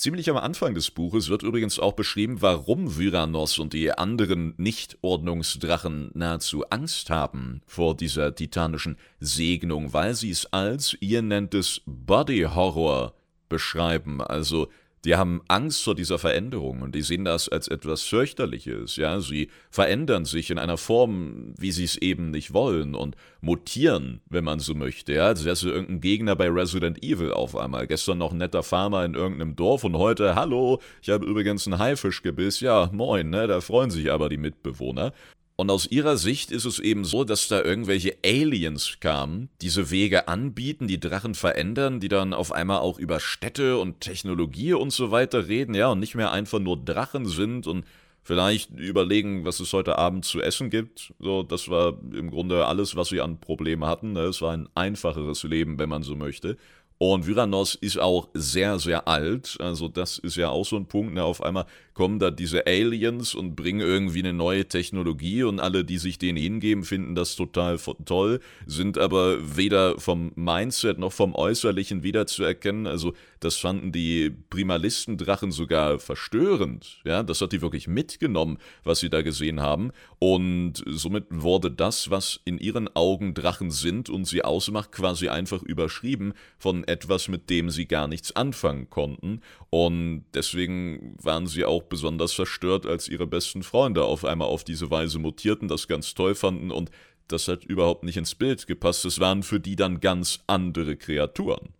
Ziemlich 0.00 0.30
am 0.30 0.38
Anfang 0.38 0.72
des 0.72 0.90
Buches 0.90 1.28
wird 1.28 1.42
übrigens 1.42 1.78
auch 1.78 1.92
beschrieben, 1.92 2.40
warum 2.40 2.96
Vyranos 2.96 3.58
und 3.58 3.74
die 3.74 3.92
anderen 3.92 4.54
Nicht-Ordnungsdrachen 4.56 6.10
nahezu 6.14 6.64
Angst 6.70 7.10
haben 7.10 7.60
vor 7.66 7.94
dieser 7.94 8.34
titanischen 8.34 8.96
Segnung, 9.18 9.92
weil 9.92 10.14
sie 10.14 10.30
es 10.30 10.50
als, 10.54 10.96
ihr 11.00 11.20
nennt 11.20 11.52
es 11.52 11.82
Body 11.84 12.44
Horror, 12.44 13.12
beschreiben, 13.50 14.22
also 14.22 14.70
die 15.04 15.16
haben 15.16 15.40
Angst 15.48 15.82
vor 15.82 15.94
dieser 15.94 16.18
Veränderung 16.18 16.82
und 16.82 16.94
die 16.94 17.02
sehen 17.02 17.24
das 17.24 17.48
als 17.48 17.68
etwas 17.68 18.02
fürchterliches, 18.02 18.96
ja, 18.96 19.20
sie 19.20 19.50
verändern 19.70 20.24
sich 20.24 20.50
in 20.50 20.58
einer 20.58 20.76
Form, 20.76 21.54
wie 21.58 21.72
sie 21.72 21.84
es 21.84 21.96
eben 21.96 22.30
nicht 22.30 22.52
wollen 22.52 22.94
und 22.94 23.16
mutieren, 23.40 24.20
wenn 24.28 24.44
man 24.44 24.58
so 24.58 24.74
möchte, 24.74 25.14
ja, 25.14 25.26
als 25.26 25.44
wäre 25.44 25.54
es 25.54 25.62
irgendein 25.62 26.00
Gegner 26.00 26.36
bei 26.36 26.48
Resident 26.48 27.02
Evil 27.02 27.32
auf 27.32 27.56
einmal. 27.56 27.86
Gestern 27.86 28.18
noch 28.18 28.32
ein 28.32 28.38
netter 28.38 28.62
Farmer 28.62 29.04
in 29.04 29.14
irgendeinem 29.14 29.56
Dorf 29.56 29.84
und 29.84 29.96
heute, 29.96 30.34
hallo, 30.34 30.80
ich 31.02 31.08
habe 31.08 31.24
übrigens 31.24 31.66
einen 31.66 31.78
Haifischgebiss, 31.78 32.60
ja, 32.60 32.90
moin, 32.92 33.30
ne, 33.30 33.46
da 33.46 33.60
freuen 33.60 33.90
sich 33.90 34.12
aber 34.12 34.28
die 34.28 34.36
Mitbewohner. 34.36 35.12
Und 35.60 35.70
aus 35.70 35.86
ihrer 35.90 36.16
Sicht 36.16 36.52
ist 36.52 36.64
es 36.64 36.78
eben 36.78 37.04
so, 37.04 37.22
dass 37.22 37.46
da 37.46 37.62
irgendwelche 37.62 38.16
Aliens 38.24 38.96
kamen, 38.98 39.50
diese 39.60 39.90
Wege 39.90 40.26
anbieten, 40.26 40.88
die 40.88 40.98
Drachen 40.98 41.34
verändern, 41.34 42.00
die 42.00 42.08
dann 42.08 42.32
auf 42.32 42.50
einmal 42.50 42.78
auch 42.78 42.98
über 42.98 43.20
Städte 43.20 43.76
und 43.76 44.00
Technologie 44.00 44.72
und 44.72 44.90
so 44.90 45.10
weiter 45.10 45.48
reden, 45.48 45.74
ja, 45.74 45.88
und 45.88 46.00
nicht 46.00 46.14
mehr 46.14 46.32
einfach 46.32 46.60
nur 46.60 46.82
Drachen 46.82 47.26
sind 47.26 47.66
und 47.66 47.84
vielleicht 48.22 48.70
überlegen, 48.70 49.44
was 49.44 49.60
es 49.60 49.70
heute 49.74 49.98
Abend 49.98 50.24
zu 50.24 50.40
essen 50.40 50.70
gibt. 50.70 51.12
So, 51.18 51.42
das 51.42 51.68
war 51.68 51.92
im 52.10 52.30
Grunde 52.30 52.64
alles, 52.64 52.96
was 52.96 53.10
sie 53.10 53.20
an 53.20 53.38
Problemen 53.38 53.84
hatten. 53.84 54.14
Ne? 54.14 54.20
Es 54.20 54.40
war 54.40 54.54
ein 54.54 54.66
einfacheres 54.74 55.42
Leben, 55.42 55.78
wenn 55.78 55.90
man 55.90 56.02
so 56.02 56.16
möchte. 56.16 56.56
Und 56.96 57.26
Vyranos 57.26 57.74
ist 57.74 57.98
auch 57.98 58.28
sehr, 58.34 58.78
sehr 58.78 59.08
alt. 59.08 59.56
Also 59.58 59.88
das 59.88 60.18
ist 60.18 60.36
ja 60.36 60.50
auch 60.50 60.66
so 60.66 60.76
ein 60.76 60.86
Punkt. 60.86 61.14
Ne? 61.14 61.24
Auf 61.24 61.42
einmal 61.42 61.64
kommen 61.94 62.18
da 62.18 62.30
diese 62.30 62.66
Aliens 62.66 63.34
und 63.34 63.56
bringen 63.56 63.80
irgendwie 63.80 64.20
eine 64.20 64.32
neue 64.32 64.66
Technologie 64.66 65.42
und 65.42 65.60
alle, 65.60 65.84
die 65.84 65.98
sich 65.98 66.18
denen 66.18 66.38
hingeben, 66.38 66.84
finden 66.84 67.14
das 67.14 67.36
total 67.36 67.78
toll, 68.04 68.40
sind 68.66 68.98
aber 68.98 69.56
weder 69.56 69.98
vom 69.98 70.32
Mindset 70.34 70.98
noch 70.98 71.12
vom 71.12 71.34
Äußerlichen 71.34 72.02
wiederzuerkennen. 72.02 72.86
Also 72.86 73.14
das 73.40 73.56
fanden 73.56 73.90
die 73.90 74.30
Primalistendrachen 74.50 75.50
sogar 75.50 75.98
verstörend. 75.98 77.00
Ja, 77.04 77.22
das 77.22 77.40
hat 77.40 77.52
die 77.52 77.62
wirklich 77.62 77.88
mitgenommen, 77.88 78.58
was 78.84 79.00
sie 79.00 79.10
da 79.10 79.22
gesehen 79.22 79.60
haben. 79.60 79.92
Und 80.18 80.82
somit 80.86 81.24
wurde 81.30 81.70
das, 81.70 82.10
was 82.10 82.40
in 82.44 82.58
ihren 82.58 82.94
Augen 82.94 83.34
Drachen 83.34 83.70
sind 83.70 84.10
und 84.10 84.26
sie 84.26 84.42
ausmacht, 84.42 84.92
quasi 84.92 85.28
einfach 85.28 85.62
überschrieben 85.62 86.34
von 86.58 86.84
etwas, 86.84 87.28
mit 87.28 87.50
dem 87.50 87.70
sie 87.70 87.86
gar 87.86 88.08
nichts 88.08 88.36
anfangen 88.36 88.90
konnten. 88.90 89.40
Und 89.70 90.24
deswegen 90.34 91.16
waren 91.22 91.46
sie 91.46 91.64
auch 91.64 91.82
besonders 91.90 92.32
verstört, 92.32 92.86
als 92.86 93.06
ihre 93.08 93.26
besten 93.26 93.62
Freunde 93.62 94.04
auf 94.04 94.24
einmal 94.24 94.48
auf 94.48 94.64
diese 94.64 94.90
Weise 94.90 95.18
mutierten, 95.18 95.68
das 95.68 95.86
ganz 95.88 96.14
toll 96.14 96.34
fanden 96.34 96.70
und 96.70 96.90
das 97.28 97.46
hat 97.46 97.64
überhaupt 97.64 98.02
nicht 98.02 98.16
ins 98.16 98.34
Bild 98.34 98.66
gepasst. 98.66 99.04
Es 99.04 99.20
waren 99.20 99.42
für 99.42 99.60
die 99.60 99.76
dann 99.76 100.00
ganz 100.00 100.40
andere 100.46 100.96
Kreaturen. 100.96 101.74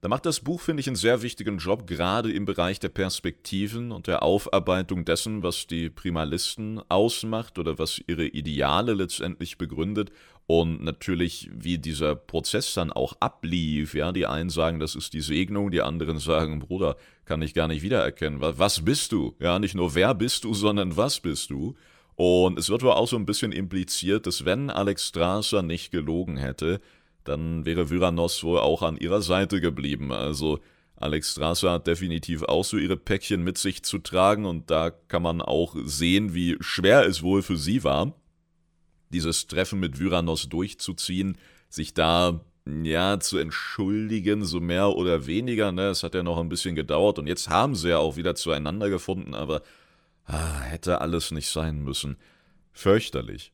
Da 0.00 0.08
macht 0.08 0.24
das 0.24 0.40
Buch, 0.40 0.62
finde 0.62 0.80
ich, 0.80 0.86
einen 0.86 0.96
sehr 0.96 1.20
wichtigen 1.20 1.58
Job, 1.58 1.86
gerade 1.86 2.32
im 2.32 2.46
Bereich 2.46 2.80
der 2.80 2.88
Perspektiven 2.88 3.92
und 3.92 4.06
der 4.06 4.22
Aufarbeitung 4.22 5.04
dessen, 5.04 5.42
was 5.42 5.66
die 5.66 5.90
Primalisten 5.90 6.80
ausmacht 6.88 7.58
oder 7.58 7.78
was 7.78 8.00
ihre 8.06 8.26
Ideale 8.26 8.94
letztendlich 8.94 9.58
begründet 9.58 10.10
und 10.50 10.82
natürlich, 10.82 11.48
wie 11.54 11.78
dieser 11.78 12.16
Prozess 12.16 12.74
dann 12.74 12.90
auch 12.90 13.14
ablief. 13.20 13.94
Ja, 13.94 14.10
die 14.10 14.26
einen 14.26 14.50
sagen, 14.50 14.80
das 14.80 14.96
ist 14.96 15.12
die 15.12 15.20
Segnung, 15.20 15.70
die 15.70 15.80
anderen 15.80 16.18
sagen, 16.18 16.58
Bruder, 16.58 16.96
kann 17.24 17.40
ich 17.40 17.54
gar 17.54 17.68
nicht 17.68 17.82
wiedererkennen. 17.82 18.40
Was 18.40 18.84
bist 18.84 19.12
du? 19.12 19.36
Ja, 19.38 19.60
nicht 19.60 19.76
nur 19.76 19.94
wer 19.94 20.12
bist 20.12 20.42
du, 20.42 20.52
sondern 20.52 20.96
was 20.96 21.20
bist 21.20 21.50
du? 21.50 21.76
Und 22.16 22.58
es 22.58 22.68
wird 22.68 22.82
wohl 22.82 22.90
auch 22.90 23.06
so 23.06 23.14
ein 23.14 23.26
bisschen 23.26 23.52
impliziert, 23.52 24.26
dass 24.26 24.44
wenn 24.44 24.70
Alex 24.70 25.06
Strasser 25.06 25.62
nicht 25.62 25.92
gelogen 25.92 26.36
hätte, 26.36 26.80
dann 27.22 27.64
wäre 27.64 27.88
Vyranos 27.88 28.42
wohl 28.42 28.58
auch 28.58 28.82
an 28.82 28.96
ihrer 28.96 29.22
Seite 29.22 29.60
geblieben. 29.60 30.10
Also 30.10 30.58
Alex 30.96 31.30
Strasser 31.30 31.70
hat 31.70 31.86
definitiv 31.86 32.42
auch 32.42 32.64
so 32.64 32.76
ihre 32.76 32.96
Päckchen 32.96 33.44
mit 33.44 33.56
sich 33.56 33.84
zu 33.84 33.98
tragen 33.98 34.46
und 34.46 34.68
da 34.68 34.90
kann 34.90 35.22
man 35.22 35.42
auch 35.42 35.76
sehen, 35.84 36.34
wie 36.34 36.56
schwer 36.58 37.06
es 37.06 37.22
wohl 37.22 37.42
für 37.42 37.56
sie 37.56 37.84
war, 37.84 38.16
dieses 39.10 39.46
Treffen 39.46 39.80
mit 39.80 39.98
Vyranos 39.98 40.48
durchzuziehen, 40.48 41.36
sich 41.68 41.94
da 41.94 42.40
ja 42.82 43.18
zu 43.20 43.38
entschuldigen, 43.38 44.44
so 44.44 44.60
mehr 44.60 44.90
oder 44.90 45.26
weniger. 45.26 45.72
Ne? 45.72 45.88
Es 45.88 46.02
hat 46.02 46.14
ja 46.14 46.22
noch 46.22 46.38
ein 46.38 46.48
bisschen 46.48 46.74
gedauert 46.74 47.18
und 47.18 47.26
jetzt 47.26 47.48
haben 47.48 47.74
sie 47.74 47.90
ja 47.90 47.98
auch 47.98 48.16
wieder 48.16 48.34
zueinander 48.34 48.90
gefunden, 48.90 49.34
aber 49.34 49.62
ah, 50.26 50.60
hätte 50.60 51.00
alles 51.00 51.30
nicht 51.30 51.48
sein 51.48 51.82
müssen. 51.82 52.16
Fürchterlich. 52.72 53.52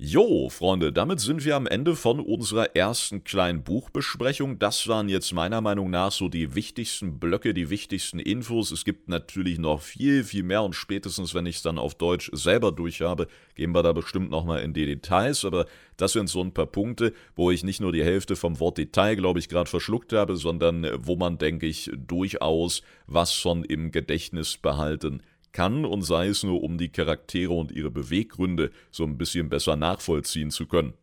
Jo, 0.00 0.48
Freunde, 0.48 0.92
damit 0.92 1.18
sind 1.18 1.44
wir 1.44 1.56
am 1.56 1.66
Ende 1.66 1.96
von 1.96 2.20
unserer 2.20 2.76
ersten 2.76 3.24
kleinen 3.24 3.64
Buchbesprechung. 3.64 4.60
Das 4.60 4.86
waren 4.86 5.08
jetzt 5.08 5.32
meiner 5.32 5.60
Meinung 5.60 5.90
nach 5.90 6.12
so 6.12 6.28
die 6.28 6.54
wichtigsten 6.54 7.18
Blöcke, 7.18 7.52
die 7.52 7.68
wichtigsten 7.68 8.20
Infos. 8.20 8.70
Es 8.70 8.84
gibt 8.84 9.08
natürlich 9.08 9.58
noch 9.58 9.80
viel, 9.80 10.22
viel 10.22 10.44
mehr 10.44 10.62
und 10.62 10.76
spätestens, 10.76 11.34
wenn 11.34 11.46
ich 11.46 11.56
es 11.56 11.62
dann 11.62 11.80
auf 11.80 11.96
Deutsch 11.96 12.30
selber 12.32 12.70
durch 12.70 13.00
habe, 13.00 13.26
gehen 13.56 13.72
wir 13.72 13.82
da 13.82 13.92
bestimmt 13.92 14.30
nochmal 14.30 14.62
in 14.62 14.72
die 14.72 14.86
Details. 14.86 15.44
Aber 15.44 15.66
das 15.96 16.12
sind 16.12 16.28
so 16.28 16.42
ein 16.42 16.54
paar 16.54 16.66
Punkte, 16.66 17.12
wo 17.34 17.50
ich 17.50 17.64
nicht 17.64 17.80
nur 17.80 17.90
die 17.90 18.04
Hälfte 18.04 18.36
vom 18.36 18.60
Wort 18.60 18.78
Detail, 18.78 19.16
glaube 19.16 19.40
ich, 19.40 19.48
gerade 19.48 19.68
verschluckt 19.68 20.12
habe, 20.12 20.36
sondern 20.36 20.86
wo 20.96 21.16
man, 21.16 21.38
denke 21.38 21.66
ich, 21.66 21.90
durchaus 21.96 22.82
was 23.08 23.32
von 23.32 23.64
im 23.64 23.90
Gedächtnis 23.90 24.58
behalten 24.58 25.22
kann 25.52 25.84
und 25.84 26.02
sei 26.02 26.28
es 26.28 26.42
nur, 26.42 26.62
um 26.62 26.78
die 26.78 26.90
Charaktere 26.90 27.52
und 27.52 27.72
ihre 27.72 27.90
Beweggründe 27.90 28.70
so 28.90 29.04
ein 29.04 29.18
bisschen 29.18 29.48
besser 29.48 29.76
nachvollziehen 29.76 30.50
zu 30.50 30.66
können. 30.66 30.94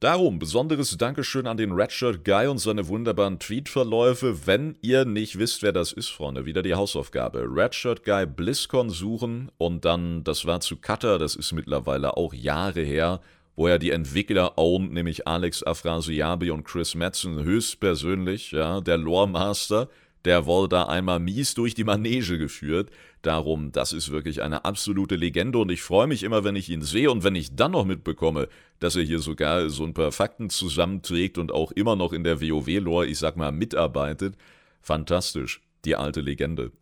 Darum 0.00 0.38
besonderes 0.38 0.96
Dankeschön 0.96 1.46
an 1.46 1.58
den 1.58 1.72
Redshirt 1.72 2.24
Guy 2.24 2.46
und 2.46 2.56
seine 2.56 2.88
wunderbaren 2.88 3.38
Tweetverläufe. 3.38 4.46
Wenn 4.46 4.76
ihr 4.80 5.04
nicht 5.04 5.38
wisst, 5.38 5.62
wer 5.62 5.72
das 5.72 5.92
ist, 5.92 6.08
Freunde, 6.08 6.46
wieder 6.46 6.62
die 6.62 6.74
Hausaufgabe. 6.74 7.44
Redshirt 7.46 8.02
Guy 8.02 8.24
BlizzCon 8.24 8.88
suchen 8.88 9.52
und 9.58 9.84
dann, 9.84 10.24
das 10.24 10.46
war 10.46 10.60
zu 10.60 10.78
Cutter, 10.78 11.18
das 11.18 11.36
ist 11.36 11.52
mittlerweile 11.52 12.16
auch 12.16 12.32
Jahre 12.32 12.80
her, 12.80 13.20
wo 13.56 13.66
er 13.66 13.78
die 13.78 13.90
Entwickler 13.90 14.56
owned, 14.56 14.90
nämlich 14.94 15.28
Alex 15.28 15.62
Afrasiabi 15.62 16.50
und 16.50 16.64
Chris 16.64 16.94
Metzen 16.94 17.44
höchstpersönlich, 17.44 18.52
ja, 18.52 18.80
der 18.80 18.96
Lore 18.96 19.28
Master, 19.28 19.90
der 20.24 20.46
wurde 20.46 20.70
da 20.70 20.84
einmal 20.84 21.20
mies 21.20 21.52
durch 21.52 21.74
die 21.74 21.84
Manege 21.84 22.38
geführt. 22.38 22.88
Darum, 23.22 23.70
das 23.70 23.92
ist 23.92 24.10
wirklich 24.10 24.40
eine 24.40 24.64
absolute 24.64 25.14
Legende 25.14 25.58
und 25.58 25.70
ich 25.70 25.82
freue 25.82 26.06
mich 26.06 26.22
immer, 26.22 26.42
wenn 26.42 26.56
ich 26.56 26.70
ihn 26.70 26.80
sehe 26.80 27.10
und 27.10 27.22
wenn 27.22 27.34
ich 27.34 27.54
dann 27.54 27.72
noch 27.72 27.84
mitbekomme, 27.84 28.48
dass 28.78 28.96
er 28.96 29.02
hier 29.02 29.18
sogar 29.18 29.68
so 29.68 29.84
ein 29.84 29.92
paar 29.92 30.10
Fakten 30.10 30.48
zusammenträgt 30.48 31.36
und 31.36 31.52
auch 31.52 31.70
immer 31.72 31.96
noch 31.96 32.14
in 32.14 32.24
der 32.24 32.40
WoW-Lore, 32.40 33.06
ich 33.06 33.18
sag 33.18 33.36
mal, 33.36 33.52
mitarbeitet. 33.52 34.36
Fantastisch, 34.80 35.60
die 35.84 35.96
alte 35.96 36.22
Legende. 36.22 36.72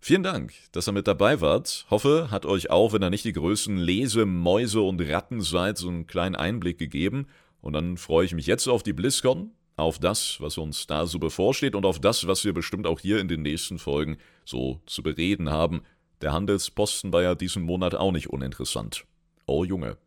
Vielen 0.00 0.22
Dank, 0.22 0.54
dass 0.72 0.88
ihr 0.88 0.92
mit 0.92 1.06
dabei 1.06 1.42
wart. 1.42 1.86
Hoffe, 1.90 2.28
hat 2.30 2.46
euch 2.46 2.70
auch, 2.70 2.94
wenn 2.94 3.02
ihr 3.02 3.10
nicht 3.10 3.24
die 3.26 3.32
größten 3.32 3.76
Lese, 3.76 4.24
Mäuse 4.24 4.80
und 4.80 5.02
Ratten 5.02 5.42
seid, 5.42 5.76
so 5.76 5.88
einen 5.88 6.06
kleinen 6.06 6.34
Einblick 6.34 6.78
gegeben. 6.78 7.26
Und 7.60 7.74
dann 7.74 7.98
freue 7.98 8.24
ich 8.24 8.34
mich 8.34 8.46
jetzt 8.46 8.68
auf 8.68 8.82
die 8.82 8.92
BlizzCon 8.94 9.50
auf 9.76 9.98
das, 9.98 10.40
was 10.40 10.58
uns 10.58 10.86
da 10.86 11.06
so 11.06 11.18
bevorsteht 11.18 11.74
und 11.74 11.84
auf 11.84 12.00
das, 12.00 12.26
was 12.26 12.44
wir 12.44 12.52
bestimmt 12.52 12.86
auch 12.86 13.00
hier 13.00 13.20
in 13.20 13.28
den 13.28 13.42
nächsten 13.42 13.78
Folgen 13.78 14.18
so 14.44 14.80
zu 14.86 15.02
bereden 15.02 15.50
haben. 15.50 15.82
Der 16.20 16.32
Handelsposten 16.32 17.12
war 17.12 17.22
ja 17.22 17.34
diesen 17.34 17.64
Monat 17.64 17.94
auch 17.94 18.12
nicht 18.12 18.30
uninteressant. 18.30 19.04
Oh 19.46 19.64
Junge, 19.64 19.98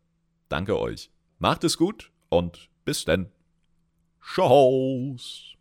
danke 0.48 0.78
euch. 0.78 1.10
Macht 1.38 1.64
es 1.64 1.76
gut 1.76 2.10
und 2.28 2.68
bis 2.84 3.04
denn. 3.04 3.30
Tschauß. 4.22 5.56